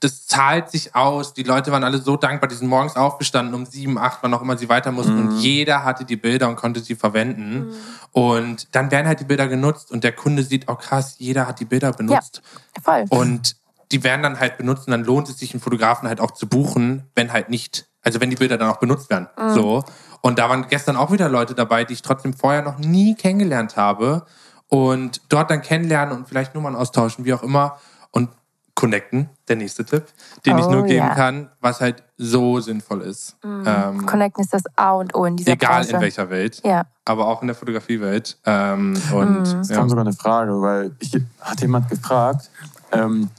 Das 0.01 0.27
zahlt 0.27 0.69
sich 0.69 0.93
aus. 0.93 1.33
Die 1.33 1.43
Leute 1.43 1.71
waren 1.71 1.83
alle 1.83 1.99
so 1.99 2.15
dankbar. 2.15 2.47
Die 2.47 2.55
sind 2.55 2.67
morgens 2.67 2.95
aufgestanden 2.95 3.55
um 3.55 3.65
sieben, 3.65 3.97
acht, 3.97 4.19
wann 4.21 4.33
auch 4.33 4.41
immer 4.41 4.57
sie 4.57 4.69
weiter 4.69 4.91
mussten. 4.91 5.17
Und 5.17 5.39
jeder 5.39 5.83
hatte 5.83 6.05
die 6.05 6.17
Bilder 6.17 6.47
und 6.49 6.57
konnte 6.57 6.81
sie 6.81 6.95
verwenden. 6.95 7.73
Und 8.11 8.67
dann 8.75 8.91
werden 8.91 9.07
halt 9.07 9.19
die 9.19 9.25
Bilder 9.25 9.47
genutzt 9.47 9.91
und 9.91 10.03
der 10.03 10.11
Kunde 10.11 10.43
sieht, 10.43 10.67
oh 10.67 10.75
krass, 10.75 11.15
jeder 11.17 11.47
hat 11.47 11.59
die 11.59 11.65
Bilder 11.65 11.91
benutzt. 11.93 12.41
Voll. 12.83 13.05
Und 13.09 13.55
die 13.91 14.03
werden 14.03 14.21
dann 14.21 14.39
halt 14.39 14.57
benutzt 14.57 14.87
und 14.87 14.91
dann 14.91 15.03
lohnt 15.03 15.29
es 15.29 15.39
sich, 15.39 15.53
einen 15.53 15.61
Fotografen 15.61 16.07
halt 16.07 16.19
auch 16.19 16.31
zu 16.31 16.47
buchen, 16.47 17.07
wenn 17.15 17.31
halt 17.31 17.49
nicht, 17.49 17.87
also 18.09 18.21
wenn 18.21 18.29
die 18.29 18.35
Bilder 18.35 18.57
dann 18.57 18.69
auch 18.69 18.77
benutzt 18.77 19.09
werden. 19.09 19.27
So. 19.53 19.83
Und 20.21 20.37
da 20.39 20.49
waren 20.49 20.67
gestern 20.67 20.97
auch 20.97 21.11
wieder 21.11 21.29
Leute 21.29 21.55
dabei, 21.55 21.85
die 21.85 21.93
ich 21.93 22.01
trotzdem 22.01 22.33
vorher 22.33 22.61
noch 22.61 22.77
nie 22.77 23.15
kennengelernt 23.15 23.77
habe. 23.77 24.25
Und 24.67 25.21
dort 25.29 25.49
dann 25.49 25.61
kennenlernen 25.61 26.15
und 26.17 26.27
vielleicht 26.27 26.53
Nummern 26.55 26.75
austauschen, 26.75 27.25
wie 27.25 27.33
auch 27.33 27.41
immer. 27.43 27.77
Und 28.11 28.29
connecten, 28.75 29.29
der 29.49 29.55
nächste 29.57 29.83
Tipp, 29.83 30.05
den 30.45 30.57
ich 30.57 30.65
Oh, 30.65 30.71
nur 30.71 30.83
geben 30.83 31.05
ja. 31.07 31.13
kann, 31.15 31.49
was 31.59 31.81
halt 31.81 32.01
so 32.17 32.59
sinnvoll 32.61 33.01
ist. 33.01 33.35
Ähm, 33.43 34.05
Connecten 34.05 34.41
ist 34.43 34.53
das 34.53 34.63
A 34.77 34.91
und 34.93 35.13
O 35.15 35.25
in 35.25 35.35
dieser 35.35 35.51
egal 35.51 35.81
Branche. 35.81 35.95
in 35.95 36.01
welcher 36.01 36.29
Welt, 36.29 36.61
Ja. 36.63 36.83
aber 37.03 37.27
auch 37.27 37.41
in 37.41 37.47
der 37.47 37.55
Fotografiewelt. 37.55 38.37
Ähm, 38.45 38.93
und 39.13 39.53
Mhm. 39.53 39.59
Es 39.59 39.69
ja. 39.69 39.75
kam 39.75 39.89
sogar 39.89 40.05
eine 40.05 40.13
Frage, 40.15 40.61
weil 40.61 40.91
ich 40.99 41.11
hat 41.41 41.59
jemand 41.61 41.89
gefragt, 41.89 42.49
ähm, 42.93 43.29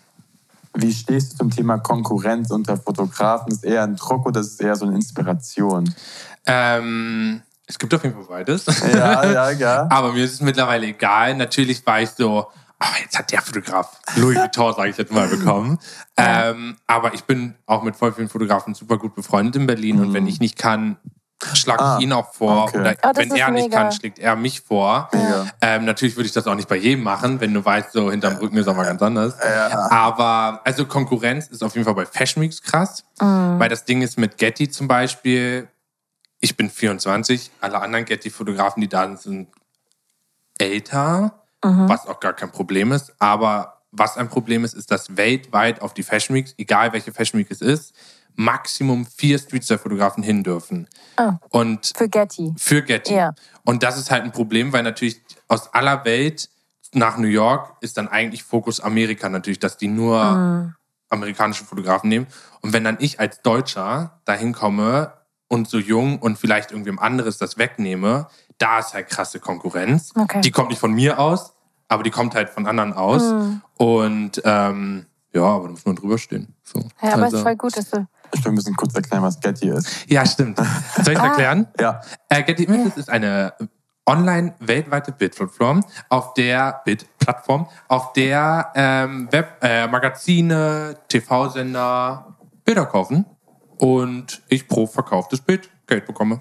wie 0.75 0.93
stehst 0.93 1.33
du 1.33 1.37
zum 1.39 1.51
Thema 1.51 1.79
Konkurrenz 1.79 2.51
unter 2.51 2.77
Fotografen? 2.77 3.53
Ist 3.53 3.65
eher 3.65 3.83
ein 3.83 3.97
Druck 3.97 4.27
oder 4.27 4.41
ist 4.41 4.55
es 4.55 4.61
eher 4.61 4.77
so 4.77 4.87
eine 4.87 4.95
Inspiration? 4.95 5.93
ähm, 6.47 7.43
es 7.67 7.79
gibt 7.79 7.95
auf 7.95 8.03
jeden 8.03 8.17
Fall 8.17 8.25
beides. 8.25 8.67
Ja, 8.93 9.25
ja, 9.25 9.51
ja. 9.51 9.87
Aber 9.91 10.13
mir 10.13 10.25
ist 10.25 10.33
es 10.33 10.41
mittlerweile 10.41 10.87
egal. 10.87 11.37
Natürlich 11.37 11.87
war 11.87 12.01
ich 12.01 12.11
so, 12.11 12.49
oh, 12.81 12.87
jetzt 13.01 13.17
hat 13.17 13.31
der 13.31 13.43
Fotograf 13.43 14.01
Louis 14.17 14.37
Vuitton, 14.37 14.75
sage 14.75 14.91
ich 14.91 14.97
jetzt 14.97 15.13
mal, 15.13 15.29
bekommen. 15.29 15.79
Ähm, 16.17 16.77
aber 16.89 17.15
ich 17.15 17.25
bin 17.25 17.55
auch 17.67 17.85
mit 17.85 17.95
voll 17.95 18.13
vielen 18.13 18.29
Fotografen 18.29 18.75
super 18.75 18.99
gut 18.99 19.15
befreundet 19.15 19.55
in 19.55 19.67
Berlin. 19.69 20.01
Und 20.01 20.13
wenn 20.13 20.27
ich 20.27 20.41
nicht 20.41 20.59
kann, 20.59 20.97
schlage 21.55 21.83
Ah, 21.83 21.97
ich 21.99 22.05
ihn 22.05 22.13
auch 22.13 22.33
vor. 22.35 22.65
okay. 22.65 22.79
Oder 22.81 22.97
Oh, 23.03 23.11
wenn 23.15 23.31
er 23.35 23.51
nicht 23.51 23.65
mega. 23.71 23.77
kann, 23.83 23.93
schlägt 23.93 24.19
er 24.19 24.37
mich 24.37 24.61
vor. 24.61 25.09
Ähm, 25.61 25.85
natürlich 25.85 26.17
würde 26.17 26.27
ich 26.27 26.33
das 26.33 26.47
auch 26.47 26.55
nicht 26.55 26.69
bei 26.69 26.77
jedem 26.77 27.03
machen, 27.05 27.41
wenn 27.41 27.53
du 27.55 27.65
weißt, 27.65 27.93
so 27.93 28.11
hinterm 28.11 28.37
Rücken 28.37 28.57
ist 28.59 28.69
auch 28.69 28.77
mal 28.77 28.85
ganz 28.85 29.01
anders. 29.03 29.35
Aber 29.91 30.61
also 30.65 30.85
Konkurrenz 30.87 31.47
ist 31.49 31.63
auf 31.63 31.75
jeden 31.75 31.85
Fall 31.85 31.95
bei 31.95 32.07
Fashion 32.07 32.43
Weeks 32.43 32.63
krass. 32.63 33.05
Weil 33.19 33.69
das 33.69 33.85
Ding 33.85 34.03
ist 34.03 34.19
mit 34.19 34.39
Getty 34.39 34.69
zum 34.71 34.89
Beispiel, 34.89 35.69
ich 36.41 36.57
bin 36.57 36.71
24, 36.71 37.51
alle 37.61 37.81
anderen 37.81 38.05
Getty-Fotografen, 38.05 38.81
die 38.81 38.89
da 38.89 39.05
sind, 39.07 39.21
sind 39.21 39.49
älter, 40.59 41.33
was 41.63 42.07
auch 42.07 42.21
gar 42.21 42.33
kein 42.33 42.51
Problem 42.51 42.93
ist. 42.93 43.13
Aber 43.19 43.83
was 43.93 44.17
ein 44.17 44.29
Problem 44.29 44.65
ist, 44.65 44.75
ist, 44.75 44.91
dass 44.91 45.17
weltweit 45.17 45.83
auf 45.83 45.95
die 45.95 46.03
Fashion 46.03 46.37
Weeks, 46.37 46.55
egal 46.59 46.93
welche 46.93 47.13
Fashion 47.13 47.41
Week 47.41 47.51
es 47.51 47.61
ist, 47.61 47.93
Maximum 48.45 49.05
vier 49.07 49.39
Streetstyle-Fotografen 49.39 50.23
hin 50.23 50.43
dürfen. 50.43 50.89
Ah. 51.17 51.35
Und 51.51 51.93
Für 51.95 52.09
Getty. 52.09 52.55
für 52.57 52.83
Getty. 52.83 53.15
Ja. 53.15 53.35
Und 53.65 53.83
das 53.83 53.99
ist 53.99 54.11
halt 54.11 54.25
ein 54.25 54.33
Problem, 54.33 54.73
weil 54.73 54.83
natürlich 54.83 55.21
aus 55.49 55.73
aller 55.75 56.05
Welt 56.07 56.49
nach 56.95 57.19
New 57.19 57.29
York 57.29 57.77
ist 57.83 57.99
dann 57.99 58.09
eigentlich 58.09 58.43
Fokus 58.43 58.81
Amerika 58.81 59.29
natürlich, 59.29 59.59
dass 59.59 59.77
die 59.77 59.89
nur 59.89 60.25
Mhm. 60.25 60.75
amerikanische 61.11 61.65
Fotografen 61.65 62.09
nehmen. 62.09 62.27
Und 62.63 62.73
wenn 62.73 62.83
dann 62.83 62.97
ich 62.99 63.21
als 63.21 63.43
Deutscher 63.43 64.21
dahin 64.25 64.55
komme 64.55 65.13
und 65.49 65.69
so 65.69 65.79
jung 65.79 66.19
und 66.19 66.39
vielleicht 66.39 66.71
irgendwem 66.71 66.99
anderes 66.99 67.37
das 67.37 67.59
wegnehme, 67.59 68.27
da 68.59 68.79
ist 68.79 68.95
halt 68.95 69.09
krasse 69.11 69.39
Konkurrenz. 69.39 70.13
Okay. 70.17 70.41
Die 70.41 70.51
kommt 70.51 70.71
nicht 70.71 70.79
von 70.81 70.93
mir 70.95 71.19
aus, 71.19 71.53
aber 71.89 72.03
die 72.05 72.11
kommt 72.11 72.35
halt 72.35 72.49
von 72.49 72.67
anderen 72.67 72.93
aus. 72.95 73.23
Und 73.77 74.41
ähm, 74.45 75.07
ja, 75.35 75.43
aber 75.43 75.65
da 75.67 75.71
muss 75.73 75.85
man 75.85 75.97
drüber 75.97 76.17
stehen. 76.19 76.55
So. 76.65 76.81
Ja, 77.03 77.13
aber 77.13 77.19
es 77.19 77.23
Also- 77.25 77.37
ist 77.39 77.43
voll 77.43 77.57
gut, 77.57 77.77
dass 77.77 77.91
du. 77.91 78.07
Ich 78.35 78.45
will 78.45 78.53
ein 78.53 78.55
bisschen 78.57 78.77
kurz 78.77 78.95
erklären, 78.95 79.23
was 79.23 79.39
Getty 79.41 79.69
ist. 79.71 80.09
ja, 80.11 80.25
stimmt. 80.27 80.59
Soll 81.03 81.15
ich 81.15 81.21
Ah. 81.21 81.27
erklären? 81.29 81.67
Ja. 81.81 82.01
Äh, 82.29 82.43
Getty 82.43 82.65
Images 82.65 82.97
ist 82.97 83.11
eine 83.11 83.53
online 84.07 84.55
weltweite 84.61 85.13
Bildplattform, 85.13 85.85
auf 86.09 86.35
der 86.35 86.81
Bildplattform, 86.85 87.67
auf 87.89 88.13
der 88.15 88.71
ähm, 88.75 89.29
Web, 89.31 89.59
äh, 89.63 89.87
Magazine, 89.87 90.97
TV-Sender 91.09 92.37
Bilder 92.65 92.87
kaufen 92.87 93.25
und 93.79 94.43
ich 94.49 94.67
pro 94.69 94.87
verkauftes 94.87 95.41
Bild 95.41 95.69
Geld 95.87 96.07
bekomme. 96.07 96.41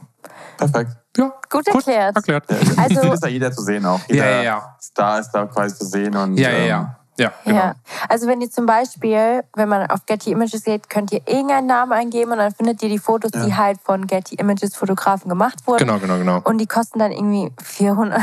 Perfekt. 0.58 0.92
Ja, 1.18 1.32
Gut 1.50 1.68
erklärt. 1.68 2.16
erklärt. 2.16 2.46
Also- 2.50 2.76
Also, 3.00 3.14
ist 3.14 3.24
da 3.24 3.28
jeder 3.28 3.52
zu 3.52 3.64
sehen 3.64 3.86
auch. 3.86 4.00
Jeder 4.08 4.26
Ja, 4.30 4.36
ja, 4.38 4.44
ja. 4.44 4.78
Star 4.82 5.20
ist 5.20 5.32
da 5.32 5.46
quasi 5.48 5.76
zu 5.76 5.86
sehen. 5.86 6.16
Und, 6.16 6.38
Ja, 6.38 6.50
ja, 6.52 6.58
ähm, 6.58 6.68
ja. 6.68 6.99
Ja, 7.20 7.34
genau. 7.46 7.58
Ja. 7.58 7.76
Also 8.08 8.28
wenn 8.28 8.42
ihr 8.42 8.50
zum 8.50 8.66
Beispiel, 8.66 9.44
wenn 9.56 9.70
man 9.70 9.90
auf 9.92 10.06
Getty 10.06 10.32
Images 10.32 10.64
geht, 10.64 10.90
könnt 10.90 11.12
ihr 11.12 11.22
irgendeinen 11.28 11.68
Namen 11.68 11.92
eingeben 11.92 12.32
und 12.32 12.38
dann 12.40 12.54
findet 12.54 12.82
ihr 12.82 12.90
die 12.90 12.98
Fotos, 12.98 13.32
die 13.32 13.56
halt 13.56 13.80
von 13.82 14.08
Getty 14.08 14.36
Images 14.36 14.76
Fotografen 14.76 15.30
gemacht 15.30 15.60
wurden. 15.68 15.80
Genau, 15.80 16.00
genau, 16.00 16.18
genau. 16.18 16.42
Und 16.44 16.58
die 16.60 16.66
kosten 16.68 17.00
dann 17.00 17.12
irgendwie 17.12 17.52
400. 17.62 18.20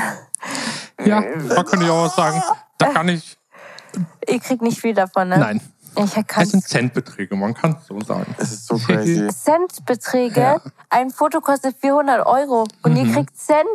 Ja, 1.05 1.23
da 1.49 1.63
könnte 1.63 1.85
ich 1.85 1.91
auch 1.91 2.13
sagen, 2.15 2.43
da 2.79 2.89
kann 2.89 3.09
ich. 3.09 3.37
ihr 4.29 4.41
kriegt 4.41 4.63
nicht 4.63 4.81
viel 4.81 4.95
davon, 4.95 5.29
ne? 5.29 5.39
Nein, 5.39 5.61
Ich 5.97 6.27
kann 6.27 6.43
es 6.45 6.51
sind 6.51 6.65
Centbeträge, 6.67 7.37
man 7.37 7.53
kann 7.55 7.77
es 7.79 7.87
so 7.87 8.01
sagen. 8.01 8.35
Es 8.39 8.51
ist 8.53 8.67
so 8.67 8.79
crazy. 8.79 9.29
Centbeträge. 9.45 10.41
Ja. 10.41 10.61
Ein 10.89 11.11
Foto 11.11 11.41
kostet 11.41 11.77
400 11.81 12.25
Euro 12.27 12.67
und 12.83 12.97
ihr 12.97 13.13
kriegt 13.13 13.37
Cent. 13.39 13.67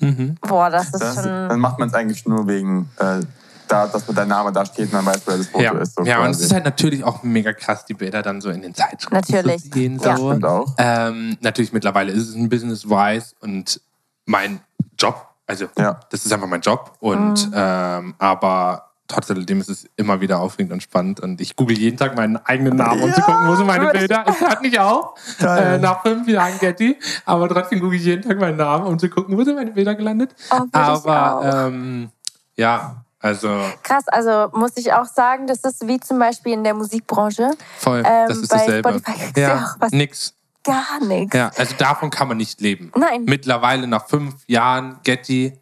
Mhm. 0.00 0.36
Boah, 0.42 0.68
das 0.70 0.86
ist 0.86 1.00
Das, 1.00 1.14
schon. 1.14 1.24
dann 1.48 1.60
macht 1.60 1.78
man 1.78 1.88
es 1.88 1.94
eigentlich 1.94 2.26
nur 2.26 2.46
wegen, 2.46 2.90
äh, 2.98 3.20
da, 3.68 3.86
dass 3.86 4.06
mit 4.08 4.16
dein 4.16 4.28
Name 4.28 4.52
da 4.52 4.64
steht 4.64 4.86
und 4.86 4.92
man 4.92 5.06
weiß, 5.06 5.22
wer 5.26 5.36
das 5.38 5.46
Foto 5.48 5.62
Ja, 5.64 5.72
ist. 5.72 5.94
So 5.96 6.02
ja 6.04 6.18
und 6.18 6.30
es 6.30 6.36
quasi. 6.36 6.44
ist 6.46 6.52
halt 6.54 6.64
natürlich 6.64 7.04
auch 7.04 7.22
mega 7.22 7.52
krass, 7.52 7.84
die 7.84 7.94
Bilder 7.94 8.22
dann 8.22 8.40
so 8.40 8.50
in 8.50 8.62
den 8.62 8.74
Zeitschriften 8.74 9.14
Natürlich. 9.14 9.62
zu 9.64 9.70
sehen. 9.72 9.98
Ja. 10.02 10.16
So. 10.16 10.28
Stimmt 10.30 10.44
auch. 10.44 10.74
Ähm, 10.78 11.36
natürlich 11.40 11.72
mittlerweile 11.72 12.12
ist 12.12 12.28
es 12.28 12.34
ein 12.34 12.48
Business-wise 12.48 13.34
und 13.40 13.80
mein 14.26 14.60
Job. 14.98 15.26
Also 15.46 15.66
Ja. 15.78 16.00
das 16.10 16.24
ist 16.24 16.32
einfach 16.32 16.46
mein 16.48 16.60
Job. 16.62 16.92
Und 17.00 17.48
Mhm. 17.48 17.54
ähm, 17.54 18.14
aber 18.18 18.90
trotzdem 19.06 19.60
ist 19.60 19.68
es 19.68 19.86
immer 19.96 20.20
wieder 20.22 20.40
aufregend 20.40 20.72
und 20.72 20.82
spannend. 20.82 21.20
Und 21.20 21.40
ich 21.40 21.54
google 21.56 21.76
jeden 21.76 21.98
Tag 21.98 22.16
meinen 22.16 22.38
eigenen 22.38 22.76
Namen, 22.76 23.02
um 23.02 23.12
zu 23.12 23.20
gucken, 23.20 23.46
wo 23.46 23.54
sind 23.54 23.66
meine 23.66 23.90
Bilder. 23.90 24.24
Es 24.26 24.40
hört 24.40 24.62
nicht 24.62 24.78
auf. 24.78 25.12
Äh, 25.40 25.76
nach 25.78 26.02
fünf 26.02 26.26
Jahren 26.26 26.58
Getty. 26.58 26.98
Aber 27.26 27.48
trotzdem 27.50 27.80
google 27.80 27.98
ich 27.98 28.04
jeden 28.06 28.22
Tag 28.26 28.40
meinen 28.40 28.56
Namen, 28.56 28.86
um 28.86 28.98
zu 28.98 29.10
gucken, 29.10 29.36
wo 29.36 29.44
sind 29.44 29.56
meine 29.56 29.72
Bilder 29.72 29.94
gelandet. 29.94 30.34
Oh, 30.50 30.62
ich 30.66 30.74
aber 30.74 31.66
ähm, 31.68 32.10
ja, 32.56 33.03
also 33.24 33.60
Krass, 33.82 34.06
also 34.08 34.50
muss 34.56 34.76
ich 34.76 34.92
auch 34.92 35.06
sagen, 35.06 35.46
das 35.46 35.60
ist 35.64 35.86
wie 35.86 35.98
zum 35.98 36.18
Beispiel 36.18 36.52
in 36.52 36.62
der 36.64 36.74
Musikbranche 36.74 37.50
voll. 37.78 38.02
Ähm, 38.06 38.28
das 38.28 38.38
ist 38.38 38.48
bei 38.50 38.56
dasselbe. 38.58 38.88
Spotify 39.00 39.40
ja 39.40 39.48
Ja, 39.48 39.64
auch 39.64 39.80
was- 39.80 39.92
nix. 39.92 40.34
gar 40.62 41.00
nichts. 41.04 41.34
Ja, 41.36 41.50
also 41.56 41.74
davon 41.76 42.10
kann 42.10 42.28
man 42.28 42.36
nicht 42.36 42.60
leben. 42.60 42.92
Nein. 42.96 43.24
Mittlerweile 43.24 43.86
nach 43.86 44.06
fünf 44.06 44.34
Jahren 44.46 44.98
Getty, 45.02 45.58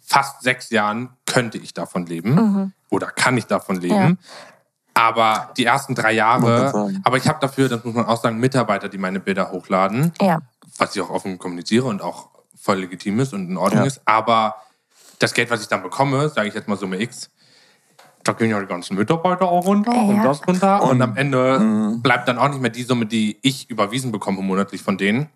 fast 0.00 0.42
sechs 0.42 0.70
Jahren, 0.70 1.10
könnte 1.26 1.58
ich 1.58 1.72
davon 1.74 2.06
leben. 2.06 2.72
Oder 2.90 3.06
kann 3.06 3.36
ich 3.38 3.46
davon 3.46 3.76
leben. 3.76 3.94
Mhm. 3.94 4.18
Ja. 4.20 4.42
Aber 4.94 5.52
die 5.56 5.64
ersten 5.64 5.94
drei 5.94 6.12
Jahre, 6.12 6.92
aber 7.04 7.16
ich 7.16 7.26
habe 7.26 7.38
dafür, 7.40 7.70
das 7.70 7.82
muss 7.82 7.94
man 7.94 8.04
auch 8.04 8.20
sagen, 8.22 8.36
Mitarbeiter, 8.38 8.90
die 8.90 8.98
meine 8.98 9.20
Bilder 9.20 9.50
hochladen, 9.50 10.12
Ja. 10.20 10.40
was 10.76 10.94
ich 10.94 11.00
auch 11.00 11.08
offen 11.08 11.38
kommuniziere 11.38 11.86
und 11.86 12.02
auch 12.02 12.28
voll 12.60 12.80
legitim 12.80 13.18
ist 13.20 13.32
und 13.32 13.48
in 13.48 13.56
Ordnung 13.56 13.82
Ja. 13.82 13.86
ist. 13.86 14.02
Aber 14.04 14.56
das 15.22 15.34
Geld, 15.34 15.50
was 15.50 15.60
ich 15.62 15.68
dann 15.68 15.82
bekomme, 15.82 16.28
sage 16.28 16.48
ich 16.48 16.54
jetzt 16.54 16.68
mal 16.68 16.76
Summe 16.76 17.00
X, 17.00 17.30
da 18.24 18.32
gehen 18.32 18.50
ja 18.50 18.60
die 18.60 18.66
ganzen 18.66 18.96
Mitarbeiter 18.96 19.46
auch 19.46 19.64
runter 19.66 19.92
und 19.92 20.16
Ja. 20.16 20.24
das 20.24 20.46
runter. 20.46 20.82
Und, 20.82 20.90
Und- 20.92 21.02
am 21.02 21.16
Ende 21.16 21.58
Mhm. 21.58 22.02
bleibt 22.02 22.28
dann 22.28 22.38
auch 22.38 22.48
nicht 22.48 22.60
mehr 22.60 22.70
die 22.70 22.84
Summe, 22.84 23.06
die 23.06 23.38
ich 23.42 23.68
überwiesen 23.70 24.12
bekomme 24.12 24.42
monatlich 24.42 24.82
von 24.82 24.96
denen, 24.96 25.28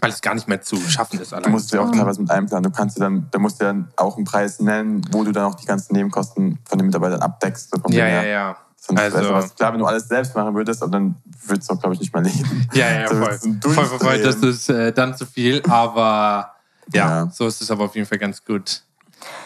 weil 0.00 0.10
es 0.10 0.20
gar 0.20 0.34
nicht 0.34 0.48
mehr 0.48 0.60
zu 0.60 0.76
schaffen 0.76 1.20
ist. 1.20 1.30
Du 1.32 1.36
Allein. 1.36 1.52
musst 1.52 1.72
ja 1.72 1.80
auch 1.80 1.90
teilweise 1.92 2.20
mit 2.20 2.30
einplanen. 2.30 2.64
Du 2.64 2.76
kannst 2.76 2.96
dir 2.96 3.02
dann, 3.02 3.28
da 3.30 3.38
musst 3.38 3.60
du 3.60 3.64
dann 3.64 3.88
auch 3.96 4.16
einen 4.16 4.24
Preis 4.24 4.58
nennen, 4.60 5.02
wo 5.12 5.22
du 5.22 5.30
dann 5.32 5.44
auch 5.44 5.54
die 5.54 5.66
ganzen 5.66 5.94
Nebenkosten 5.94 6.58
von 6.64 6.78
den 6.78 6.86
Mitarbeitern 6.86 7.20
abdeckst. 7.20 7.70
So 7.70 7.80
ja, 7.90 8.08
ja, 8.08 8.22
ja. 8.24 8.56
Sonst, 8.76 9.00
Also- 9.00 9.16
also, 9.18 9.32
was, 9.32 9.54
klar, 9.54 9.72
wenn 9.72 9.78
du 9.80 9.86
alles 9.86 10.08
selbst 10.08 10.34
machen 10.34 10.54
würdest, 10.54 10.82
aber 10.82 10.92
dann 10.92 11.14
würdest 11.46 11.70
du 11.70 11.74
auch, 11.74 11.80
glaube 11.80 11.94
ich, 11.94 12.00
nicht 12.00 12.12
mehr 12.12 12.22
leben. 12.22 12.68
Ja, 12.74 12.90
ja, 12.90 13.00
ja, 13.02 13.08
So, 13.08 13.14
voll. 13.14 13.24
das 13.26 13.36
ist 13.36 13.44
ein 13.46 13.60
voll, 13.62 13.72
voll, 13.86 13.98
voll. 14.00 14.22
Das 14.22 14.34
ist 14.36 14.68
äh, 14.68 14.92
dann 14.92 15.16
zu 15.16 15.24
viel, 15.24 15.62
aber 15.68 16.50
ja, 16.92 17.08
Ja. 17.24 17.30
so 17.30 17.46
ist 17.46 17.62
es 17.62 17.70
aber 17.70 17.84
auf 17.84 17.94
jeden 17.94 18.06
Fall 18.08 18.18
ganz 18.18 18.44
gut 18.44 18.82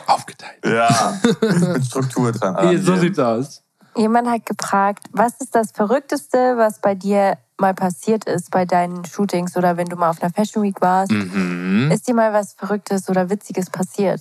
aufgeteilt. 0.06 0.64
Ja, 0.64 1.18
mit 1.72 1.84
Struktur 1.84 2.32
dran. 2.32 2.56
Hier, 2.68 2.80
so 2.82 2.92
angehen. 2.92 3.00
sieht's 3.08 3.18
aus. 3.18 3.62
Jemand 3.96 4.28
hat 4.28 4.46
gefragt, 4.46 5.06
was 5.12 5.40
ist 5.40 5.54
das 5.54 5.72
Verrückteste, 5.72 6.56
was 6.56 6.80
bei 6.80 6.94
dir 6.94 7.36
mal 7.56 7.74
passiert 7.74 8.24
ist 8.26 8.50
bei 8.52 8.64
deinen 8.64 9.04
Shootings 9.04 9.56
oder 9.56 9.76
wenn 9.76 9.86
du 9.86 9.96
mal 9.96 10.10
auf 10.10 10.22
einer 10.22 10.32
Fashion 10.32 10.62
Week 10.62 10.80
warst? 10.80 11.10
Mhm. 11.10 11.90
Ist 11.92 12.06
dir 12.06 12.14
mal 12.14 12.32
was 12.32 12.54
Verrücktes 12.54 13.08
oder 13.08 13.28
Witziges 13.30 13.70
passiert? 13.70 14.20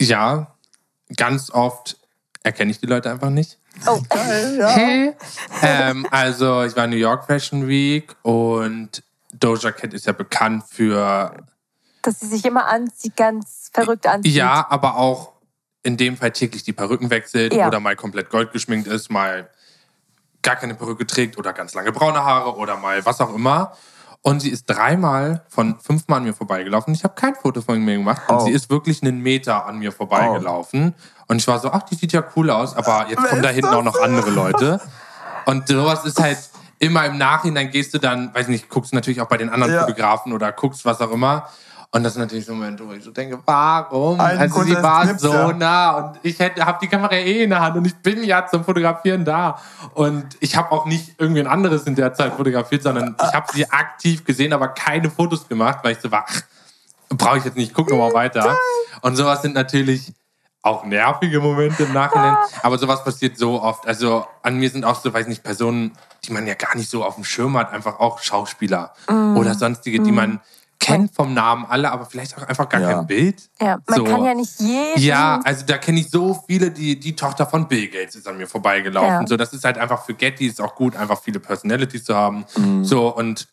Ja, 0.00 0.48
ganz 1.16 1.50
oft 1.50 1.96
erkenne 2.42 2.72
ich 2.72 2.80
die 2.80 2.86
Leute 2.86 3.10
einfach 3.10 3.30
nicht. 3.30 3.58
Oh, 3.86 4.00
Hey. 4.12 5.14
ähm, 5.62 6.06
also 6.10 6.62
ich 6.64 6.76
war 6.76 6.84
in 6.84 6.90
New 6.90 6.96
York 6.96 7.26
Fashion 7.26 7.68
Week 7.68 8.14
und 8.22 9.02
Doja 9.32 9.72
Cat 9.72 9.94
ist 9.94 10.06
ja 10.06 10.12
bekannt 10.12 10.64
für 10.68 11.36
dass 12.02 12.20
sie 12.20 12.26
sich 12.26 12.44
immer 12.44 12.66
anzieht, 12.66 13.16
ganz 13.16 13.70
verrückt 13.72 14.06
anzieht. 14.06 14.34
ja, 14.34 14.66
aber 14.68 14.96
auch 14.96 15.32
in 15.82 15.96
dem 15.96 16.16
Fall 16.16 16.30
täglich 16.32 16.62
die 16.62 16.72
Perücken 16.72 17.10
wechselt 17.10 17.54
Ja. 17.54 17.66
oder 17.66 17.80
mal 17.80 17.96
komplett 17.96 18.30
gold 18.30 18.52
geschminkt 18.52 18.86
ist, 18.86 19.10
mal 19.10 19.48
gar 20.42 20.56
keine 20.56 20.74
Perücke 20.74 21.06
trägt 21.06 21.38
oder 21.38 21.52
ganz 21.52 21.74
lange 21.74 21.92
braune 21.92 22.24
Haare 22.24 22.56
oder 22.56 22.76
mal 22.76 23.04
was 23.06 23.20
auch 23.20 23.34
immer. 23.34 23.72
Und 24.24 24.38
sie 24.40 24.50
ist 24.50 24.66
dreimal 24.66 25.44
von 25.48 25.80
fünfmal 25.80 26.18
an 26.18 26.24
mir 26.24 26.34
vorbeigelaufen. 26.34 26.94
Ich 26.94 27.02
habe 27.02 27.14
kein 27.14 27.34
Foto 27.34 27.60
von 27.60 27.84
mir 27.84 27.96
gemacht. 27.96 28.22
Und 28.28 28.36
Oh. 28.36 28.44
sie 28.44 28.52
ist 28.52 28.70
wirklich 28.70 29.02
einen 29.02 29.18
Meter 29.20 29.66
an 29.66 29.78
mir 29.80 29.90
vorbeigelaufen. 29.90 30.94
Und 31.26 31.36
ich 31.38 31.48
war 31.48 31.58
so, 31.58 31.72
ach, 31.72 31.82
die 31.82 31.96
sieht 31.96 32.12
ja 32.12 32.22
cool 32.36 32.50
aus. 32.50 32.76
Aber 32.76 33.06
jetzt 33.08 33.24
kommen 33.24 33.42
da 33.42 33.48
hinten 33.48 33.74
auch 33.74 33.82
noch 33.82 34.00
andere 34.00 34.30
Leute. 34.30 34.80
Und 35.46 35.66
sowas 35.66 36.04
ist 36.04 36.20
halt 36.20 36.38
immer 36.78 37.04
im 37.06 37.18
Nachhinein 37.18 37.70
gehst 37.72 37.94
du 37.94 37.98
dann, 37.98 38.32
weiß 38.32 38.46
nicht, 38.46 38.68
guckst 38.68 38.92
natürlich 38.94 39.20
auch 39.20 39.26
bei 39.28 39.38
den 39.38 39.50
anderen 39.50 39.74
Ja. 39.74 39.80
Fotografen 39.80 40.32
oder 40.32 40.52
guckst 40.52 40.84
was 40.84 41.00
auch 41.00 41.10
immer. 41.10 41.48
Und 41.94 42.04
das 42.04 42.14
sind 42.14 42.22
natürlich 42.22 42.46
so 42.46 42.54
Momente, 42.54 42.88
wo 42.88 42.92
ich 42.92 43.04
so 43.04 43.10
denke, 43.10 43.38
warum? 43.44 44.18
Ein 44.18 44.38
also 44.38 44.62
sie 44.62 44.82
war 44.82 45.04
Clips, 45.04 45.20
so 45.20 45.30
ja. 45.30 45.52
nah 45.52 45.90
und 45.90 46.20
ich 46.22 46.40
habe 46.40 46.78
die 46.80 46.88
Kamera 46.88 47.12
eh 47.12 47.42
in 47.42 47.50
der 47.50 47.60
Hand 47.60 47.76
und 47.76 47.84
ich 47.84 47.94
bin 47.96 48.24
ja 48.24 48.46
zum 48.46 48.64
Fotografieren 48.64 49.26
da. 49.26 49.60
Und 49.92 50.24
ich 50.40 50.56
habe 50.56 50.72
auch 50.72 50.86
nicht 50.86 51.14
irgendwie 51.18 51.40
ein 51.40 51.46
anderes 51.46 51.82
in 51.84 51.94
der 51.94 52.14
Zeit 52.14 52.32
fotografiert, 52.32 52.82
sondern 52.82 53.14
ich 53.22 53.34
habe 53.34 53.46
sie 53.52 53.70
aktiv 53.70 54.24
gesehen, 54.24 54.54
aber 54.54 54.68
keine 54.68 55.10
Fotos 55.10 55.46
gemacht, 55.46 55.80
weil 55.82 55.92
ich 55.92 56.00
so 56.00 56.10
war, 56.10 56.24
brauche 57.10 57.36
ich 57.36 57.44
jetzt 57.44 57.58
nicht, 57.58 57.74
guck 57.74 57.90
nochmal 57.90 58.14
weiter. 58.14 58.56
Und 59.02 59.16
sowas 59.16 59.42
sind 59.42 59.54
natürlich 59.54 60.14
auch 60.62 60.84
nervige 60.84 61.40
Momente 61.40 61.82
im 61.82 61.92
Nachhinein. 61.92 62.36
Aber 62.62 62.78
sowas 62.78 63.02
passiert 63.02 63.36
so 63.36 63.60
oft. 63.60 63.86
Also 63.86 64.24
an 64.42 64.56
mir 64.58 64.70
sind 64.70 64.84
auch 64.84 65.00
so, 65.00 65.12
weiß 65.12 65.26
nicht, 65.26 65.42
Personen, 65.42 65.92
die 66.24 66.32
man 66.32 66.46
ja 66.46 66.54
gar 66.54 66.76
nicht 66.76 66.88
so 66.88 67.04
auf 67.04 67.16
dem 67.16 67.24
Schirm 67.24 67.56
hat, 67.58 67.72
einfach 67.72 67.98
auch 67.98 68.20
Schauspieler 68.20 68.94
oder 69.08 69.54
sonstige, 69.54 70.00
die 70.00 70.12
man 70.12 70.40
kennt 70.82 71.14
vom 71.14 71.32
Namen 71.32 71.64
alle, 71.68 71.90
aber 71.90 72.04
vielleicht 72.06 72.36
auch 72.36 72.42
einfach 72.46 72.68
gar 72.68 72.80
Ja. 72.80 72.92
kein 72.94 73.06
Bild. 73.06 73.48
Ja, 73.60 73.78
man 73.86 73.98
So. 73.98 74.04
kann 74.04 74.24
ja 74.24 74.34
nicht 74.34 74.60
jeden. 74.60 75.00
Ja, 75.00 75.40
also 75.44 75.64
da 75.64 75.78
kenne 75.78 76.00
ich 76.00 76.10
so 76.10 76.42
viele, 76.46 76.70
die, 76.70 76.98
die 76.98 77.16
Tochter 77.16 77.46
von 77.46 77.68
Bill 77.68 77.88
Gates 77.88 78.16
ist 78.16 78.28
an 78.28 78.36
mir 78.36 78.46
vorbeigelaufen. 78.46 79.08
Ja. 79.22 79.26
So, 79.26 79.36
das 79.36 79.52
ist 79.52 79.64
halt 79.64 79.78
einfach 79.78 80.04
für 80.04 80.14
Getty 80.14 80.46
ist 80.46 80.60
auch 80.60 80.74
gut, 80.74 80.96
einfach 80.96 81.20
viele 81.22 81.40
Personalities 81.40 82.04
zu 82.04 82.14
haben. 82.14 82.44
Mhm. 82.56 82.84
So 82.84 83.14
und 83.14 83.48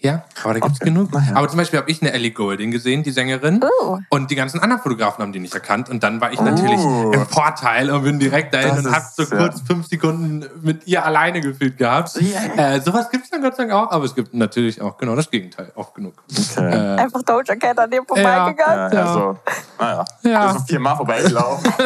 ja, 0.00 0.22
aber 0.44 0.54
da 0.54 0.60
gibt 0.60 0.72
es 0.74 0.80
Okay. 0.80 0.90
genug. 0.90 1.10
Ja. 1.12 1.22
Aber 1.34 1.48
zum 1.48 1.58
Beispiel 1.58 1.78
habe 1.80 1.90
ich 1.90 2.00
eine 2.02 2.12
Ellie 2.12 2.30
Goulding 2.30 2.70
gesehen, 2.70 3.02
die 3.02 3.10
Sängerin. 3.10 3.64
Oh. 3.82 3.98
Und 4.10 4.30
die 4.30 4.36
ganzen 4.36 4.60
anderen 4.60 4.80
Fotografen 4.82 5.22
haben 5.22 5.32
die 5.32 5.40
nicht 5.40 5.54
erkannt. 5.54 5.88
Und 5.88 6.02
dann 6.04 6.20
war 6.20 6.32
ich 6.32 6.40
natürlich 6.40 6.78
Oh. 6.80 7.10
im 7.12 7.26
Vorteil 7.26 7.90
und 7.90 8.04
bin 8.04 8.18
direkt 8.18 8.54
dahin 8.54 8.76
Das 8.76 8.84
und 8.86 8.92
habe 8.94 9.04
so 9.16 9.22
ja. 9.24 9.36
kurz 9.36 9.60
fünf 9.62 9.86
Sekunden 9.88 10.44
mit 10.62 10.86
ihr 10.86 11.04
alleine 11.04 11.40
gefühlt 11.40 11.76
gehabt. 11.78 12.16
Äh, 12.56 12.80
sowas 12.80 13.10
gibt 13.10 13.24
es 13.24 13.30
dann 13.30 13.42
Gott 13.42 13.56
sei 13.56 13.64
Dank 13.66 13.72
auch. 13.74 13.90
Aber 13.90 14.04
es 14.04 14.14
gibt 14.14 14.34
natürlich 14.34 14.80
auch 14.80 14.96
genau 14.98 15.16
das 15.16 15.30
Gegenteil, 15.30 15.72
auch 15.74 15.92
genug. 15.94 16.14
Okay. 16.30 16.68
Äh, 16.96 17.00
Einfach 17.00 17.22
Doja 17.22 17.56
Cat 17.56 17.78
an 17.78 17.90
dir 17.90 18.02
vorbeigegangen. 18.06 18.92
ja, 18.92 19.04
also, 19.06 19.36
naja, 19.78 20.04
Ja. 20.22 20.46
also 20.48 20.60
viermal 20.64 20.96
vorbeigelaufen. 20.96 21.72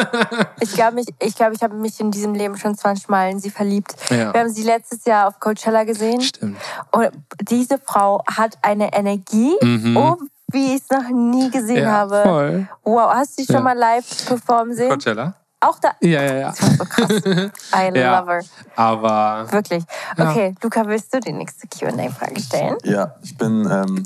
Ich 0.59 0.73
glaube, 0.73 1.01
ich, 1.01 1.07
ich, 1.19 1.35
glaub, 1.35 1.51
ich 1.51 1.61
habe 1.61 1.75
mich 1.75 1.99
in 1.99 2.09
diesem 2.11 2.33
Leben 2.33 2.57
schon 2.57 2.75
20 2.77 3.09
Mal 3.09 3.29
in 3.31 3.39
sie 3.39 3.49
verliebt. 3.49 3.95
Ja. 4.09 4.33
Wir 4.33 4.39
haben 4.41 4.49
sie 4.49 4.63
letztes 4.63 5.03
Jahr 5.05 5.27
auf 5.27 5.39
Coachella 5.39 5.83
gesehen. 5.83 6.21
Stimmt. 6.21 6.57
Und 6.91 7.09
diese 7.41 7.77
Frau 7.77 8.02
hat 8.37 8.57
eine 8.61 8.93
Energie, 8.93 9.53
oh, 9.95 10.15
wie 10.51 10.75
ich 10.75 10.81
es 10.81 10.89
noch 10.89 11.09
nie 11.09 11.49
gesehen 11.49 11.81
Mhm. 11.83 11.87
Ja, 11.87 11.91
habe. 11.91 12.21
voll. 12.23 12.67
Wow, 12.83 13.13
hast 13.13 13.37
du 13.37 13.41
sie 13.41 13.47
schon 13.47 13.55
Ja. 13.55 13.61
mal 13.61 13.77
live 13.77 14.05
performen 14.27 14.75
sehen? 14.75 14.89
Coachella? 14.89 15.33
Auch 15.59 15.79
da. 15.79 15.91
Ja, 16.01 16.21
ja, 16.21 16.33
ja. 16.35 16.49
Das 16.49 16.61
war 16.61 16.69
so 16.77 16.85
krass. 16.85 17.09
I 17.73 17.97
Ja. 17.97 18.19
love 18.19 18.31
her. 18.33 18.41
Aber 18.75 19.51
Wirklich. 19.51 19.83
Ja. 20.17 20.29
Okay, 20.29 20.53
Luca, 20.61 20.85
willst 20.85 21.13
du 21.13 21.19
die 21.21 21.31
nächste 21.31 21.67
QA-Frage 21.67 22.41
stellen? 22.41 22.75
Ja, 22.83 23.15
ich 23.23 23.37
bin, 23.37 23.65
ähm, 23.71 24.03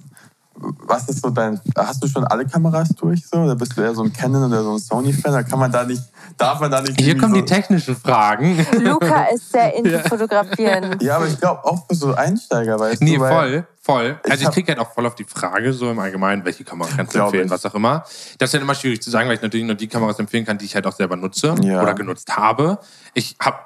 was 0.60 1.08
ist 1.10 1.22
so 1.22 1.30
dein, 1.30 1.60
hast 1.78 2.02
du 2.04 2.08
schon 2.08 2.24
alle 2.26 2.46
Kameras 2.46 2.90
durch 2.90 3.26
so? 3.28 3.38
Oder 3.40 3.56
bist 3.56 3.78
du 3.78 3.82
eher 3.82 3.94
so 3.94 4.04
ein 4.04 4.12
Canon 4.12 4.46
oder 4.46 4.64
so 4.64 4.74
ein 4.74 4.80
Sony-Fan? 4.80 5.32
Da 5.34 5.44
kann 5.44 5.60
man 5.60 5.72
da 5.72 5.84
nicht, 5.84 6.02
darf 6.38 6.60
man 6.60 6.72
da 6.72 6.82
nicht. 6.82 7.00
Hier 7.00 7.18
kommen 7.18 7.34
so 7.36 7.42
die 7.42 7.46
technischen 7.46 7.96
Fragen. 7.96 8.66
Luca 8.80 9.24
ist 9.34 9.52
sehr 9.52 9.74
into 9.76 10.00
Fotografieren. 10.08 10.98
Ja, 11.02 11.18
aber 11.18 11.28
ich 11.28 11.40
glaube 11.40 11.64
auch 11.66 11.86
für 11.88 11.96
so 11.96 12.14
Einsteiger, 12.16 12.80
weißt 12.80 13.02
Nee, 13.02 13.16
du? 13.16 13.22
weil- 13.22 13.32
voll, 13.32 13.68
voll. 13.82 14.20
Ich 14.26 14.32
Also 14.32 14.44
ich 14.46 14.52
kriege 14.52 14.68
halt 14.70 14.80
auch 14.80 14.92
voll 14.94 15.06
auf 15.06 15.16
die 15.16 15.26
Frage, 15.26 15.74
so 15.74 15.92
im 15.92 16.00
Allgemeinen, 16.00 16.44
welche 16.46 16.64
Kamera 16.64 16.90
kannst 16.96 17.14
du 17.16 17.20
empfehlen, 17.20 17.46
ich. 17.46 17.52
was 17.52 17.66
auch 17.66 17.76
immer. 17.76 18.04
Das 18.38 18.50
ist 18.50 18.54
halt 18.54 18.64
immer 18.64 18.76
schwierig 18.76 19.02
zu 19.02 19.10
sagen, 19.10 19.28
weil 19.30 19.36
ich 19.36 19.42
natürlich 19.42 19.66
nur 19.66 19.76
die 19.76 19.88
Kameras 19.88 20.18
empfehlen 20.20 20.46
kann, 20.46 20.58
die 20.58 20.66
ich 20.66 20.76
halt 20.76 20.88
auch 20.88 20.96
selber 20.96 21.16
nutze 21.16 21.56
Ja. 21.62 21.82
oder 21.82 21.94
genutzt 21.94 22.36
habe. 22.36 22.80
Ich 23.14 23.36
habe 23.42 23.58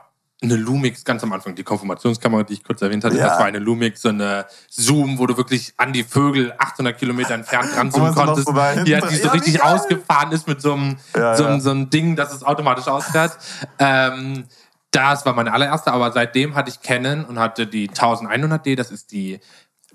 eine 0.44 0.56
Lumix 0.56 1.04
ganz 1.06 1.22
am 1.24 1.32
Anfang, 1.34 1.54
die 1.54 1.64
Konfirmationskamera, 1.64 2.42
die 2.44 2.54
ich 2.54 2.64
kurz 2.64 2.82
erwähnt 2.82 3.04
hatte, 3.04 3.16
Ja. 3.16 3.28
das 3.28 3.38
war 3.38 3.46
eine 3.46 3.60
Lumix, 3.60 4.02
so 4.02 4.10
eine 4.10 4.46
Zoom, 4.70 5.20
wo 5.20 5.28
du 5.28 5.38
wirklich 5.38 5.74
an 5.78 5.94
die 5.94 6.04
Vögel 6.04 6.54
800 6.58 6.98
Kilometer 6.98 7.36
entfernt 7.36 7.76
dran 7.76 7.94
Wo 7.94 7.98
zoomen 7.98 8.06
man 8.08 8.14
so 8.16 8.20
noch 8.22 8.26
konntest. 8.46 8.48
so 8.48 8.90
ja, 8.92 9.00
dran- 9.00 9.10
die 9.12 9.16
so 9.18 9.26
Ja, 9.28 9.32
richtig 9.34 9.64
ausgefahren 9.64 10.32
ist 10.32 10.48
mit 10.48 10.60
so 10.62 10.74
einem, 10.74 10.98
Ja, 11.16 11.36
so, 11.38 11.46
einem 11.46 11.62
so 11.62 11.70
einem 11.70 11.90
Ding, 11.92 12.16
dass 12.16 12.34
es 12.34 12.44
automatisch 12.44 12.88
ausfährt. 12.88 13.38
Ähm, 13.78 14.46
das 14.90 15.26
war 15.26 15.34
meine 15.34 15.54
allererste, 15.54 15.92
aber 15.94 16.12
seitdem 16.12 16.56
hatte 16.56 16.70
ich 16.72 16.82
Canon 16.82 17.24
und 17.26 17.38
hatte 17.40 17.68
die 17.68 17.90
1100D, 17.90 18.76
das 18.76 18.90
ist 18.92 19.12
die, 19.12 19.40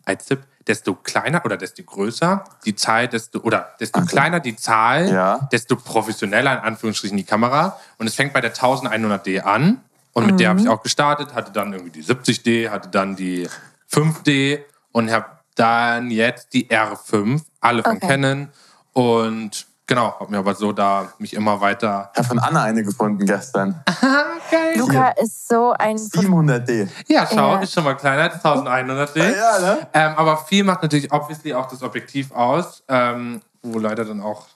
als 0.05 0.27
Tipp, 0.27 0.45
desto 0.67 0.95
kleiner 0.95 1.45
oder 1.45 1.57
desto 1.57 1.83
größer 1.83 2.45
die 2.65 2.75
Zahl, 2.75 3.07
desto, 3.09 3.41
oder 3.41 3.75
desto 3.81 4.01
kleiner 4.03 4.41
die 4.41 4.57
Zahl, 4.57 5.09
desto 5.53 5.77
professioneller 5.77 6.53
in 6.53 6.59
Anführungsstrichen 6.61 7.17
die 7.17 7.25
Kamera. 7.25 7.79
Und 7.99 8.07
es 8.07 8.15
fängt 8.15 8.33
bei 8.33 8.41
der 8.41 8.55
1100D 8.55 9.41
an. 9.43 9.81
Und 10.17 10.25
mit 10.27 10.41
der 10.41 10.49
habe 10.49 10.61
ich 10.61 10.67
auch 10.69 10.83
gestartet, 10.83 11.35
hatte 11.35 11.53
dann 11.53 11.75
irgendwie 11.75 12.01
die 12.01 12.03
70D, 12.03 12.71
hatte 12.71 12.89
dann 12.89 13.17
die 13.17 13.47
5D 13.93 14.61
und 14.93 15.11
habe 15.13 15.27
dann 15.57 16.11
jetzt 16.11 16.55
die 16.55 16.69
R5, 16.71 17.43
alle 17.61 17.83
von 17.83 17.97
Okay. 17.97 18.07
Canon. 18.07 18.49
Und 18.95 19.67
genau, 19.87 20.15
habe 20.19 20.31
mir 20.31 20.39
aber 20.39 20.55
so 20.55 20.73
da 20.73 21.13
mich 21.19 21.35
immer 21.35 21.61
weiter. 21.61 22.11
Ich 22.15 22.19
habe 22.21 22.29
von 22.29 22.39
Anna 22.39 22.63
eine 22.63 22.83
gefunden 22.83 23.27
gestern. 23.27 23.83
Luca 24.77 25.09
ist 25.11 25.49
so 25.49 25.73
ein. 25.79 25.99
700D. 25.99 26.89
Ja, 27.09 27.27
schau, 27.31 27.57
Ja. 27.57 27.61
ist 27.61 27.75
schon 27.75 27.85
mal 27.85 27.95
kleiner 27.95 28.23
als 28.33 28.43
1100D. 28.43 29.19
Ja, 29.37 29.59
ne? 29.59 29.87
Ähm, 29.93 30.13
aber 30.17 30.39
viel 30.39 30.65
macht 30.65 30.81
natürlich 30.83 31.13
obviously 31.13 31.53
auch 31.53 31.67
das 31.69 31.83
Objektiv 31.83 32.33
aus, 32.33 32.83
ähm, 32.89 33.43
wo 33.63 33.79
leider 33.79 34.07
dann 34.07 34.23
auch 34.23 34.47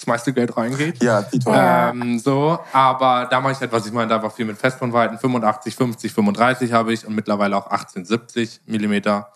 das 0.00 0.06
meiste 0.06 0.32
Geld 0.32 0.56
reingeht. 0.56 1.02
Ja, 1.02 1.22
Tito. 1.22 1.52
Ähm, 1.54 2.18
so, 2.18 2.58
aber 2.72 3.26
da 3.30 3.40
mache 3.40 3.52
ich 3.52 3.60
halt, 3.60 3.70
was 3.72 3.86
ich 3.86 3.92
meine, 3.92 4.08
da 4.08 4.22
war 4.22 4.30
viel 4.30 4.46
mit 4.46 4.56
Festbrennweiten. 4.58 5.18
85, 5.18 5.74
50, 5.76 6.12
35 6.12 6.72
habe 6.72 6.92
ich 6.92 7.06
und 7.06 7.14
mittlerweile 7.14 7.56
auch 7.56 7.70
18, 7.70 8.04
70 8.04 8.62
Millimeter. 8.66 9.30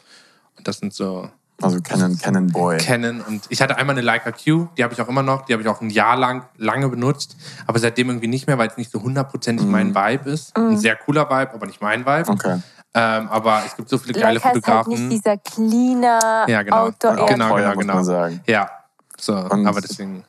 Und 0.56 0.66
das 0.66 0.78
sind 0.78 0.94
so 0.94 1.28
Also 1.62 1.80
Canon, 1.82 2.18
Canon 2.18 2.46
Boy. 2.48 2.78
Canon. 2.78 3.20
Und 3.20 3.44
ich 3.50 3.60
hatte 3.60 3.76
einmal 3.76 3.94
eine 3.94 4.00
Leica 4.02 4.32
Q, 4.32 4.68
die 4.78 4.82
habe 4.82 4.94
ich 4.94 5.00
auch 5.02 5.08
immer 5.08 5.22
noch, 5.22 5.42
die 5.44 5.52
habe 5.52 5.62
ich 5.62 5.68
auch 5.68 5.80
ein 5.80 5.90
Jahr 5.90 6.16
lang 6.16 6.46
lange 6.56 6.88
benutzt, 6.88 7.36
aber 7.66 7.78
seitdem 7.78 8.08
irgendwie 8.08 8.26
nicht 8.28 8.46
mehr, 8.46 8.56
weil 8.58 8.68
es 8.68 8.76
nicht 8.76 8.90
so 8.90 9.02
hundertprozentig 9.02 9.66
mein 9.66 9.94
Vibe 9.94 10.30
ist. 10.30 10.56
Ein 10.56 10.78
sehr 10.78 10.96
cooler 10.96 11.28
Vibe, 11.28 11.52
aber 11.54 11.66
nicht 11.66 11.80
mein 11.82 12.06
Vibe. 12.06 12.28
Okay. 12.30 12.60
Ähm, 12.96 13.28
aber 13.28 13.62
es 13.66 13.74
gibt 13.76 13.88
so 13.88 13.98
viele 13.98 14.14
geile 14.14 14.34
Leica 14.38 14.50
ist 14.50 14.54
halt 14.54 14.64
Fotografen. 14.64 15.08
nicht 15.08 15.12
dieser 15.24 15.36
cleaner 15.36 16.44
Ja, 16.48 16.62
genau. 16.62 16.86
Outdoor 16.86 17.26
Genau, 17.26 17.54
genau, 17.56 17.68
muss 17.74 17.78
genau. 17.78 17.94
man 17.94 18.04
sagen. 18.04 18.40
Ja, 18.46 18.70
so, 19.18 19.36
Und- 19.36 19.66
aber 19.66 19.80
deswegen. 19.80 20.24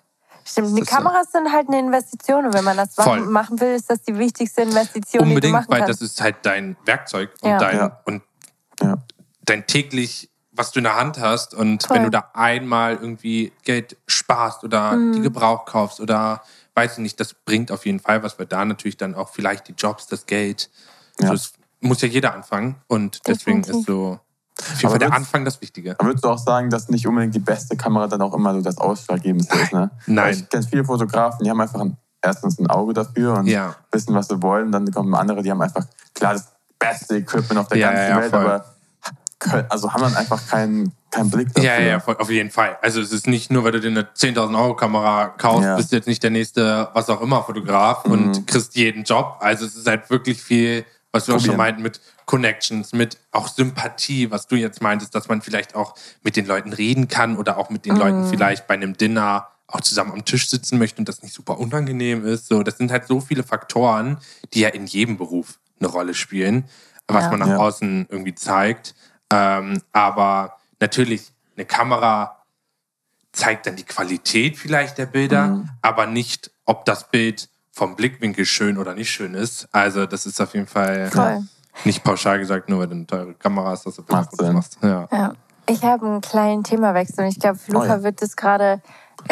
Stimmt, 0.48 0.70
die 0.78 0.80
Das 0.82 0.90
ist 0.90 0.90
so. 0.92 0.96
Kameras 0.98 1.32
sind 1.32 1.52
halt 1.52 1.68
eine 1.68 1.80
Investition 1.80 2.46
und 2.46 2.54
wenn 2.54 2.64
man 2.64 2.78
das 2.78 2.94
Voll. 2.96 3.22
machen, 3.22 3.60
will, 3.60 3.74
ist 3.74 3.90
das 3.90 4.02
die 4.04 4.18
wichtigste 4.18 4.62
Investition, 4.62 5.24
die 5.24 5.30
du 5.30 5.30
Unbedingt, 5.30 5.54
machen 5.54 5.66
weil 5.70 5.80
kannst. 5.82 6.02
das 6.02 6.08
ist 6.12 6.22
halt 6.22 6.38
dein 6.44 6.78
Werkzeug 6.86 7.32
und, 7.42 7.50
Ja. 7.50 7.58
dein, 7.58 7.78
Ja. 7.78 8.02
und 8.06 8.22
Ja. 8.82 8.98
dein 9.44 9.66
täglich, 9.66 10.30
was 10.52 10.72
du 10.72 10.80
in 10.80 10.84
der 10.84 10.96
Hand 10.96 11.20
hast. 11.20 11.54
Und 11.56 11.84
Voll. 11.84 11.98
wenn 11.98 12.04
du 12.04 12.10
da 12.12 12.30
einmal 12.34 12.94
irgendwie 12.94 13.52
Geld 13.64 13.98
sparst 14.08 14.64
oder 14.64 14.94
Mhm. 14.96 15.14
die 15.14 15.22
Gebrauch 15.22 15.66
kaufst 15.66 16.00
oder 16.00 16.42
weiß 16.76 16.94
ich 16.94 17.00
nicht, 17.00 17.20
das 17.20 17.34
bringt 17.34 17.72
auf 17.72 17.86
jeden 17.86 18.00
Fall 18.00 18.22
was, 18.22 18.38
weil 18.38 18.46
da 18.46 18.64
natürlich 18.66 18.98
dann 18.98 19.16
auch 19.16 19.30
vielleicht 19.30 19.68
die 19.68 19.74
Jobs, 19.74 20.08
das 20.08 20.26
Geld, 20.28 20.70
Ja. 21.20 21.28
so, 21.28 21.34
das 21.34 21.54
muss 21.82 22.02
ja 22.02 22.08
jeder 22.08 22.34
anfangen. 22.36 22.76
Und 22.88 23.22
deswegen 23.28 23.62
Definitiv. 23.64 23.82
ist 23.82 23.88
so 23.88 24.20
auf 24.60 24.86
Aber 24.86 25.00
der 25.00 25.08
würdest- 25.10 25.14
Anfang 25.18 25.46
das 25.46 25.62
Wichtige. 25.62 25.92
Aber 26.00 26.10
würdest 26.10 26.24
du 26.26 26.30
auch 26.30 26.38
sagen, 26.38 26.70
dass 26.70 26.90
nicht 26.90 27.08
unbedingt 27.08 27.36
die 27.36 27.40
beste 27.40 27.76
Kamera 27.76 28.08
dann 28.08 28.22
auch 28.22 28.34
immer 28.34 28.54
so 28.54 28.62
das 28.62 28.78
Ausschlaggebendste 28.78 29.58
ist? 29.60 29.74
Ne? 29.74 29.92
Nein. 30.08 30.34
Ich 30.34 30.50
kenne 30.50 30.64
viele 30.64 30.86
Fotografen, 30.86 31.44
die 31.44 31.50
haben 31.50 31.60
einfach 31.62 31.82
ein, 31.82 31.98
erstens 32.22 32.60
ein 32.60 32.68
Auge 32.68 32.94
dafür 32.94 33.34
und 33.34 33.48
Ja. 33.48 33.76
wissen, 33.92 34.16
was 34.16 34.28
sie 34.28 34.42
wollen. 34.42 34.72
Dann 34.72 34.90
kommen 34.92 35.14
andere, 35.14 35.42
die 35.42 35.52
haben 35.52 35.62
einfach, 35.62 35.86
klar, 36.14 36.34
das 36.34 36.48
beste 36.80 37.18
Equipment 37.18 37.58
auf 37.60 37.68
der 37.68 37.78
Ja, 37.80 37.92
ganzen 37.92 38.10
ja, 38.10 38.18
Welt, 38.22 38.30
voll. 38.32 38.46
aber 38.46 38.66
also 39.70 39.94
haben 39.94 40.02
dann 40.02 40.16
einfach 40.16 40.42
keinen, 40.48 40.92
keinen 41.12 41.30
Blick 41.30 41.54
dafür. 41.54 41.70
Ja, 41.70 41.80
ja, 41.80 42.00
voll- 42.00 42.16
auf 42.18 42.32
jeden 42.32 42.50
Fall. 42.50 42.78
Also 42.82 43.00
es 43.02 43.12
ist 43.12 43.28
nicht 43.28 43.52
nur, 43.52 43.64
weil 43.64 43.74
du 43.74 43.80
dir 43.82 43.90
eine 43.90 44.08
10.000 44.14 44.58
Euro 44.58 44.76
Kamera 44.76 45.28
kaufst, 45.38 45.64
Ja. 45.66 45.74
Mhm. 45.74 45.78
bist 45.78 45.92
du 45.92 45.96
jetzt 45.98 46.08
nicht 46.08 46.24
der 46.24 46.32
nächste, 46.32 46.90
was 46.94 47.10
auch 47.10 47.22
immer, 47.22 47.44
Fotograf 47.44 48.06
und 48.06 48.48
kriegst 48.48 48.76
jeden 48.76 49.04
Job. 49.04 49.38
Also 49.42 49.66
es 49.66 49.76
ist 49.76 49.88
halt 49.88 50.10
wirklich 50.10 50.42
viel, 50.42 50.84
was 51.12 51.28
wir 51.28 51.36
auch 51.36 51.40
schon 51.40 51.50
Probieren. 51.50 51.58
meinten, 51.58 51.84
mit 51.84 52.02
Connections, 52.26 52.94
mit 52.94 53.18
auch 53.32 53.48
Sympathie, 53.48 54.32
was 54.32 54.48
du 54.48 54.56
jetzt 54.56 54.82
meintest, 54.82 55.14
dass 55.16 55.28
man 55.28 55.42
vielleicht 55.42 55.76
auch 55.76 55.96
mit 56.24 56.36
den 56.36 56.46
Leuten 56.46 56.74
reden 56.74 57.08
kann 57.08 57.38
oder 57.38 57.58
auch 57.58 57.70
mit 57.70 57.86
den 57.86 57.96
Leuten 57.96 58.24
vielleicht 58.24 58.68
bei 58.68 58.74
einem 58.74 58.98
Dinner 58.98 59.48
auch 59.68 59.82
zusammen 59.82 60.12
am 60.12 60.26
Tisch 60.26 60.50
sitzen 60.50 60.78
möchte 60.78 61.00
und 61.00 61.10
das 61.10 61.24
nicht 61.24 61.34
super 61.34 61.58
unangenehm 61.60 62.26
ist. 62.26 62.48
So, 62.48 62.62
das 62.64 62.78
sind 62.78 62.92
halt 62.92 63.08
so 63.08 63.20
viele 63.20 63.44
Faktoren, 63.44 64.18
die 64.54 64.60
ja 64.62 64.70
in 64.70 64.86
jedem 64.86 65.18
Beruf 65.18 65.60
eine 65.80 65.90
Rolle 65.90 66.14
spielen, 66.14 66.70
was 67.08 67.26
Ja. 67.26 67.32
man 67.32 67.40
nach 67.40 67.48
Ja. 67.48 67.58
außen 67.58 68.08
irgendwie 68.10 68.36
zeigt. 68.36 68.96
Ähm, 69.32 69.82
aber 69.92 70.58
natürlich, 70.80 71.32
eine 71.56 71.66
Kamera 71.66 72.44
zeigt 73.32 73.66
dann 73.66 73.76
die 73.76 73.84
Qualität 73.84 74.58
vielleicht 74.58 74.98
der 74.98 75.08
Bilder, 75.08 75.48
Mhm. 75.48 75.70
aber 75.82 76.06
nicht, 76.06 76.52
ob 76.66 76.86
das 76.86 77.10
Bild 77.10 77.50
vom 77.72 77.96
Blickwinkel 77.98 78.46
schön 78.46 78.78
oder 78.78 78.94
nicht 78.96 79.12
schön 79.12 79.34
ist. 79.34 79.68
Also 79.74 80.06
das 80.06 80.26
ist 80.26 80.40
auf 80.40 80.54
jeden 80.54 80.68
Fall 80.68 81.12
Voll. 81.12 81.44
Nicht 81.84 82.04
pauschal 82.04 82.40
gesagt, 82.40 82.70
nur 82.70 82.80
weil 82.80 82.88
du 82.88 82.94
eine 82.96 83.06
teure 83.08 83.34
Kamera 83.34 83.72
hast, 83.72 83.86
dass 83.86 83.96
du 83.96 84.04
Macht 84.08 84.32
Bilderfotos 84.38 84.46
Sinn. 84.46 84.54
machst. 84.56 84.78
Ja. 85.12 85.18
Ja. 85.18 85.34
Ich 85.68 85.84
habe 85.84 86.06
einen 86.06 86.22
kleinen 86.22 86.64
Themawechsel 86.64 87.24
und 87.26 87.32
ich 87.32 87.40
glaube, 87.40 87.58
Luca 87.68 87.86
Oh 87.86 87.88
ja. 87.98 88.04
wird 88.04 88.22
das 88.22 88.36
gerade, 88.36 88.82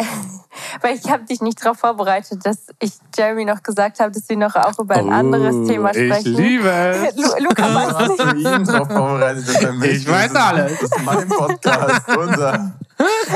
weil 0.80 0.96
ich 0.96 1.08
habe 1.10 1.22
dich 1.24 1.40
nicht 1.40 1.64
darauf 1.64 1.78
vorbereitet, 1.78 2.44
dass 2.44 2.66
ich 2.80 2.92
Jeremy 3.16 3.44
noch 3.44 3.62
gesagt 3.62 4.00
habe, 4.00 4.10
dass 4.10 4.28
wir 4.28 4.36
noch 4.36 4.56
auch 4.56 4.76
über 4.80 4.96
ein 4.96 5.12
anderes 5.12 5.66
Thema 5.68 5.90
Oh, 5.94 5.96
Ich 5.96 6.12
sprechen. 6.12 6.34
liebe 6.34 6.68
es. 6.68 7.16
Lu 7.38 7.44
Luca 7.44 7.68
Du 7.68 7.74
weiß 7.74 7.94
hast 7.94 8.08
nicht. 8.08 8.22
für 8.22 8.36
ihn 8.56 8.64
drauf 8.64 8.88
vorbereitet. 8.88 9.48
dass 9.48 9.62
er 9.62 9.72
mich- 9.74 9.90
Ich 9.92 10.08
weiß 10.10 10.32
das 10.32 10.42
ist, 10.42 10.48
alles. 10.48 10.72
Das 10.80 10.82
ist 10.90 11.04
mein 11.04 11.28
Podcast, 11.28 12.02
unser. 12.18 12.72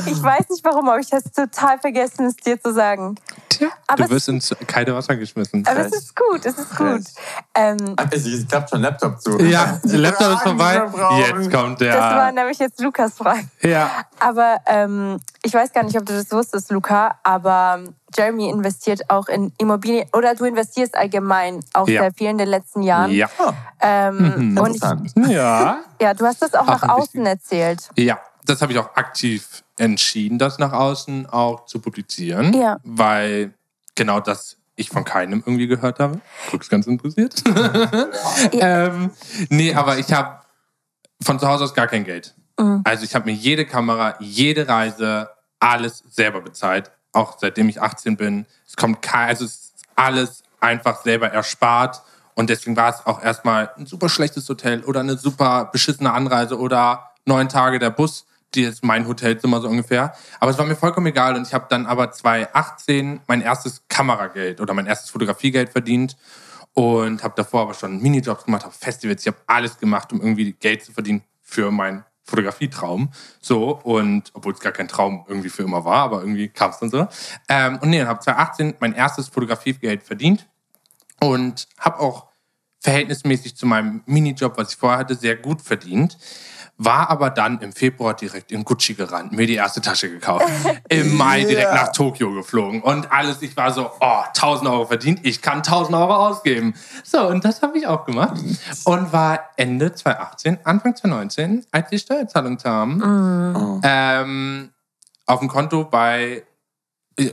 Ich 0.06 0.22
weiß 0.22 0.48
nicht 0.50 0.64
warum, 0.64 0.88
aber 0.88 0.98
ich 1.00 1.10
habe 1.12 1.22
es 1.24 1.32
total 1.32 1.78
vergessen, 1.78 2.26
es 2.26 2.36
dir 2.36 2.60
zu 2.60 2.72
sagen. 2.72 3.16
Tja, 3.48 3.68
Aber 3.88 4.04
du 4.04 4.10
wirst 4.10 4.28
ins 4.28 4.54
kalte 4.66 4.94
Wasser 4.94 5.16
geschmissen. 5.16 5.66
Aber 5.66 5.80
es 5.80 5.92
ist 5.92 6.14
gut, 6.14 6.44
es 6.44 6.56
ist 6.58 6.76
gut. 6.76 7.00
Ähm, 7.54 7.96
Es 8.10 8.24
es 8.26 8.46
klappt 8.46 8.70
schon 8.70 8.82
Laptop 8.82 9.20
zu. 9.20 9.38
Ja, 9.40 9.80
der 9.82 9.98
Laptop 9.98 10.32
ist 10.34 10.42
Fragen, 10.42 10.92
vorbei. 10.92 11.18
Jetzt 11.18 11.50
kommt 11.52 11.80
der. 11.80 11.92
das 11.94 12.14
war 12.14 12.32
nämlich 12.32 12.58
jetzt 12.58 12.80
Lukas 12.80 13.14
Frage. 13.14 13.48
ja. 13.62 13.90
Aber 14.20 14.58
ähm, 14.66 15.18
ich 15.42 15.52
weiß 15.54 15.72
gar 15.72 15.82
nicht, 15.82 15.96
ob 15.98 16.06
du 16.06 16.12
das 16.12 16.30
wusstest, 16.30 16.70
Luca, 16.70 17.18
aber 17.22 17.80
Jeremy 18.16 18.48
investiert 18.50 19.10
auch 19.10 19.28
in 19.28 19.52
Immobilien 19.58 20.06
oder 20.12 20.34
du 20.34 20.44
investierst 20.44 20.96
allgemein 20.96 21.60
auch 21.74 21.88
Ja. 21.88 22.02
sehr 22.02 22.12
viel 22.14 22.28
in 22.30 22.38
den 22.38 22.48
letzten 22.48 22.82
Jahren. 22.82 23.10
Ja. 23.10 23.28
Ähm, 23.80 24.56
und 24.60 24.76
ich. 24.76 24.82
Ja. 25.30 25.80
ja, 26.00 26.14
du 26.14 26.24
hast 26.26 26.42
das 26.42 26.54
auch 26.54 26.66
nach 26.66 26.82
Ach, 26.84 26.88
außen 26.98 27.24
erzählt. 27.26 27.90
Ja, 27.96 28.18
das 28.48 28.62
habe 28.62 28.72
ich 28.72 28.78
auch 28.78 28.94
aktiv 28.96 29.62
entschieden, 29.76 30.38
das 30.38 30.58
nach 30.58 30.72
außen 30.72 31.26
auch 31.26 31.66
zu 31.66 31.80
publizieren. 31.80 32.52
Ja. 32.54 32.78
Weil 32.82 33.54
genau 33.94 34.20
das 34.20 34.56
ich 34.76 34.90
von 34.90 35.04
keinem 35.04 35.42
irgendwie 35.44 35.66
gehört 35.66 35.98
habe. 35.98 36.20
Guck's 36.50 36.68
ganz 36.68 36.86
interessiert. 36.86 37.42
ähm, 38.52 39.10
nee, 39.48 39.74
aber 39.74 39.98
ich 39.98 40.12
habe 40.12 40.40
von 41.20 41.38
zu 41.38 41.48
Hause 41.48 41.64
aus 41.64 41.74
gar 41.74 41.88
kein 41.88 42.04
Geld. 42.04 42.34
Also 42.84 43.04
ich 43.04 43.14
habe 43.14 43.26
mir 43.26 43.36
jede 43.36 43.66
Kamera, 43.66 44.16
jede 44.18 44.66
Reise, 44.66 45.30
alles 45.60 46.02
selber 46.10 46.40
bezahlt. 46.40 46.90
Auch 47.12 47.38
seitdem 47.38 47.68
ich 47.68 47.80
18 47.80 48.16
bin. 48.16 48.46
Es 48.66 48.76
kommt 48.76 49.00
kein, 49.00 49.28
also 49.28 49.44
es 49.44 49.52
ist 49.52 49.74
alles 49.94 50.42
einfach 50.60 51.02
selber 51.02 51.30
erspart. 51.30 52.02
Und 52.34 52.50
deswegen 52.50 52.76
war 52.76 52.90
es 52.90 53.06
auch 53.06 53.22
erstmal 53.22 53.70
ein 53.76 53.86
super 53.86 54.08
schlechtes 54.08 54.48
Hotel 54.48 54.82
oder 54.84 55.00
eine 55.00 55.16
super 55.16 55.66
beschissene 55.72 56.12
Anreise 56.12 56.58
oder 56.58 57.10
neun 57.26 57.48
Tage 57.48 57.78
der 57.78 57.90
Bus, 57.90 58.26
die 58.54 58.62
ist 58.62 58.84
mein 58.84 59.06
Hotelzimmer 59.06 59.60
so 59.60 59.68
ungefähr. 59.68 60.14
Aber 60.40 60.50
es 60.50 60.58
war 60.58 60.66
mir 60.66 60.76
vollkommen 60.76 61.06
egal 61.06 61.36
und 61.36 61.46
ich 61.46 61.54
habe 61.54 61.66
dann 61.68 61.86
aber 61.86 62.10
2018 62.12 63.20
mein 63.26 63.40
erstes 63.42 63.82
Kamerageld 63.88 64.60
oder 64.60 64.74
mein 64.74 64.86
erstes 64.86 65.10
Fotografiegeld 65.10 65.70
verdient 65.70 66.16
und 66.74 67.22
habe 67.22 67.34
davor 67.36 67.62
aber 67.62 67.74
schon 67.74 68.00
Minijobs 68.00 68.44
gemacht, 68.44 68.64
habe 68.64 68.74
Festivals, 68.74 69.22
ich 69.22 69.26
habe 69.26 69.38
alles 69.46 69.78
gemacht, 69.78 70.12
um 70.12 70.20
irgendwie 70.20 70.52
Geld 70.52 70.84
zu 70.84 70.92
verdienen 70.92 71.22
für 71.42 71.70
meinen 71.70 72.04
Fotografietraum. 72.22 73.10
So, 73.40 73.80
und 73.82 74.30
obwohl 74.34 74.52
es 74.52 74.60
gar 74.60 74.72
kein 74.72 74.88
Traum 74.88 75.24
irgendwie 75.28 75.48
für 75.48 75.62
immer 75.62 75.84
war, 75.84 76.04
aber 76.04 76.20
irgendwie 76.20 76.48
kam 76.48 76.70
es 76.70 76.78
dann 76.78 76.90
so. 76.90 77.08
Ähm, 77.48 77.78
und 77.80 77.90
nee, 77.90 77.98
dann 77.98 78.08
habe 78.08 78.20
2018 78.20 78.74
mein 78.80 78.92
erstes 78.92 79.28
Fotografiegeld 79.28 80.02
verdient 80.02 80.46
und 81.20 81.66
habe 81.78 81.98
auch 82.00 82.27
verhältnismäßig 82.80 83.56
zu 83.56 83.66
meinem 83.66 84.02
Minijob, 84.06 84.56
was 84.56 84.70
ich 84.72 84.76
vorher 84.76 84.98
hatte, 85.00 85.14
sehr 85.14 85.36
gut 85.36 85.60
verdient. 85.62 86.16
War 86.80 87.10
aber 87.10 87.30
dann 87.30 87.58
im 87.60 87.72
Februar 87.72 88.14
direkt 88.14 88.52
in 88.52 88.64
Gucci 88.64 88.94
gerannt, 88.94 89.32
mir 89.32 89.48
die 89.48 89.56
erste 89.56 89.80
Tasche 89.80 90.08
gekauft. 90.08 90.46
Im 90.88 91.16
Mai 91.16 91.42
direkt 91.42 91.74
nach 91.74 91.90
Tokio 91.90 92.32
geflogen 92.32 92.82
und 92.82 93.10
alles. 93.10 93.42
Ich 93.42 93.56
war 93.56 93.72
so, 93.72 93.90
oh, 93.98 94.22
1000 94.28 94.70
Euro 94.70 94.86
verdient, 94.86 95.18
ich 95.24 95.42
kann 95.42 95.56
1000 95.58 95.96
Euro 95.96 96.14
ausgeben. 96.28 96.74
So, 97.02 97.26
und 97.26 97.44
das 97.44 97.62
habe 97.62 97.76
ich 97.78 97.88
auch 97.88 98.04
gemacht. 98.04 98.38
Und 98.84 99.12
war 99.12 99.40
Ende 99.56 99.92
2018, 99.92 100.58
Anfang 100.62 100.94
2019, 100.94 101.66
als 101.72 101.90
die 101.90 101.98
Steuerzahlung 101.98 102.58
kam, 102.58 102.98
Mhm. 102.98 103.80
ähm, 103.82 104.70
auf 105.26 105.40
dem 105.40 105.48
Konto 105.48 105.82
bei, 105.82 106.44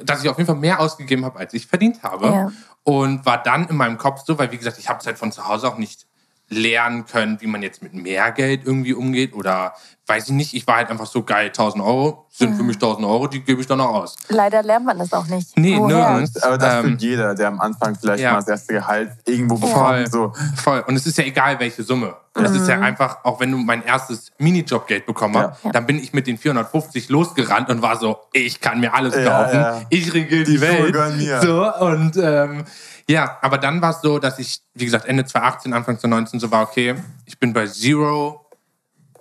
dass 0.06 0.24
ich 0.24 0.30
auf 0.30 0.38
jeden 0.38 0.48
Fall 0.48 0.56
mehr 0.56 0.80
ausgegeben 0.80 1.24
habe, 1.24 1.38
als 1.38 1.54
ich 1.54 1.68
verdient 1.68 2.02
habe. 2.02 2.26
Ja. 2.26 2.52
Und 2.86 3.26
war 3.26 3.42
dann 3.42 3.68
in 3.68 3.76
meinem 3.76 3.98
Kopf 3.98 4.22
so, 4.26 4.38
weil 4.38 4.52
wie 4.52 4.58
gesagt, 4.58 4.78
ich 4.78 4.88
habe 4.88 5.00
es 5.00 5.08
halt 5.08 5.18
von 5.18 5.32
zu 5.32 5.48
Hause 5.48 5.68
auch 5.68 5.78
nicht 5.78 6.06
lernen 6.50 7.06
können, 7.06 7.38
wie 7.41 7.48
man 7.48 7.62
jetzt 7.64 7.82
mit 7.82 7.93
mehr 7.93 8.32
Geld 8.32 8.62
irgendwie 8.66 8.93
umgeht 8.93 9.34
oder 9.34 9.74
weiß 10.08 10.26
ich 10.28 10.34
nicht, 10.34 10.54
ich 10.54 10.68
war 10.68 10.76
halt 10.76 10.91
einfach 10.91 11.08
so 11.08 11.24
geil, 11.24 11.48
1000 11.48 11.84
Euro 11.84 12.28
sind 12.30 12.56
für 12.56 12.62
mich 12.62 12.76
1000 12.76 13.08
Euro, 13.08 13.26
die 13.28 13.41
gebe 13.41 13.60
ich 13.62 13.66
dann 13.66 13.82
auch 13.82 13.96
aus. 14.04 14.16
Leider 14.30 14.62
lernt 14.62 14.86
man 14.86 15.00
das 15.00 15.12
auch 15.14 15.26
nicht. 15.26 15.58
Nee, 15.58 15.78
Woher? 15.80 16.12
nirgends. 16.12 16.43
Aber 16.43 16.60
das 16.60 16.76
Ähm, 16.76 16.82
fühlt 16.84 17.02
jeder, 17.02 17.34
der 17.34 17.48
am 17.48 17.60
Anfang 17.60 17.96
vielleicht 17.96 18.22
ja. 18.22 18.34
mal 18.34 18.38
das 18.39 18.48
erste 18.50 18.74
Gehalt 18.74 19.12
irgendwo 19.26 19.56
Voll. 19.58 20.04
bekommt. 20.04 20.12
So. 20.12 20.34
Voll. 20.62 20.84
Und 20.86 20.96
es 20.96 21.08
ist 21.08 21.18
ja 21.18 21.24
egal, 21.24 21.60
welche 21.60 21.82
Summe. 21.82 22.16
Das 22.36 22.52
ist 22.52 22.68
ja 22.68 22.80
einfach, 22.82 23.24
auch 23.24 23.39
wenn 23.39 23.50
du 23.52 23.58
mein 23.58 23.82
erstes 23.84 24.32
Minijobgeld 24.38 25.06
bekommen 25.08 25.38
hast, 25.38 25.64
Ja. 25.64 25.72
dann 25.72 25.86
bin 25.88 25.98
ich 25.98 26.12
mit 26.14 26.28
den 26.28 26.38
450 26.38 27.08
losgerannt 27.10 27.70
und 27.70 27.82
war 27.82 27.96
so, 27.98 28.18
ich 28.34 28.60
kann 28.60 28.82
mir 28.82 28.93
alles 28.93 29.16
Ja, 29.16 29.24
kaufen. 29.43 29.56
ja. 29.56 29.82
Ich 29.89 30.14
regel 30.14 30.43
die, 30.43 30.52
Die 30.58 30.62
Welt. 30.62 31.41
So, 31.41 31.74
und 31.86 32.18
ähm, 32.18 32.66
ja, 33.08 33.38
aber 33.41 33.58
dann 33.58 33.82
war 33.82 33.91
es 33.91 34.01
so, 34.01 34.20
dass 34.20 34.39
ich, 34.39 34.62
wie 34.74 34.86
gesagt, 34.86 35.06
Ende 35.06 35.26
2018, 35.26 35.74
Anfang 35.74 35.99
2019 35.99 36.39
so 36.39 36.51
war, 36.51 36.64
okay, 36.64 36.95
ich 37.26 37.38
bin 37.39 37.53
bei 37.53 37.68
Zero 37.68 38.45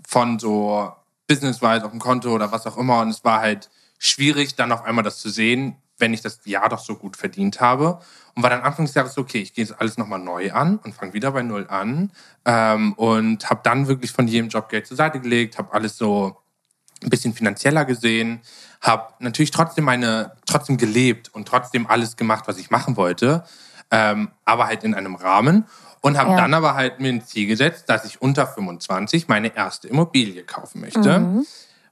von 0.06 0.38
so 0.38 0.92
businesswise 1.26 1.84
auf 1.84 1.90
dem 1.90 2.00
Konto 2.00 2.34
oder 2.34 2.50
was 2.50 2.66
auch 2.66 2.78
immer. 2.78 3.00
Und 3.00 3.10
es 3.10 3.24
war 3.24 3.40
halt 3.40 3.70
schwierig, 3.98 4.54
dann 4.56 4.72
auf 4.72 4.84
einmal 4.84 5.04
das 5.04 5.18
zu 5.18 5.28
sehen, 5.28 5.76
wenn 5.98 6.14
ich 6.14 6.22
das 6.22 6.40
Jahr 6.44 6.68
doch 6.68 6.78
so 6.78 6.96
gut 6.96 7.16
verdient 7.16 7.60
habe. 7.60 8.00
Und 8.34 8.42
war 8.42 8.50
dann 8.50 8.62
Anfang 8.62 8.86
des 8.86 8.94
Jahres 8.94 9.14
so, 9.14 9.20
okay, 9.20 9.38
ich 9.38 9.54
gehe 9.54 9.64
jetzt 9.64 9.78
alles 9.78 9.96
nochmal 9.96 10.18
neu 10.18 10.52
an 10.52 10.78
und 10.78 10.94
fange 10.94 11.12
wieder 11.12 11.30
bei 11.32 11.42
Null 11.42 11.66
an. 11.68 12.10
Ähm, 12.44 12.94
und 12.94 13.48
habe 13.48 13.60
dann 13.62 13.86
wirklich 13.86 14.12
von 14.12 14.26
jedem 14.26 14.48
Job 14.48 14.68
Geld 14.68 14.86
zur 14.86 14.96
Seite 14.96 15.20
gelegt, 15.20 15.58
habe 15.58 15.72
alles 15.72 15.96
so 15.96 16.36
ein 17.02 17.10
bisschen 17.10 17.34
finanzieller 17.34 17.84
gesehen, 17.84 18.40
habe 18.80 19.12
natürlich 19.18 19.50
trotzdem 19.50 19.84
meine, 19.84 20.32
trotzdem 20.46 20.78
gelebt 20.78 21.32
und 21.34 21.46
trotzdem 21.46 21.86
alles 21.86 22.16
gemacht, 22.16 22.44
was 22.46 22.58
ich 22.58 22.70
machen 22.70 22.96
wollte, 22.96 23.44
ähm, 23.96 24.30
aber 24.44 24.66
halt 24.66 24.82
in 24.82 24.92
einem 24.94 25.14
Rahmen 25.14 25.66
und 26.00 26.18
habe 26.18 26.30
Ja. 26.30 26.36
dann 26.36 26.52
aber 26.52 26.74
halt 26.74 26.98
mir 26.98 27.10
ein 27.10 27.22
Ziel 27.24 27.46
gesetzt, 27.46 27.84
dass 27.88 28.04
ich 28.04 28.20
unter 28.20 28.46
25 28.46 29.28
meine 29.28 29.54
erste 29.54 29.86
Immobilie 29.88 30.42
kaufen 30.44 30.80
möchte. 30.80 31.44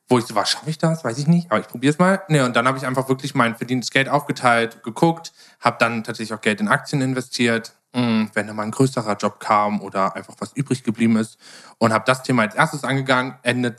Wo 0.08 0.18
ich 0.18 0.24
so 0.26 0.34
war, 0.34 0.44
schaffe 0.44 0.68
ich 0.68 0.78
das? 0.78 1.04
Weiß 1.04 1.16
ich 1.18 1.28
nicht, 1.28 1.50
aber 1.52 1.60
ich 1.60 1.68
probiere 1.68 1.92
es 1.92 1.98
mal. 2.00 2.22
Nee, 2.28 2.40
und 2.40 2.56
dann 2.56 2.66
habe 2.66 2.76
ich 2.76 2.84
einfach 2.86 3.08
wirklich 3.08 3.34
mein 3.36 3.54
verdientes 3.56 3.90
Geld 3.92 4.08
aufgeteilt, 4.08 4.82
geguckt, 4.82 5.32
habe 5.60 5.76
dann 5.78 6.02
tatsächlich 6.02 6.36
auch 6.36 6.40
Geld 6.42 6.60
in 6.60 6.66
Aktien 6.68 7.00
investiert, 7.00 7.72
mh, 7.94 8.30
wenn 8.34 8.48
da 8.48 8.52
mal 8.52 8.64
ein 8.64 8.72
größerer 8.72 9.16
Job 9.16 9.38
kam 9.38 9.80
oder 9.80 10.16
einfach 10.16 10.34
was 10.40 10.52
übrig 10.54 10.82
geblieben 10.82 11.16
ist. 11.16 11.38
Und 11.78 11.92
habe 11.92 12.04
das 12.04 12.24
Thema 12.24 12.42
als 12.42 12.56
erstes 12.56 12.82
angegangen, 12.84 13.38
Ende 13.42 13.76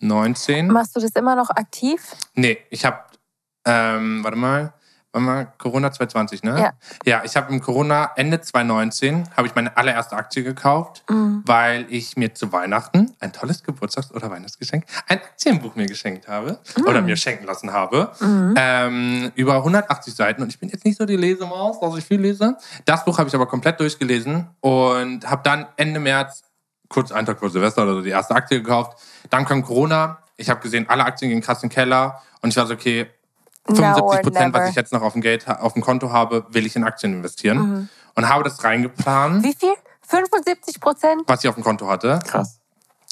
2019. 0.00 0.68
Machst 0.68 0.96
du 0.96 1.00
das 1.00 1.12
immer 1.12 1.36
noch 1.36 1.50
aktiv? 1.50 2.00
Nee, 2.34 2.58
ich 2.70 2.84
habe, 2.84 2.98
ähm, 3.66 4.24
warte 4.24 4.36
mal, 4.38 4.72
mal, 5.20 5.52
Corona 5.58 5.92
2020, 5.92 6.42
ne? 6.42 6.58
Ja. 6.60 6.72
Ja, 7.04 7.22
ich 7.24 7.36
habe 7.36 7.52
im 7.52 7.60
Corona 7.60 8.10
Ende 8.16 8.40
2019 8.40 9.28
habe 9.36 9.46
ich 9.46 9.54
meine 9.54 9.76
allererste 9.76 10.16
Aktie 10.16 10.42
gekauft, 10.42 11.04
Mhm. 11.08 11.42
weil 11.46 11.86
ich 11.88 12.16
mir 12.16 12.34
zu 12.34 12.52
Weihnachten 12.52 13.12
ein 13.20 13.32
tolles 13.32 13.62
Geburtstags- 13.64 14.12
oder 14.12 14.30
Weihnachtsgeschenk, 14.30 14.84
ein 15.08 15.18
Aktienbuch 15.18 15.74
mir 15.76 15.86
geschenkt 15.86 16.28
habe 16.28 16.58
Mhm. 16.76 16.86
oder 16.86 17.02
mir 17.02 17.16
schenken 17.16 17.44
lassen 17.46 17.72
habe. 17.72 18.12
Ähm, 18.56 19.32
über 19.34 19.62
180 19.62 20.14
Seiten 20.14 20.42
und 20.42 20.48
ich 20.48 20.58
bin 20.58 20.68
jetzt 20.68 20.84
nicht 20.84 20.98
so 20.98 21.06
die 21.06 21.16
Lesemaus, 21.16 21.80
dass 21.80 21.96
ich 21.96 22.04
viel 22.04 22.20
lese. 22.20 22.56
Das 22.84 23.04
Buch 23.04 23.18
habe 23.18 23.28
ich 23.28 23.34
aber 23.34 23.46
komplett 23.46 23.80
durchgelesen 23.80 24.48
und 24.60 25.28
habe 25.28 25.42
dann 25.44 25.66
Ende 25.76 26.00
März 26.00 26.42
kurz 26.88 27.10
einen 27.12 27.26
Tag 27.26 27.38
vor 27.38 27.50
Silvester 27.50 27.82
oder 27.82 27.94
so 27.94 28.02
die 28.02 28.10
erste 28.10 28.34
Aktie 28.34 28.62
gekauft. 28.62 28.98
Dann 29.30 29.44
kam 29.44 29.62
Corona. 29.62 30.18
Ich 30.36 30.50
habe 30.50 30.60
gesehen, 30.60 30.86
alle 30.88 31.04
Aktien 31.04 31.30
gehen 31.30 31.40
krass 31.40 31.62
in 31.62 31.68
den 31.68 31.74
Keller. 31.74 32.20
Und 32.42 32.50
ich 32.50 32.56
war 32.56 32.66
so, 32.66 32.74
okay, 32.74 33.06
75 33.66 34.02
or 34.02 34.16
Prozent, 34.20 34.54
was 34.54 34.70
ich 34.70 34.76
jetzt 34.76 34.92
noch 34.92 35.02
auf 35.02 35.12
dem, 35.14 35.22
Geld, 35.22 35.48
auf 35.48 35.72
dem 35.72 35.82
Konto 35.82 36.10
habe, 36.12 36.44
will 36.50 36.66
ich 36.66 36.76
in 36.76 36.84
Aktien 36.84 37.12
investieren. 37.14 37.58
Mhm. 37.58 37.88
Und 38.14 38.28
habe 38.28 38.44
das 38.44 38.62
reingeplant, 38.62 39.42
Wie 39.42 39.54
viel? 39.54 39.74
75 40.06 40.80
Prozent? 40.80 41.22
was 41.26 41.42
ich 41.42 41.48
auf 41.48 41.54
dem 41.56 41.64
Konto 41.64 41.88
hatte. 41.88 42.20
Krass. 42.26 42.60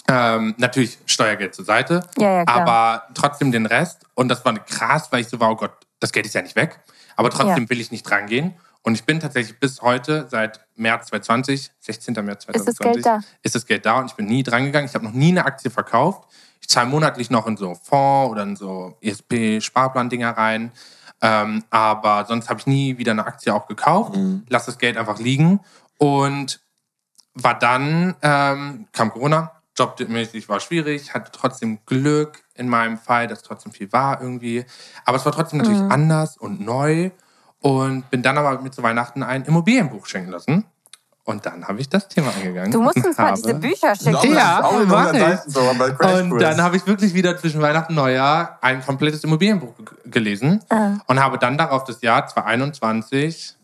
Ähm, 0.09 0.55
natürlich 0.59 0.99
Steuergeld 1.07 1.55
zur 1.55 1.65
Seite, 1.65 2.05
Ja, 2.19 2.31
ja, 2.33 2.45
klar. 2.45 2.61
aber 2.61 3.03
trotzdem 3.15 3.51
den 3.53 3.67
Rest. 3.67 4.01
Und 4.15 4.29
das 4.29 4.45
war 4.45 4.53
krass, 4.55 5.09
weil 5.11 5.21
ich 5.23 5.29
so 5.29 5.41
war, 5.41 5.51
oh 5.51 5.57
Gott, 5.57 5.73
das 6.01 6.13
Geld 6.13 6.27
ist 6.27 6.35
ja 6.35 6.43
nicht 6.43 6.57
weg. 6.57 6.81
Aber 7.17 7.31
trotzdem 7.31 7.65
Ja. 7.65 7.71
will 7.71 7.81
ich 7.81 7.91
nicht 7.91 8.11
rangehen. 8.11 8.55
Und 8.83 8.95
ich 8.95 9.05
bin 9.05 9.21
tatsächlich 9.21 9.59
bis 9.61 9.81
heute, 9.81 10.27
seit 10.29 10.61
März 10.75 11.07
2020, 11.09 11.71
16. 11.81 12.15
März 12.25 12.45
Ist 12.47 12.67
das 12.67 12.75
2020, 12.77 12.93
Geld 12.95 13.07
da? 13.07 13.21
ist 13.43 13.55
das 13.55 13.67
Geld 13.67 13.87
da 13.87 13.99
und 14.01 14.07
ich 14.07 14.15
bin 14.15 14.27
nie 14.27 14.43
drangegangen. 14.43 14.89
Ich 14.89 14.95
habe 14.95 15.05
noch 15.05 15.13
nie 15.13 15.31
eine 15.31 15.45
Aktie 15.45 15.71
verkauft. 15.71 16.29
Ich 16.61 16.69
zahle 16.69 16.89
monatlich 16.89 17.31
noch 17.31 17.47
in 17.47 17.57
so 17.57 17.75
Fonds 17.75 18.31
oder 18.33 18.43
in 18.43 18.57
so 18.57 18.97
ESP-Sparplan-Dinger 19.01 20.31
rein. 20.37 20.73
Ähm, 21.21 21.63
aber 21.71 22.25
sonst 22.27 22.49
habe 22.51 22.59
ich 22.61 22.67
nie 22.67 22.99
wieder 22.99 23.13
eine 23.13 23.25
Aktie 23.27 23.55
auch 23.55 23.67
gekauft. 23.69 24.17
Lass 24.49 24.67
das 24.67 24.79
Geld 24.79 24.97
einfach 24.97 25.19
liegen. 25.21 25.61
Und 25.99 26.61
war 27.35 27.57
dann, 27.59 28.17
ähm, 28.23 28.89
kam 28.93 29.11
Corona, 29.13 29.53
jobmäßig 29.79 30.49
war 30.49 30.61
schwierig, 30.61 31.15
hatte 31.15 31.31
trotzdem 31.33 31.79
Glück 31.87 32.43
in 32.55 32.69
meinem 32.69 32.99
Fall, 32.99 33.27
dass 33.29 33.43
trotzdem 33.43 33.73
viel 33.73 33.93
war 33.93 34.21
irgendwie. 34.21 34.65
Aber 35.05 35.17
es 35.17 35.25
war 35.25 35.33
trotzdem 35.33 35.61
natürlich 35.61 35.81
Mhm. 35.81 35.93
anders 35.93 36.37
und 36.37 36.61
neu. 36.61 37.11
Und 37.63 38.11
bin 38.11 38.23
dann 38.23 38.37
aber 38.39 38.61
mit 38.61 38.75
zu 38.75 38.83
Weihnachten 38.83 39.23
ein 39.23 39.45
Immobilienbuch 39.45 40.07
schenken 40.07 40.31
lassen. 40.31 40.65
Und 41.25 41.47
dann 41.47 41.69
habe 41.69 41.81
ich 41.81 41.89
das 41.89 42.09
Thema 42.09 42.33
angegangen. 42.35 42.73
Du 42.73 42.83
musst 42.83 42.97
uns 42.97 43.17
mal 43.17 43.33
diese 43.35 43.55
Bücher 43.55 43.95
schicken. 43.95 44.35
Ja, 44.35 44.69
100 44.69 45.15
ich. 45.15 45.21
Seiten 45.21 45.51
so, 45.51 45.61
Und 45.61 46.39
dann 46.43 46.61
habe 46.61 46.77
ich 46.77 46.85
wirklich 46.85 47.15
wieder 47.15 47.39
zwischen 47.39 47.63
Weihnachten 47.63 47.93
und 47.93 48.03
Neujahr 48.03 48.59
ein 48.61 48.85
komplettes 48.85 49.23
Immobilienbuch 49.23 49.73
gelesen 50.05 50.61
Ah. 50.69 50.95
und 51.07 51.21
habe 51.21 51.39
dann 51.39 51.57
darauf 51.57 51.85
das 51.85 52.03
Jahr 52.03 52.27
2021 52.27 53.55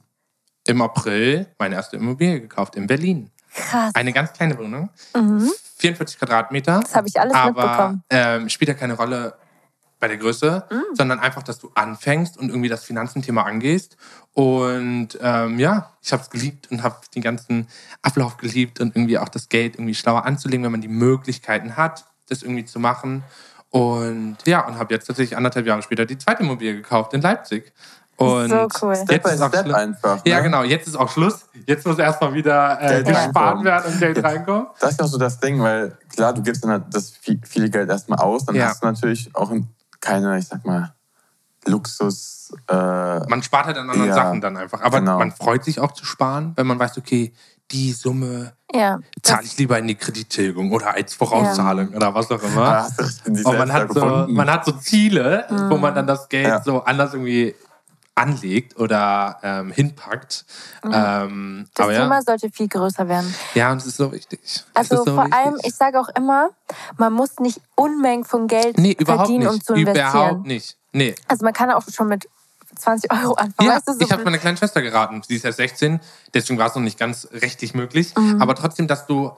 im 0.68 0.82
April 0.82 1.46
meine 1.58 1.74
erste 1.74 1.96
Immobilie 1.96 2.40
gekauft 2.42 2.76
in 2.76 2.86
Berlin. 2.86 3.30
Krass. 3.52 3.92
Eine 3.94 4.12
ganz 4.12 4.32
kleine 4.32 4.56
Wohnung, 4.58 4.90
Mhm. 5.16 5.50
44 5.78 6.18
Quadratmeter. 6.18 6.80
Das 6.80 6.94
habe 6.94 7.08
ich 7.08 7.18
alles 7.20 7.34
aber 7.34 7.62
mitbekommen. 7.62 8.02
ähm, 8.10 8.48
spielt 8.48 8.68
ja 8.68 8.74
keine 8.74 8.94
Rolle 8.94 9.34
bei 10.00 10.08
der 10.08 10.16
Größe, 10.16 10.64
Mm. 10.70 10.94
sondern 10.94 11.18
einfach, 11.20 11.42
dass 11.42 11.58
du 11.58 11.70
anfängst 11.74 12.36
und 12.38 12.48
irgendwie 12.50 12.68
das 12.68 12.84
Finanzenthema 12.84 13.42
angehst. 13.42 13.96
Und 14.32 15.18
ähm, 15.20 15.58
ja, 15.58 15.90
ich 16.02 16.12
habe 16.12 16.22
es 16.22 16.30
geliebt 16.30 16.70
und 16.70 16.82
habe 16.82 16.96
den 17.14 17.22
ganzen 17.22 17.66
Ablauf 18.02 18.36
geliebt 18.36 18.80
und 18.80 18.94
irgendwie 18.94 19.18
auch 19.18 19.28
das 19.28 19.48
Geld 19.48 19.74
irgendwie 19.74 19.94
schlauer 19.94 20.24
anzulegen, 20.24 20.64
wenn 20.64 20.72
man 20.72 20.80
die 20.80 20.88
Möglichkeiten 20.88 21.76
hat, 21.76 22.04
das 22.28 22.42
irgendwie 22.42 22.64
zu 22.64 22.78
machen. 22.78 23.24
Und 23.70 24.36
ja, 24.46 24.66
und 24.66 24.78
habe 24.78 24.94
jetzt 24.94 25.06
tatsächlich 25.06 25.36
anderthalb 25.36 25.66
Jahre 25.66 25.82
später 25.82 26.06
die 26.06 26.16
zweite 26.18 26.42
Immobilie 26.42 26.74
gekauft 26.76 27.12
in 27.14 27.20
Leipzig. 27.20 27.72
Und 28.16 28.48
So 28.48 28.68
cool. 28.82 28.96
Step 28.96 29.10
jetzt 29.10 29.22
by 29.24 29.30
ist 29.34 29.40
auch 29.42 29.48
Step 29.48 29.64
Schluss. 29.66 29.74
einfach. 29.76 30.20
Ja, 30.26 30.36
ne? 30.38 30.42
genau. 30.44 30.62
Jetzt 30.64 30.88
ist 30.88 30.96
auch 30.96 31.08
Schluss. 31.10 31.46
Jetzt 31.66 31.86
muss 31.86 31.98
erstmal 31.98 32.34
wieder 32.34 32.78
äh, 32.80 33.02
gespart 33.04 33.62
werden 33.64 33.92
und 33.92 34.00
Geld 34.00 34.22
reinkommen. 34.24 34.66
Das 34.80 34.92
ist 34.92 34.98
ja 35.00 35.04
auch 35.04 35.08
so 35.10 35.18
das 35.18 35.38
Ding, 35.38 35.60
weil 35.60 35.96
klar, 36.14 36.32
du 36.34 36.42
gibst 36.42 36.64
dann 36.64 36.70
halt 36.72 36.84
das 36.90 37.12
vi- 37.24 37.40
viele 37.46 37.70
Geld 37.70 37.88
erstmal 37.88 38.18
aus, 38.18 38.44
dann 38.44 38.56
Ja. 38.56 38.66
hast 38.68 38.82
du 38.82 38.86
natürlich 38.86 39.30
auch 39.34 39.52
keine, 40.00 40.38
ich 40.38 40.46
sag 40.46 40.64
mal, 40.64 40.94
Luxus. 41.66 42.52
Äh, 42.68 42.74
Man 43.28 43.42
spart 43.42 43.66
halt 43.66 43.76
an 43.78 43.90
anderen 43.90 44.08
Ja, 44.08 44.14
Sachen 44.14 44.40
dann 44.40 44.56
einfach. 44.56 44.80
Aber 44.82 45.00
genau. 45.00 45.18
man 45.18 45.32
freut 45.32 45.64
sich 45.64 45.80
auch 45.80 45.92
zu 45.92 46.04
sparen, 46.04 46.52
wenn 46.56 46.66
man 46.66 46.78
weiß, 46.78 46.96
okay, 46.98 47.32
die 47.70 47.92
Summe 47.92 48.54
Ja. 48.72 48.98
zahle 49.22 49.44
ich 49.44 49.58
lieber 49.58 49.78
in 49.78 49.86
die 49.86 49.94
Kredittilgung 49.94 50.72
oder 50.72 50.94
als 50.94 51.14
Vorauszahlung 51.14 51.88
oder 51.94 52.14
was 52.14 52.30
auch 52.30 52.42
immer. 52.42 52.86
die 53.26 53.44
Und 53.44 53.58
man 53.58 53.72
hat, 53.72 53.92
so, 53.92 54.26
man 54.28 54.50
hat 54.50 54.64
so 54.64 54.72
Ziele, 54.72 55.46
wo 55.68 55.76
man 55.76 55.94
dann 55.94 56.06
das 56.06 56.28
Geld 56.28 56.46
Ja. 56.46 56.62
so 56.62 56.82
anders 56.84 57.12
irgendwie 57.12 57.54
anlegt 58.18 58.78
oder 58.78 59.38
ähm, 59.42 59.70
hinpackt. 59.70 60.44
Ähm, 60.84 61.66
Das 61.74 61.84
aber 61.84 61.94
Thema 61.94 62.14
ja. 62.16 62.22
sollte 62.22 62.50
viel 62.50 62.68
größer 62.68 63.08
werden. 63.08 63.34
ja, 63.54 63.70
und 63.72 63.78
es 63.78 63.86
ist 63.86 63.96
so 63.96 64.12
wichtig. 64.12 64.40
Also 64.74 64.96
so 64.96 65.04
vor 65.14 65.24
wichtig. 65.24 65.34
allem, 65.34 65.56
ich 65.62 65.74
sage 65.74 66.00
auch 66.00 66.08
immer, 66.16 66.50
man 66.96 67.12
muss 67.12 67.38
nicht 67.38 67.60
Unmengen 67.74 68.24
von 68.24 68.46
Geld 68.48 68.78
Nee, 68.78 68.96
verdienen, 69.04 69.40
nicht. 69.40 69.48
um 69.50 69.60
zu 69.60 69.74
investieren. 69.74 70.08
Überhaupt 70.10 70.46
nicht. 70.46 70.76
Nee. 70.92 71.14
Also 71.28 71.44
man 71.44 71.52
kann 71.54 71.70
auch 71.70 71.82
schon 71.92 72.08
mit 72.08 72.28
20 72.76 73.10
Euro 73.12 73.34
anfangen. 73.34 73.68
Ja, 73.68 73.76
weißt 73.76 73.88
du, 73.88 73.92
so 73.94 74.00
ich 74.00 74.12
habe 74.12 74.24
meiner 74.24 74.38
kleinen 74.38 74.56
Schwester 74.56 74.82
geraten. 74.82 75.22
Sie 75.26 75.36
ist 75.36 75.44
erst 75.44 75.56
16, 75.58 76.00
deswegen 76.34 76.58
war 76.58 76.66
es 76.68 76.74
noch 76.74 76.82
nicht 76.82 76.98
ganz 76.98 77.26
rechtlich 77.32 77.74
möglich. 77.74 78.14
Aber 78.38 78.54
trotzdem, 78.54 78.86
dass 78.88 79.06
du 79.06 79.32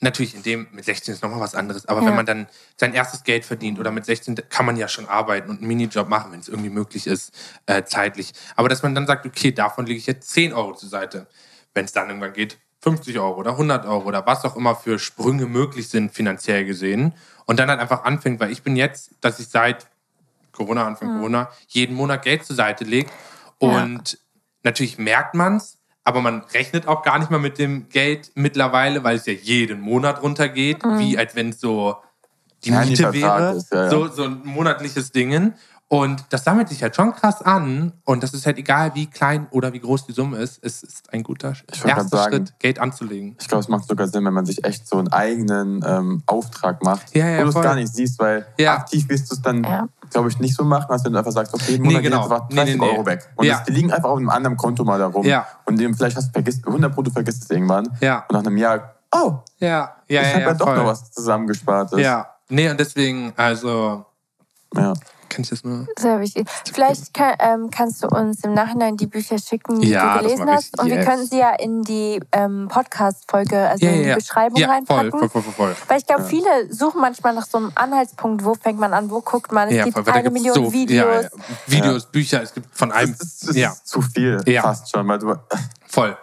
natürlich 0.00 0.34
in 0.34 0.42
dem 0.42 0.68
mit 0.72 0.84
16 0.84 1.14
ist 1.14 1.22
nochmal 1.22 1.40
was 1.40 1.54
anderes. 1.54 1.86
Aber 1.86 2.00
Ja. 2.00 2.06
wenn 2.08 2.14
man 2.16 2.26
dann 2.26 2.46
sein 2.76 2.94
erstes 2.94 3.24
Geld 3.24 3.44
verdient 3.44 3.78
oder 3.78 3.90
mit 3.90 4.04
16 4.04 4.36
kann 4.48 4.66
man 4.66 4.76
ja 4.76 4.88
schon 4.88 5.08
arbeiten 5.08 5.50
und 5.50 5.58
einen 5.58 5.68
Minijob 5.68 6.08
machen, 6.08 6.32
wenn 6.32 6.40
es 6.40 6.48
irgendwie 6.48 6.70
möglich 6.70 7.06
ist, 7.06 7.32
äh, 7.66 7.82
zeitlich. 7.84 8.32
Aber 8.56 8.68
dass 8.68 8.82
man 8.82 8.94
dann 8.94 9.06
sagt, 9.06 9.26
okay, 9.26 9.52
davon 9.52 9.86
lege 9.86 9.98
ich 9.98 10.06
jetzt 10.06 10.30
10 10.30 10.52
Euro 10.52 10.74
zur 10.74 10.88
Seite. 10.88 11.26
wenn 11.74 11.84
es 11.84 11.92
dann 11.92 12.08
irgendwann 12.08 12.32
geht, 12.32 12.58
50 12.80 13.18
Euro 13.18 13.36
oder 13.38 13.52
100 13.56 13.84
Euro 13.86 14.04
oder 14.08 14.26
was 14.26 14.44
auch 14.44 14.56
immer 14.56 14.74
für 14.74 14.98
Sprünge 14.98 15.46
möglich 15.46 15.88
sind, 15.88 16.10
finanziell 16.12 16.64
gesehen. 16.64 17.14
Und 17.44 17.60
dann 17.60 17.68
halt 17.68 17.78
einfach 17.78 18.04
anfängt, 18.04 18.40
weil 18.40 18.50
ich 18.50 18.62
bin 18.62 18.74
jetzt, 18.74 19.10
dass 19.20 19.38
ich 19.38 19.48
seit 19.48 19.86
Corona, 20.52 20.86
Anfang 20.86 21.08
Mhm. 21.10 21.12
Corona, 21.14 21.50
jeden 21.68 21.94
Monat 21.94 22.22
Geld 22.22 22.44
zur 22.44 22.56
Seite 22.56 22.82
lege. 22.84 23.10
Und 23.58 24.18
natürlich 24.64 24.98
merkt 24.98 25.34
man 25.34 25.56
es, 25.56 25.77
aber 26.04 26.20
man 26.20 26.40
rechnet 26.54 26.86
auch 26.88 27.02
gar 27.02 27.18
nicht 27.18 27.30
mal 27.30 27.38
mit 27.40 27.58
dem 27.58 27.88
Geld 27.88 28.30
mittlerweile, 28.34 29.04
weil 29.04 29.16
es 29.16 29.26
ja 29.26 29.32
jeden 29.34 29.80
Monat 29.80 30.22
runtergeht, 30.22 30.84
Mhm. 30.84 30.98
wie 30.98 31.18
als 31.18 31.34
wenn 31.36 31.50
es 31.50 31.60
so 31.60 31.96
die 32.64 32.70
Ja, 32.70 32.84
Miete 32.84 33.12
wäre. 33.12 33.52
ist, 33.56 33.72
ja, 33.72 33.84
ja. 33.84 33.90
So, 33.90 34.08
so 34.08 34.24
ein 34.24 34.40
monatliches 34.44 35.12
Dingen. 35.12 35.54
Und 35.90 36.24
das 36.30 36.44
sammelt 36.44 36.68
sich 36.68 36.82
halt 36.82 36.94
schon 36.96 37.14
krass 37.14 37.40
an. 37.40 37.92
Und 38.04 38.22
das 38.22 38.34
ist 38.34 38.44
halt 38.44 38.58
egal, 38.58 38.94
wie 38.94 39.06
klein 39.06 39.46
oder 39.52 39.72
wie 39.72 39.80
groß 39.80 40.04
die 40.04 40.12
Summe 40.12 40.36
ist. 40.36 40.58
Es 40.62 40.82
ist 40.82 41.10
ein 41.14 41.22
guter 41.22 41.54
erster 41.84 42.04
sagen- 42.08 42.34
Schritt, 42.46 42.58
Geld 42.58 42.78
anzulegen. 42.78 43.36
Ich 43.40 43.48
glaube, 43.48 43.60
es 43.62 43.68
macht 43.68 43.88
sogar 43.88 44.06
Sinn, 44.06 44.22
wenn 44.26 44.34
man 44.34 44.44
sich 44.44 44.62
echt 44.66 44.86
so 44.86 44.98
einen 44.98 45.08
eigenen 45.08 45.82
ähm, 45.86 46.22
Auftrag 46.26 46.82
macht, 46.82 47.16
Ja, 47.16 47.26
ja, 47.30 47.38
wo 47.38 47.44
du 47.44 47.48
es 47.58 47.64
gar 47.64 47.74
nicht 47.74 47.94
siehst, 47.94 48.18
weil 48.18 48.46
Ja. 48.58 48.74
aktiv 48.74 49.08
wirst 49.08 49.30
du 49.30 49.36
es 49.36 49.40
dann, 49.40 49.64
Ja. 49.64 49.88
Glaube 50.10 50.28
ich, 50.28 50.38
nicht 50.38 50.54
so 50.56 50.64
machen, 50.64 50.90
als 50.90 51.04
wenn 51.04 51.12
du 51.12 51.18
einfach 51.18 51.32
sagst, 51.32 51.52
okay, 51.54 51.72
jeden 51.72 51.82
Nee, 51.82 51.88
Monat 51.90 52.02
genau. 52.02 52.22
geht 52.22 52.32
einfach 52.32 52.48
Nee, 52.48 52.56
30 52.56 52.74
nee, 52.80 52.86
nee. 52.86 52.92
Euro 52.92 53.06
weg. 53.06 53.28
Und 53.36 53.46
Ja. 53.46 53.54
das, 53.56 53.64
die 53.64 53.72
liegen 53.72 53.92
einfach 53.92 54.08
auf 54.10 54.18
einem 54.18 54.30
anderen 54.30 54.56
Konto 54.56 54.84
mal 54.84 54.98
da 54.98 55.06
rum. 55.06 55.24
Ja. 55.24 55.46
Und 55.64 55.78
dem 55.78 55.94
vielleicht 55.94 56.16
hast 56.16 56.28
du 56.28 56.32
vergisst, 56.32 56.66
100 56.66 56.94
Pro, 56.94 57.02
du 57.02 57.10
vergisst 57.10 57.44
es 57.44 57.50
irgendwann. 57.50 57.88
Ja. 58.00 58.24
Und 58.28 58.32
nach 58.32 58.40
einem 58.40 58.56
Jahr, 58.56 58.94
oh, 59.14 59.38
Ja, 59.58 59.68
ja, 59.68 59.94
ich 60.06 60.14
ja, 60.16 60.22
habe 60.22 60.40
ja, 60.40 60.48
ja 60.48 60.54
doch 60.54 60.66
voll. 60.66 60.76
noch 60.76 60.86
was 60.86 61.10
zusammengespart. 61.12 61.92
Ja, 61.98 62.26
nee, 62.48 62.68
und 62.70 62.78
deswegen, 62.80 63.32
also, 63.36 64.04
ja. 64.74 64.92
Kann 65.28 65.42
ich 65.42 65.50
das 65.50 65.64
nur. 65.64 65.86
Sehr 65.98 66.20
wichtig. 66.20 66.48
Vielleicht 66.72 67.14
kann, 67.14 67.34
ähm, 67.38 67.70
kannst 67.70 68.02
du 68.02 68.08
uns 68.08 68.42
im 68.44 68.54
Nachhinein 68.54 68.96
die 68.96 69.06
Bücher 69.06 69.38
schicken, 69.38 69.80
die 69.80 69.90
Ja, 69.90 70.18
du 70.18 70.22
gelesen 70.24 70.44
mach 70.44 70.52
ich. 70.52 70.56
hast. 70.56 70.78
Und 70.80 70.86
wir 70.90 70.96
Yes. 70.96 71.06
können 71.06 71.26
sie 71.26 71.38
ja 71.38 71.50
in 71.54 71.82
die 71.82 72.20
ähm, 72.32 72.68
Podcast-Folge, 72.68 73.68
also 73.68 73.84
Ja, 73.84 73.92
in 73.92 73.96
ja, 73.98 74.02
die 74.02 74.08
ja. 74.10 74.14
Beschreibung 74.16 74.58
ja, 74.58 74.66
voll, 74.66 74.74
reinpacken. 74.76 75.10
voll, 75.10 75.28
voll, 75.28 75.42
voll, 75.42 75.52
voll. 75.52 75.76
Weil 75.88 75.98
ich 75.98 76.06
glaube, 76.06 76.24
viele 76.24 76.72
suchen 76.72 77.00
manchmal 77.00 77.34
nach 77.34 77.46
so 77.46 77.58
einem 77.58 77.72
Anhaltspunkt, 77.74 78.44
wo 78.44 78.54
fängt 78.54 78.78
man 78.80 78.92
an, 78.94 79.10
wo 79.10 79.20
guckt 79.20 79.52
man. 79.52 79.68
Es 79.68 79.74
Ja, 79.74 79.84
gibt 79.84 79.98
voll, 79.98 80.08
eine 80.12 80.30
Million 80.30 80.54
so, 80.54 80.72
Videos. 80.72 81.06
Ja, 81.06 81.20
ja. 81.22 81.28
Videos, 81.66 82.06
Bücher, 82.06 82.42
es 82.42 82.52
gibt 82.54 82.74
von 82.76 82.92
einem. 82.92 83.14
Das 83.18 83.26
ist, 83.28 83.48
das 83.48 83.56
ja, 83.56 83.70
ist 83.72 83.86
zu 83.86 84.00
viel, 84.02 84.40
Ja. 84.46 84.62
fast 84.62 84.90
schon. 84.90 85.06
Weil 85.08 85.18
du, 85.18 85.34
voll. 85.88 86.16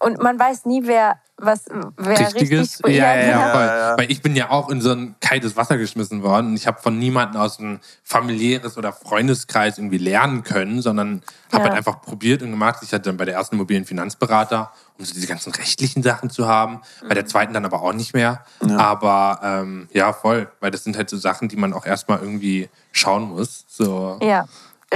Und 0.00 0.22
man 0.22 0.38
weiß 0.38 0.66
nie, 0.66 0.82
wer 0.84 1.16
was 1.38 1.66
wer 1.98 2.18
Richtiges. 2.18 2.78
richtig 2.80 2.96
ja, 2.96 3.14
ja, 3.14 3.16
ja, 3.16 3.26
genau. 3.26 3.52
voll. 3.52 3.60
Ja, 3.66 3.76
ja. 3.90 3.98
Weil 3.98 4.10
ich 4.10 4.22
bin 4.22 4.34
ja 4.36 4.48
auch 4.50 4.70
in 4.70 4.80
so 4.80 4.92
ein 4.92 5.16
kaltes 5.20 5.54
Wasser 5.54 5.76
geschmissen 5.76 6.22
worden 6.22 6.46
und 6.48 6.54
ich 6.56 6.66
habe 6.66 6.80
von 6.80 6.98
niemandem 6.98 7.38
aus 7.40 7.58
einem 7.58 7.80
familiäres 8.04 8.78
oder 8.78 8.90
Freundeskreis 8.94 9.76
irgendwie 9.76 9.98
lernen 9.98 10.44
können, 10.44 10.80
sondern 10.80 11.22
habe 11.52 11.64
Ja. 11.64 11.68
halt 11.68 11.74
einfach 11.78 12.00
probiert 12.00 12.40
und 12.42 12.52
gemacht. 12.52 12.78
Ich 12.82 12.92
hatte 12.92 13.02
dann 13.10 13.18
bei 13.18 13.26
der 13.26 13.34
ersten 13.34 13.56
Immobilienfinanzberater, 13.56 14.72
um 14.98 15.04
so 15.04 15.12
diese 15.12 15.26
ganzen 15.26 15.52
rechtlichen 15.52 16.02
Sachen 16.02 16.30
zu 16.30 16.46
haben, 16.46 16.80
bei 17.06 17.14
der 17.14 17.26
zweiten 17.26 17.52
dann 17.52 17.66
aber 17.66 17.82
auch 17.82 17.92
nicht 17.92 18.14
mehr. 18.14 18.42
Aber 18.78 19.40
ähm, 19.42 19.88
ja, 19.92 20.14
voll, 20.14 20.48
weil 20.60 20.70
das 20.70 20.84
sind 20.84 20.96
halt 20.96 21.10
so 21.10 21.18
Sachen, 21.18 21.48
die 21.48 21.56
man 21.56 21.74
auch 21.74 21.84
erstmal 21.84 22.20
irgendwie 22.20 22.70
schauen 22.92 23.24
muss. 23.28 23.66
So. 23.68 24.18
Ja. 24.22 24.46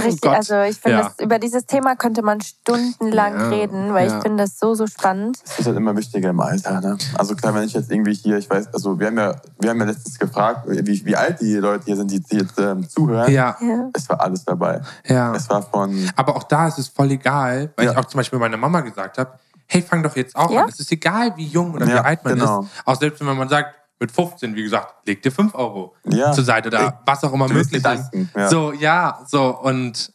Richtig, 0.07 0.21
Gott. 0.23 0.37
also 0.37 0.61
ich 0.63 0.77
finde, 0.79 0.99
Ja. 0.99 1.05
das- 1.05 1.19
über 1.25 1.39
dieses 1.39 1.67
Thema 1.67 1.97
könnte 1.97 2.23
man 2.23 2.41
stundenlang 2.41 3.35
Ja, 3.39 3.49
reden, 3.49 3.93
weil 3.95 4.09
ja. 4.09 4.17
ich 4.17 4.23
finde 4.23 4.45
das 4.45 4.59
so, 4.59 4.75
so 4.75 4.87
spannend. 4.87 5.39
Das 5.45 5.59
ist 5.59 5.67
halt 5.67 5.77
immer 5.77 5.97
wichtiger 5.97 6.31
im 6.31 6.41
Alter. 6.41 6.81
Ne? 6.81 6.99
Also 7.19 7.35
klar, 7.35 7.55
wenn 7.55 7.65
ich 7.65 7.73
jetzt 7.75 7.91
irgendwie 7.91 8.15
hier, 8.15 8.39
ich 8.39 8.49
weiß, 8.49 8.73
also 8.73 8.99
wir 8.99 9.09
haben 9.09 9.19
ja, 9.19 9.35
wir 9.59 9.71
haben 9.71 9.79
ja 9.81 9.87
letztens 9.87 10.19
gefragt, 10.19 10.63
wie, 10.69 11.05
wie 11.05 11.17
alt 11.17 11.41
die 11.41 11.55
Leute 11.57 11.85
hier 11.87 11.97
sind, 11.97 12.11
die, 12.11 12.23
jetzt 12.37 12.59
ähm, 12.59 12.89
zuhören. 12.89 13.31
Ja, 13.31 13.57
Ja. 13.61 13.89
Es 13.95 14.09
war 14.09 14.21
alles 14.21 14.45
dabei. 14.45 14.81
ja. 15.05 15.35
Es 15.35 15.49
war 15.51 15.63
von, 15.63 16.11
Aber 16.17 16.37
auch 16.37 16.45
da 16.45 16.69
ist 16.69 16.79
es 16.79 16.89
voll 16.89 17.11
egal, 17.11 17.73
weil 17.77 17.87
Ja. 17.87 17.93
ich 17.93 17.99
auch 17.99 18.05
zum 18.07 18.19
Beispiel 18.19 18.39
meiner 18.39 18.57
Mama 18.57 18.81
gesagt 18.81 19.19
habe, 19.19 19.31
hey, 19.67 19.83
fang 19.83 20.03
doch 20.03 20.17
jetzt 20.17 20.35
auch 20.37 20.51
Ja. 20.51 20.63
an. 20.65 20.69
Es 20.69 20.81
ist 20.81 20.91
egal, 20.93 21.37
wie 21.37 21.47
jung 21.47 21.75
oder 21.75 21.87
wie 21.87 21.93
alt 21.93 22.25
man 22.25 22.35
genau. 22.35 22.63
ist. 22.63 22.69
Auch 22.85 22.97
selbst 22.99 23.25
wenn 23.25 23.37
man 23.37 23.49
sagt, 23.49 23.75
mit 24.01 24.11
15, 24.11 24.57
wie 24.57 24.63
gesagt, 24.63 25.07
leg 25.07 25.23
dir 25.23 25.31
5 25.31 25.55
Euro 25.55 25.95
Ja. 26.05 26.33
zur 26.33 26.45
Seite 26.45 26.69
oder 26.69 27.01
was 27.07 27.23
auch 27.23 27.33
immer 27.33 27.47
du 27.49 27.55
möglich 27.55 27.85
ist. 27.85 28.11
ja. 28.35 28.49
So, 28.49 28.73
ja, 28.73 29.21
so. 29.27 29.59
Und 29.61 30.13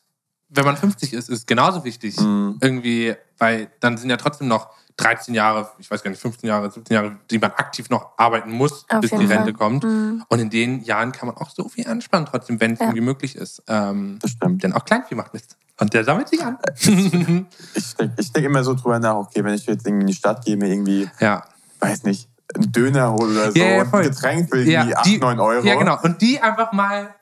wenn 0.49 0.65
man 0.65 0.75
50 0.77 1.13
ist, 1.13 1.29
ist 1.29 1.47
genauso 1.47 1.83
wichtig. 1.83 2.19
Mhm. 2.19 2.57
Irgendwie, 2.61 3.15
weil 3.37 3.69
dann 3.79 3.97
sind 3.97 4.09
ja 4.09 4.17
trotzdem 4.17 4.47
noch 4.47 4.69
13 4.97 5.33
Jahre, 5.35 5.69
ich 5.77 5.91
weiß 5.91 6.01
gar 6.03 6.09
nicht, 6.09 6.21
15 6.21 6.47
Jahre, 6.47 6.71
17 6.71 6.93
Jahre, 6.95 7.17
die 7.29 7.37
man 7.37 7.51
aktiv 7.51 7.89
noch 7.89 8.11
arbeiten 8.17 8.49
muss, 8.51 8.85
Auf 8.89 9.01
bis 9.01 9.09
die 9.11 9.17
Rente 9.25 9.53
Fall. 9.53 9.69
Mhm. 9.69 9.81
kommt. 9.81 9.83
Und 10.29 10.39
in 10.39 10.49
den 10.49 10.83
Jahren 10.83 11.11
kann 11.11 11.27
man 11.27 11.35
auch 11.37 11.49
so 11.49 11.67
viel 11.67 11.85
anspannen, 11.87 12.25
trotzdem, 12.25 12.59
wenn 12.61 12.73
es 12.73 12.79
Ja. 12.79 12.85
irgendwie 12.85 13.01
möglich 13.01 13.35
ist. 13.35 13.61
Ähm, 13.67 14.17
das 14.21 14.31
stimmt. 14.31 14.63
denn 14.63 14.73
auch 14.73 14.85
Kleinvieh 14.85 15.15
macht 15.15 15.33
Mist. 15.33 15.57
Und 15.77 15.93
der 15.93 16.05
sammelt 16.05 16.29
sich 16.29 16.41
an. 16.43 16.57
Ich 17.75 17.95
denke 17.97 18.23
denk 18.33 18.45
immer 18.45 18.63
so 18.63 18.73
drüber 18.73 18.97
nach, 18.99 19.15
okay, 19.15 19.43
wenn 19.43 19.53
ich 19.53 19.65
jetzt 19.65 19.85
irgendwie 19.85 20.03
in 20.03 20.07
die 20.07 20.13
Stadt 20.13 20.45
gehe, 20.45 20.55
mir 20.55 20.69
irgendwie, 20.69 21.09
ja. 21.19 21.43
weiß 21.81 22.03
nicht, 22.03 22.29
einen 22.55 22.71
Döner 22.71 23.11
hole 23.13 23.31
oder 23.31 23.51
so, 23.51 23.59
Ja, 23.59 23.65
ja, 23.65 23.81
und 23.81 23.89
voll. 23.89 24.01
ein 24.03 24.09
Getränk 24.09 24.49
für 24.49 24.61
irgendwie 24.63 24.95
8, 24.95 25.05
die, 25.05 25.17
9 25.19 25.39
Euro. 25.39 25.65
Ja, 25.65 25.75
genau. 25.75 25.97
Und 26.03 26.21
die 26.21 26.39
einfach 26.41 26.71
mal. 26.71 27.13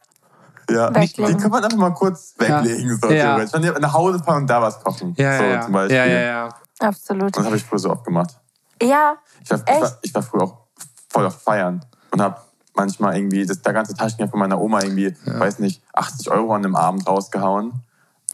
Ja. 0.70 0.90
Die 0.92 1.02
Weglegen. 1.02 1.38
kann 1.40 1.52
man 1.52 1.64
einfach 1.64 1.78
mal 1.78 1.94
kurz 1.94 2.34
weglegen. 2.38 2.98
So, 3.02 3.10
Ja. 3.12 3.44
Dann 3.46 3.82
nach 3.82 3.94
Hause 3.94 4.20
fahren 4.20 4.44
und 4.44 4.48
da 4.50 4.62
was 4.62 4.80
kochen. 4.82 5.14
Ja, 5.18 5.38
so 5.38 5.44
ja, 5.44 5.50
ja. 5.50 5.62
zum 5.62 5.74
Beispiel. 5.74 5.96
ja, 5.98 6.06
ja, 6.06 6.20
ja. 6.22 6.50
Absolut. 6.80 7.36
Das 7.38 7.46
habe 7.46 7.56
ich 7.58 7.64
früher 7.64 7.80
so 7.80 7.90
oft 7.92 8.04
gemacht. 8.06 8.32
Ja, 8.82 9.16
Ich 9.44 9.50
war, 9.52 9.60
ich 9.60 9.82
war, 9.82 9.98
ich 10.02 10.16
war 10.16 10.22
früher 10.24 10.44
auch 10.44 10.58
voll 11.10 11.26
auf 11.26 11.42
Feiern 11.42 11.86
und 12.12 12.22
habe 12.22 12.38
manchmal 12.76 13.16
irgendwie 13.18 13.46
das, 13.46 13.62
der 13.62 13.72
ganze 13.74 13.94
Taschengeld 13.94 14.32
von 14.32 14.40
meiner 14.40 14.60
Oma 14.60 14.82
irgendwie, 14.82 15.16
weiß 15.26 15.60
nicht, 15.60 15.82
80 15.94 16.32
Euro 16.32 16.54
an 16.56 16.66
einem 16.66 16.76
Abend 16.76 17.08
rausgehauen. 17.08 17.74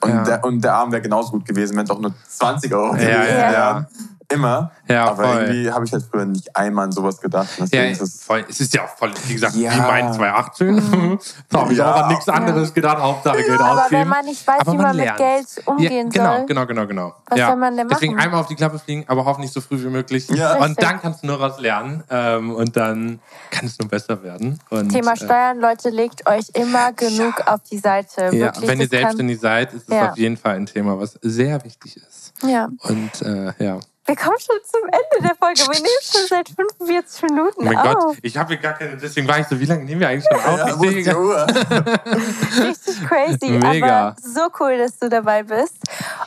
Und, 0.01 0.09
Ja. 0.09 0.23
der, 0.23 0.43
und 0.45 0.63
der 0.63 0.75
Abend 0.75 0.93
wäre 0.93 1.01
genauso 1.01 1.31
gut 1.31 1.45
gewesen, 1.45 1.75
wenn 1.77 1.83
es 1.83 1.89
auch 1.89 1.99
nur 1.99 2.13
20 2.27 2.73
Euro 2.73 2.95
Ja, 2.95 3.21
gewesen 3.21 3.35
ja, 3.37 3.51
wären. 3.51 3.87
Ja. 4.31 4.35
Immer. 4.37 4.71
Ja, 4.87 5.05
Aber 5.09 5.23
voll. 5.23 5.41
irgendwie 5.43 5.71
habe 5.71 5.85
ich 5.85 5.91
halt 5.93 6.03
früher 6.09 6.25
nicht 6.25 6.55
einmal 6.55 6.85
an 6.85 6.91
sowas 6.91 7.19
gedacht. 7.19 7.47
Ja, 7.57 7.65
Deswegen 7.65 7.91
ist 7.91 8.01
es 8.01 8.23
voll. 8.23 8.45
Es 8.49 8.59
ist 8.59 8.73
ja 8.73 8.83
auch 8.85 8.89
voll, 8.89 9.11
wie 9.27 9.33
gesagt, 9.33 9.55
Ja. 9.55 9.71
wie 9.73 9.77
mein 9.81 10.13
2018. 10.13 11.19
da 11.49 11.59
habe 11.61 11.71
ich 11.73 11.79
Ja. 11.79 11.93
auch 11.93 12.01
an 12.03 12.07
nichts 12.09 12.29
anderes 12.29 12.73
gedacht, 12.73 12.99
Hauptsache 12.99 13.37
Geld 13.37 13.59
aber 13.59 13.83
ausgeben. 13.83 14.01
wenn 14.01 14.07
man 14.07 14.25
nicht 14.25 14.45
weiß, 14.47 14.59
Aber 14.61 14.71
wie 14.71 14.77
man 14.77 14.85
man 14.87 14.95
mit 14.97 15.05
lernt. 15.05 15.17
Geld 15.17 15.47
umgehen 15.67 16.11
ja, 16.11 16.23
genau, 16.23 16.37
soll. 16.37 16.45
genau, 16.47 16.65
genau, 16.65 16.87
genau. 16.87 17.13
Was 17.27 17.39
ja. 17.39 17.47
soll 17.47 17.55
man 17.55 17.77
denn 17.77 17.87
Deswegen 17.87 18.13
machen? 18.15 18.25
einmal 18.25 18.41
auf 18.41 18.47
die 18.47 18.55
Klappe 18.55 18.79
fliegen, 18.79 19.03
aber 19.07 19.25
hoffentlich 19.25 19.51
so 19.51 19.61
früh 19.61 19.81
wie 19.83 19.89
möglich. 19.89 20.27
Ja. 20.29 20.57
Und 20.57 20.81
dann 20.81 21.01
kannst 21.01 21.23
du 21.23 21.27
nur 21.27 21.39
was 21.39 21.59
lernen. 21.59 22.03
Ähm, 22.09 22.51
und 22.55 22.75
dann 22.75 23.19
kann 23.51 23.65
es 23.65 23.77
nur 23.79 23.89
besser 23.89 24.21
werden. 24.23 24.59
Und, 24.69 24.89
Thema 24.89 25.13
äh, 25.13 25.17
Steuern, 25.17 25.59
Leute, 25.59 25.89
legt 25.89 26.27
euch 26.27 26.45
immer 26.53 26.93
genug 26.93 27.41
auf 27.47 27.61
die 27.71 27.77
Seite. 27.77 28.25
Ja, 28.35 28.47
Wirklich, 28.47 28.67
wenn 28.69 28.79
ihr 28.81 28.87
selbstständig 28.87 29.39
seid, 29.39 29.73
ist 29.73 29.89
es 29.89 29.95
Ja. 29.95 30.11
auf 30.11 30.17
jeden 30.17 30.37
Fall 30.37 30.55
ein 30.55 30.65
Thema, 30.65 30.99
was 30.99 31.17
sehr 31.21 31.63
wichtig 31.63 31.97
ist. 31.97 32.33
Ja. 32.43 32.69
Und 32.83 33.21
äh, 33.21 33.53
ja. 33.59 33.79
Wir 34.09 34.15
kommen 34.15 34.37
schon 34.39 34.55
zum 34.65 34.81
Ende 34.85 35.27
der 35.27 35.35
Folge. 35.35 35.59
Wir 35.61 35.75
nehmen 35.81 36.01
schon 36.01 36.27
seit 36.27 36.49
45 36.49 37.21
Minuten 37.29 37.61
Oh 37.61 37.63
mein 37.63 37.77
auf. 37.77 37.93
Gott, 37.93 38.17
ich 38.23 38.35
habe 38.37 38.49
hier 38.53 38.57
gar 38.57 38.73
keine, 38.73 38.97
deswegen 38.97 39.27
war 39.27 39.37
ich 39.39 39.45
so, 39.47 39.59
wie 39.59 39.65
lange 39.65 39.83
nehmen 39.85 40.01
wir 40.01 40.09
eigentlich 40.09 40.25
schon 40.31 40.43
auf? 40.51 40.57
ja, 40.57 40.67
ich 40.83 41.05
sehe 41.05 41.15
Uhr? 41.19 41.45
Richtig 42.65 43.07
crazy. 43.07 43.49
Mega. 43.51 44.07
Aber 44.07 44.15
so 44.21 44.47
cool, 44.59 44.77
dass 44.79 44.97
du 44.97 45.09
dabei 45.09 45.43
bist. 45.43 45.75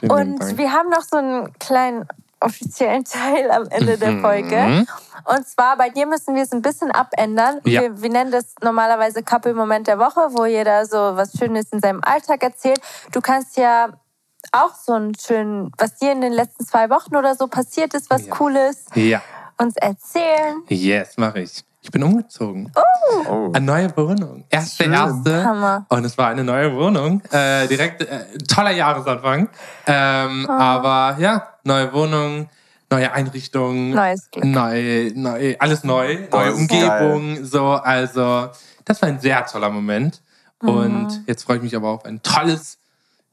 Vielen 0.00 0.12
Und 0.12 0.38
Dank. 0.40 0.58
wir 0.58 0.72
haben 0.72 0.90
noch 0.90 1.02
so 1.02 1.16
einen 1.16 1.52
kleinen 1.58 2.06
offiziellen 2.38 3.04
Teil 3.04 3.50
am 3.50 3.66
Ende 3.68 3.98
der 3.98 4.12
Mhm. 4.12 4.20
Folge. 4.20 4.86
Und 5.24 5.46
zwar 5.48 5.76
bei 5.76 5.90
dir 5.90 6.06
müssen 6.06 6.34
wir 6.34 6.42
es 6.42 6.52
ein 6.52 6.62
bisschen 6.62 6.90
abändern. 6.90 7.60
Ja. 7.64 7.82
Wir, 7.82 8.02
wir 8.02 8.10
nennen 8.10 8.30
das 8.30 8.54
normalerweise 8.60 9.22
Couple-Moment 9.22 9.86
der 9.86 9.98
Woche, 9.98 10.28
wo 10.30 10.44
jeder 10.44 10.86
so 10.86 10.96
was 11.16 11.32
Schönes 11.38 11.66
in 11.72 11.80
seinem 11.80 12.02
Alltag 12.04 12.42
erzählt. 12.42 12.80
Du 13.12 13.20
kannst 13.20 13.56
ja 13.56 13.88
auch 14.52 14.74
so 14.74 14.92
einen 14.94 15.14
schönen, 15.14 15.70
was 15.78 15.96
dir 15.96 16.12
in 16.12 16.20
den 16.20 16.32
letzten 16.32 16.66
zwei 16.66 16.90
Wochen 16.90 17.14
oder 17.16 17.34
so 17.36 17.46
passiert 17.46 17.94
ist, 17.94 18.10
was 18.10 18.26
Ja. 18.26 18.34
Cooles, 18.34 18.84
Ja, 18.94 19.22
uns 19.58 19.76
erzählen. 19.76 20.62
yes, 20.68 21.16
mache 21.16 21.40
ich. 21.40 21.62
Ich 21.84 21.90
bin 21.90 22.02
umgezogen. 22.04 22.72
Oh. 23.28 23.50
Eine 23.52 23.66
neue 23.66 23.96
Wohnung. 23.96 24.44
Erste, 24.50 24.84
Schön. 24.84 24.92
erste. 24.92 25.44
Hammer. 25.44 25.84
Und 25.88 26.04
es 26.04 26.16
war 26.16 26.28
eine 26.28 26.44
neue 26.44 26.72
Wohnung. 26.76 27.20
Äh, 27.32 27.66
direkt 27.66 28.02
äh, 28.02 28.38
toller 28.48 28.70
Jahresanfang. 28.70 29.48
Ähm, 29.86 30.46
Ah. 30.48 30.58
Aber 30.76 31.18
ja, 31.20 31.48
neue 31.64 31.92
Wohnung, 31.92 32.48
neue 32.88 33.10
Einrichtung. 33.12 33.90
Neues 33.90 34.30
Glück. 34.30 34.44
Neu, 34.44 35.10
neu, 35.16 35.56
alles 35.58 35.82
neu, 35.82 36.28
Boah, 36.30 36.44
neue 36.44 36.54
Umgebung, 36.54 37.44
so, 37.44 37.70
also 37.72 38.50
das 38.84 39.02
war 39.02 39.08
ein 39.08 39.18
sehr 39.18 39.44
toller 39.46 39.70
Moment. 39.70 40.22
Mhm. 40.62 40.68
Und 40.68 41.24
jetzt 41.26 41.42
freue 41.42 41.56
ich 41.56 41.62
mich 41.64 41.74
aber 41.74 41.88
auf 41.88 42.04
ein 42.04 42.22
tolles 42.22 42.78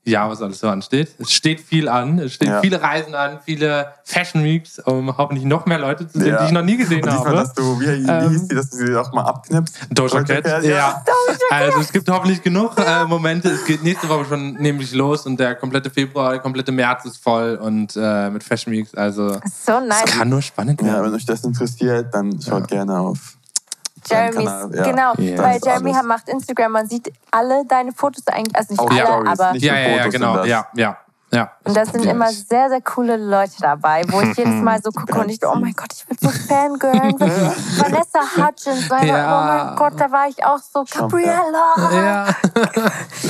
Jahr, 0.10 0.30
was 0.30 0.42
alles 0.42 0.60
so 0.60 0.68
ansteht. 0.68 1.10
Es 1.20 1.32
steht 1.32 1.60
viel 1.62 1.88
an, 1.88 2.20
es 2.20 2.34
stehen 2.34 2.50
Ja. 2.50 2.62
viele 2.62 2.82
Reisen 2.82 3.16
an, 3.16 3.40
viele 3.46 3.94
Fashion 4.04 4.44
Weeks, 4.44 4.80
um 4.80 5.16
hoffentlich 5.18 5.46
noch 5.46 5.66
mehr 5.66 5.80
Leute 5.80 6.08
zu 6.08 6.20
sehen, 6.20 6.30
Ja. 6.30 6.40
die 6.42 6.46
ich 6.48 6.52
noch 6.52 6.64
nie 6.64 6.78
gesehen 6.78 7.04
Und 7.04 7.12
diesmal, 7.12 7.26
habe. 7.28 7.38
dass 7.38 7.54
du, 7.54 7.80
wie, 7.80 7.86
wie 7.86 8.10
Ähm, 8.10 8.30
hieß 8.30 8.48
die, 8.48 8.56
dass 8.56 8.70
du 8.72 8.78
sie 8.78 8.96
auch 8.96 9.12
mal 9.14 9.24
abknippst? 9.24 9.78
Doja 9.92 10.24
Cat, 10.24 10.44
Cat, 10.44 10.64
ja. 10.64 11.04
Also 11.52 11.80
es 11.80 11.92
gibt 11.92 12.10
hoffentlich 12.10 12.42
genug 12.44 12.78
äh, 12.78 13.06
Momente. 13.06 13.50
Es 13.50 13.66
geht 13.66 13.84
nächste 13.84 14.08
Woche 14.10 14.26
schon 14.26 14.54
nämlich 14.54 14.94
los 14.94 15.26
und 15.26 15.40
der 15.40 15.56
komplette 15.56 15.90
Februar, 15.90 16.32
der 16.32 16.40
komplette 16.40 16.72
März 16.72 17.06
ist 17.06 17.18
voll 17.18 17.56
und 17.62 17.96
äh, 17.96 18.30
mit 18.30 18.44
Fashion 18.44 18.74
Weeks. 18.74 18.94
Also 18.96 19.40
So 19.66 19.80
nice. 19.80 20.04
es 20.06 20.12
kann 20.12 20.30
nur 20.30 20.42
spannend 20.42 20.82
Ja, 20.82 20.88
werden. 20.88 21.06
wenn 21.08 21.14
euch 21.16 21.26
das 21.26 21.44
interessiert, 21.44 22.14
dann 22.14 22.40
schaut 22.42 22.68
gerne 22.68 23.00
auf 23.00 23.38
Jeremys. 24.10 24.76
Ja. 24.78 24.84
genau, 24.84 25.14
Ja. 25.18 25.38
weil 25.44 25.58
ist 25.58 25.66
Jeremy 25.66 25.92
alles. 25.94 26.04
macht 26.06 26.30
Instagram, 26.30 26.72
man 26.72 26.88
sieht 26.88 27.12
alle 27.32 27.66
deine 27.66 27.92
Fotos 27.92 28.26
eigentlich, 28.28 28.56
also 28.56 28.74
nicht 28.74 28.80
Auch 28.80 28.90
alle, 28.90 29.00
Stories, 29.06 29.40
aber 29.40 29.52
nicht 29.54 29.64
Ja, 29.66 29.76
ja, 29.78 29.90
ja, 29.98 30.08
genau. 30.08 30.44
Ja, 30.46 30.68
ja. 30.76 30.98
Ja. 31.32 31.52
Und 31.64 31.78
da 31.78 31.86
sind 31.86 32.04
immer 32.08 32.28
sehr, 32.32 32.70
sehr 32.70 32.82
coole 32.82 33.16
Leute 33.16 33.54
dabei, 33.60 34.02
wo 34.08 34.20
ich 34.20 34.36
jedes 34.36 34.52
Mal 34.64 34.82
so 34.82 34.90
gucke 34.90 35.16
und 35.20 35.30
ich 35.30 35.38
so, 35.40 35.48
oh 35.52 35.58
mein 35.60 35.74
Gott, 35.74 35.94
ich 35.94 36.04
bin 36.08 36.18
so 36.20 36.28
Fangirl. 36.30 36.92
Vanessa 37.20 38.20
Hudgens, 38.36 38.90
weil, 38.90 39.08
Ja. 39.08 39.28
oh 39.28 39.46
mein 39.68 39.76
Gott, 39.76 39.94
da 40.02 40.12
war 40.12 40.28
ich 40.28 40.44
auch 40.44 40.58
so, 40.58 40.84
Gabriella. 40.92 41.76
Ja. 41.94 42.26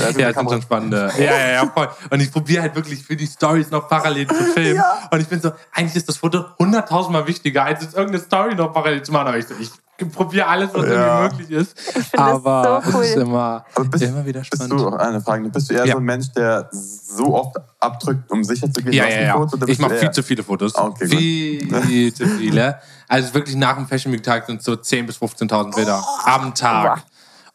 Also, 0.06 0.18
Ja, 0.18 0.28
das 0.28 0.36
sind 0.38 0.50
schon 0.50 0.62
spannende. 0.62 1.12
Ja, 1.18 1.24
ja, 1.26 1.48
ja, 1.56 1.66
voll. 1.68 1.90
Und 2.10 2.22
ich 2.22 2.32
probiere 2.32 2.62
halt 2.62 2.76
wirklich 2.76 3.04
für 3.04 3.18
die 3.18 3.28
Stories 3.28 3.70
noch 3.70 3.90
parallel 3.90 4.28
zu 4.28 4.34
filmen. 4.54 4.82
Und 5.12 5.20
ich 5.20 5.28
bin 5.28 5.42
so, 5.42 5.52
eigentlich 5.74 5.98
ist 5.98 6.08
das 6.08 6.16
Foto 6.16 6.46
hunderttausendmal 6.58 7.28
wichtiger, 7.28 7.66
als 7.66 7.82
jetzt 7.84 7.96
irgendeine 7.96 8.24
Story 8.24 8.56
noch 8.56 8.72
parallel 8.72 9.04
zu 9.04 9.12
machen. 9.12 9.28
Aber 9.28 9.38
ich 9.38 9.46
so, 9.48 9.56
ich 9.60 9.72
probiere 10.06 10.48
alles, 10.48 10.70
was 10.74 10.86
Ja. 10.88 11.24
irgendwie 11.26 11.44
möglich 11.44 11.60
ist. 11.62 11.76
Aber 12.18 12.82
so 12.86 12.98
cool. 12.98 13.04
es 13.04 13.10
ist 13.12 13.18
immer, 13.18 13.66
bist, 13.90 14.04
immer 14.04 14.26
wieder 14.26 14.40
bist 14.42 14.56
spannend. 14.56 14.80
du, 14.80 14.90
eine 14.90 15.22
Frage, 15.22 15.50
bist 15.50 15.70
du 15.70 15.74
eher 15.76 15.86
Ja. 15.86 15.92
so 15.94 15.98
ein 16.00 16.04
Mensch, 16.06 16.32
der 16.34 16.70
so 16.72 17.36
oft 17.36 17.56
abdrückt, 17.80 18.30
um 18.32 18.44
sicher 18.44 18.72
zu 18.72 18.82
gehen 18.82 18.94
Ja, 18.94 19.08
ja, 19.08 19.22
ja. 19.22 19.34
Foto? 19.34 19.56
Ich 19.58 19.66
bist 19.66 19.82
mache 19.82 19.96
viel 19.96 20.12
zu 20.12 20.24
viele 20.24 20.44
Fotos. 20.44 20.76
Ah, 20.76 20.86
okay, 20.88 21.60
gut. 21.60 21.84
viel 21.86 22.14
zu 22.14 22.26
viele. 22.28 22.80
Also 23.08 23.34
wirklich 23.34 23.56
nach 23.56 23.76
dem 23.76 23.88
Fashion 23.88 24.12
Week 24.14 24.24
Tag 24.24 24.46
sind 24.46 24.62
so 24.64 24.74
10.000 24.74 25.06
bis 25.06 25.18
15.000 25.18 25.76
Bilder 25.76 26.04
am 26.26 26.54
Tag. 26.54 27.04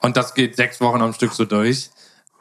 Und 0.00 0.16
das 0.16 0.34
geht 0.34 0.56
sechs 0.56 0.80
Wochen 0.80 1.00
am 1.00 1.12
Stück 1.12 1.32
so 1.32 1.44
durch. 1.44 1.90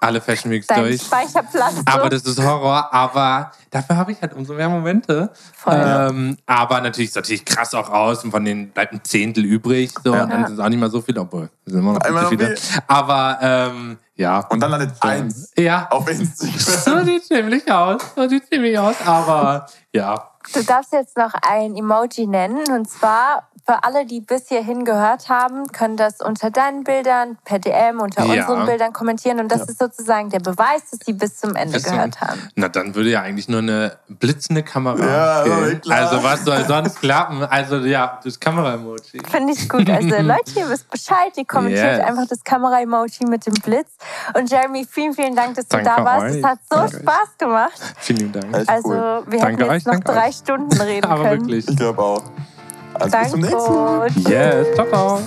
Alle 0.03 0.21
Fashion 0.21 0.51
Weeks 0.51 0.67
Dein 0.67 0.79
durch. 0.83 1.01
Speicherplatz. 1.01 1.75
Aber 1.85 2.09
das 2.09 2.23
ist 2.23 2.41
Horror, 2.43 2.93
aber 2.93 3.51
dafür 3.71 3.95
habe 3.97 4.11
ich 4.11 4.21
halt 4.21 4.33
umso 4.33 4.53
mehr 4.53 4.69
Momente. 4.69 5.31
Voll. 5.55 5.73
Ähm, 5.75 6.37
aber 6.45 6.81
natürlich 6.81 7.09
ist 7.09 7.15
natürlich 7.15 7.45
krass 7.45 7.73
auch 7.73 7.89
aus 7.89 8.23
und 8.23 8.31
von 8.31 8.43
denen 8.43 8.69
bleibt 8.71 8.93
ein 8.93 9.03
Zehntel 9.03 9.45
übrig. 9.45 9.91
So, 10.03 10.13
Ja. 10.13 10.23
Und 10.23 10.29
dann 10.31 10.45
sind 10.45 10.55
es 10.55 10.59
auch 10.59 10.69
nicht 10.69 10.79
mal 10.79 10.89
so 10.91 11.01
viele, 11.01 11.21
obwohl 11.21 11.49
es 11.65 11.71
sind 11.71 11.81
immer 11.81 11.93
noch 11.93 12.05
viel 12.05 12.37
zu 12.37 12.45
viele. 12.45 12.55
Aber 12.87 13.37
ähm, 13.41 13.97
ja. 14.15 14.39
Und 14.49 14.59
dann 14.59 14.71
landet 14.71 14.91
eins 15.01 15.51
Ja. 15.57 15.87
auf 15.89 16.07
Instagram. 16.09 16.59
So 16.59 17.03
sieht 17.05 17.25
ziemlich 17.25 17.71
aus. 17.71 18.01
So 18.15 18.27
sieht 18.27 18.47
ziemlich 18.47 18.77
aus. 18.77 18.95
Aber 19.05 19.65
ja. 19.93 20.29
Du 20.53 20.61
darfst 20.63 20.91
jetzt 20.91 21.15
noch 21.17 21.33
ein 21.41 21.75
Emoji 21.77 22.27
nennen. 22.27 22.63
Und 22.69 22.89
zwar 22.89 23.47
für 23.65 23.83
alle, 23.83 24.05
die 24.05 24.19
bis 24.19 24.49
hierhin 24.49 24.83
gehört 24.83 25.29
haben, 25.29 25.67
können 25.71 25.95
das 25.95 26.19
unter 26.21 26.51
deinen 26.51 26.83
Bildern, 26.83 27.37
per 27.45 27.59
DM, 27.59 28.01
unter 28.01 28.25
Ja. 28.25 28.41
unseren 28.41 28.65
Bildern 28.65 28.91
kommentieren. 28.93 29.39
Und 29.39 29.51
das 29.51 29.61
ist 29.69 29.79
sozusagen 29.79 30.29
der 30.29 30.39
Beweis, 30.39 30.89
dass 30.91 30.99
sie 31.05 31.13
bis 31.13 31.37
zum 31.39 31.55
Ende 31.55 31.73
Bis 31.75 31.83
zum- 31.83 31.93
gehört 31.93 32.19
haben. 32.19 32.49
Na, 32.55 32.67
dann 32.67 32.93
würde 32.95 33.09
ja 33.11 33.21
eigentlich 33.21 33.47
nur 33.47 33.59
eine 33.59 33.97
blitzende 34.09 34.63
Kamera. 34.63 35.45
Ja, 35.45 35.73
klar. 35.79 35.99
Also 36.09 36.23
was 36.23 36.43
soll 36.43 36.65
sonst 36.65 36.99
klappen? 36.99 37.43
Also 37.43 37.77
ja, 37.77 38.19
das 38.23 38.39
Kamera-Emoji. 38.39 39.21
Finde 39.31 39.53
ich 39.53 39.69
gut. 39.69 39.89
Also 39.89 40.07
Leute, 40.21 40.51
ihr 40.57 40.69
wisst 40.69 40.89
Bescheid. 40.89 41.31
Ihr 41.37 41.45
kommentiert 41.45 41.99
Yes. 41.99 42.07
einfach 42.07 42.27
das 42.27 42.43
Kamera-Emoji 42.43 43.25
mit 43.27 43.45
dem 43.45 43.53
Blitz. 43.53 43.91
Und 44.37 44.51
Jeremy, 44.51 44.85
vielen, 44.89 45.13
vielen 45.13 45.35
Dank, 45.35 45.55
dass 45.55 45.67
du 45.67 45.77
Danke 45.77 45.89
da 45.97 46.03
warst. 46.05 46.25
euch. 46.25 46.35
Es 46.39 46.43
hat 46.43 46.59
so 46.69 46.75
Danke 46.75 46.97
Spaß 46.99 47.37
gemacht. 47.37 47.81
Vielen 47.99 48.31
Dank. 48.31 48.69
Also 48.69 48.89
cool. 48.89 49.23
wir 49.27 49.39
Danke 49.39 49.63
hätten 49.63 49.63
euch, 49.63 49.73
jetzt 49.75 49.85
noch 49.87 49.93
danke 49.93 50.11
drei 50.11 50.27
euch. 50.27 50.35
Stunden 50.35 50.81
reden 50.81 51.05
Aber 51.09 51.23
können. 51.23 51.41
wirklich. 51.41 51.67
Ich 51.69 51.77
glaube 51.77 52.01
auch. 52.01 52.23
Also 52.95 53.17
bis 53.17 53.31
zum 53.31 53.39
nächsten 53.41 53.73
Mal. 53.73 54.09
Tschüss. 54.09 54.29
Yes, 54.29 54.75
ciao, 54.75 54.87
ciao. 54.87 55.19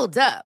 Hold 0.00 0.16
up. 0.16 0.49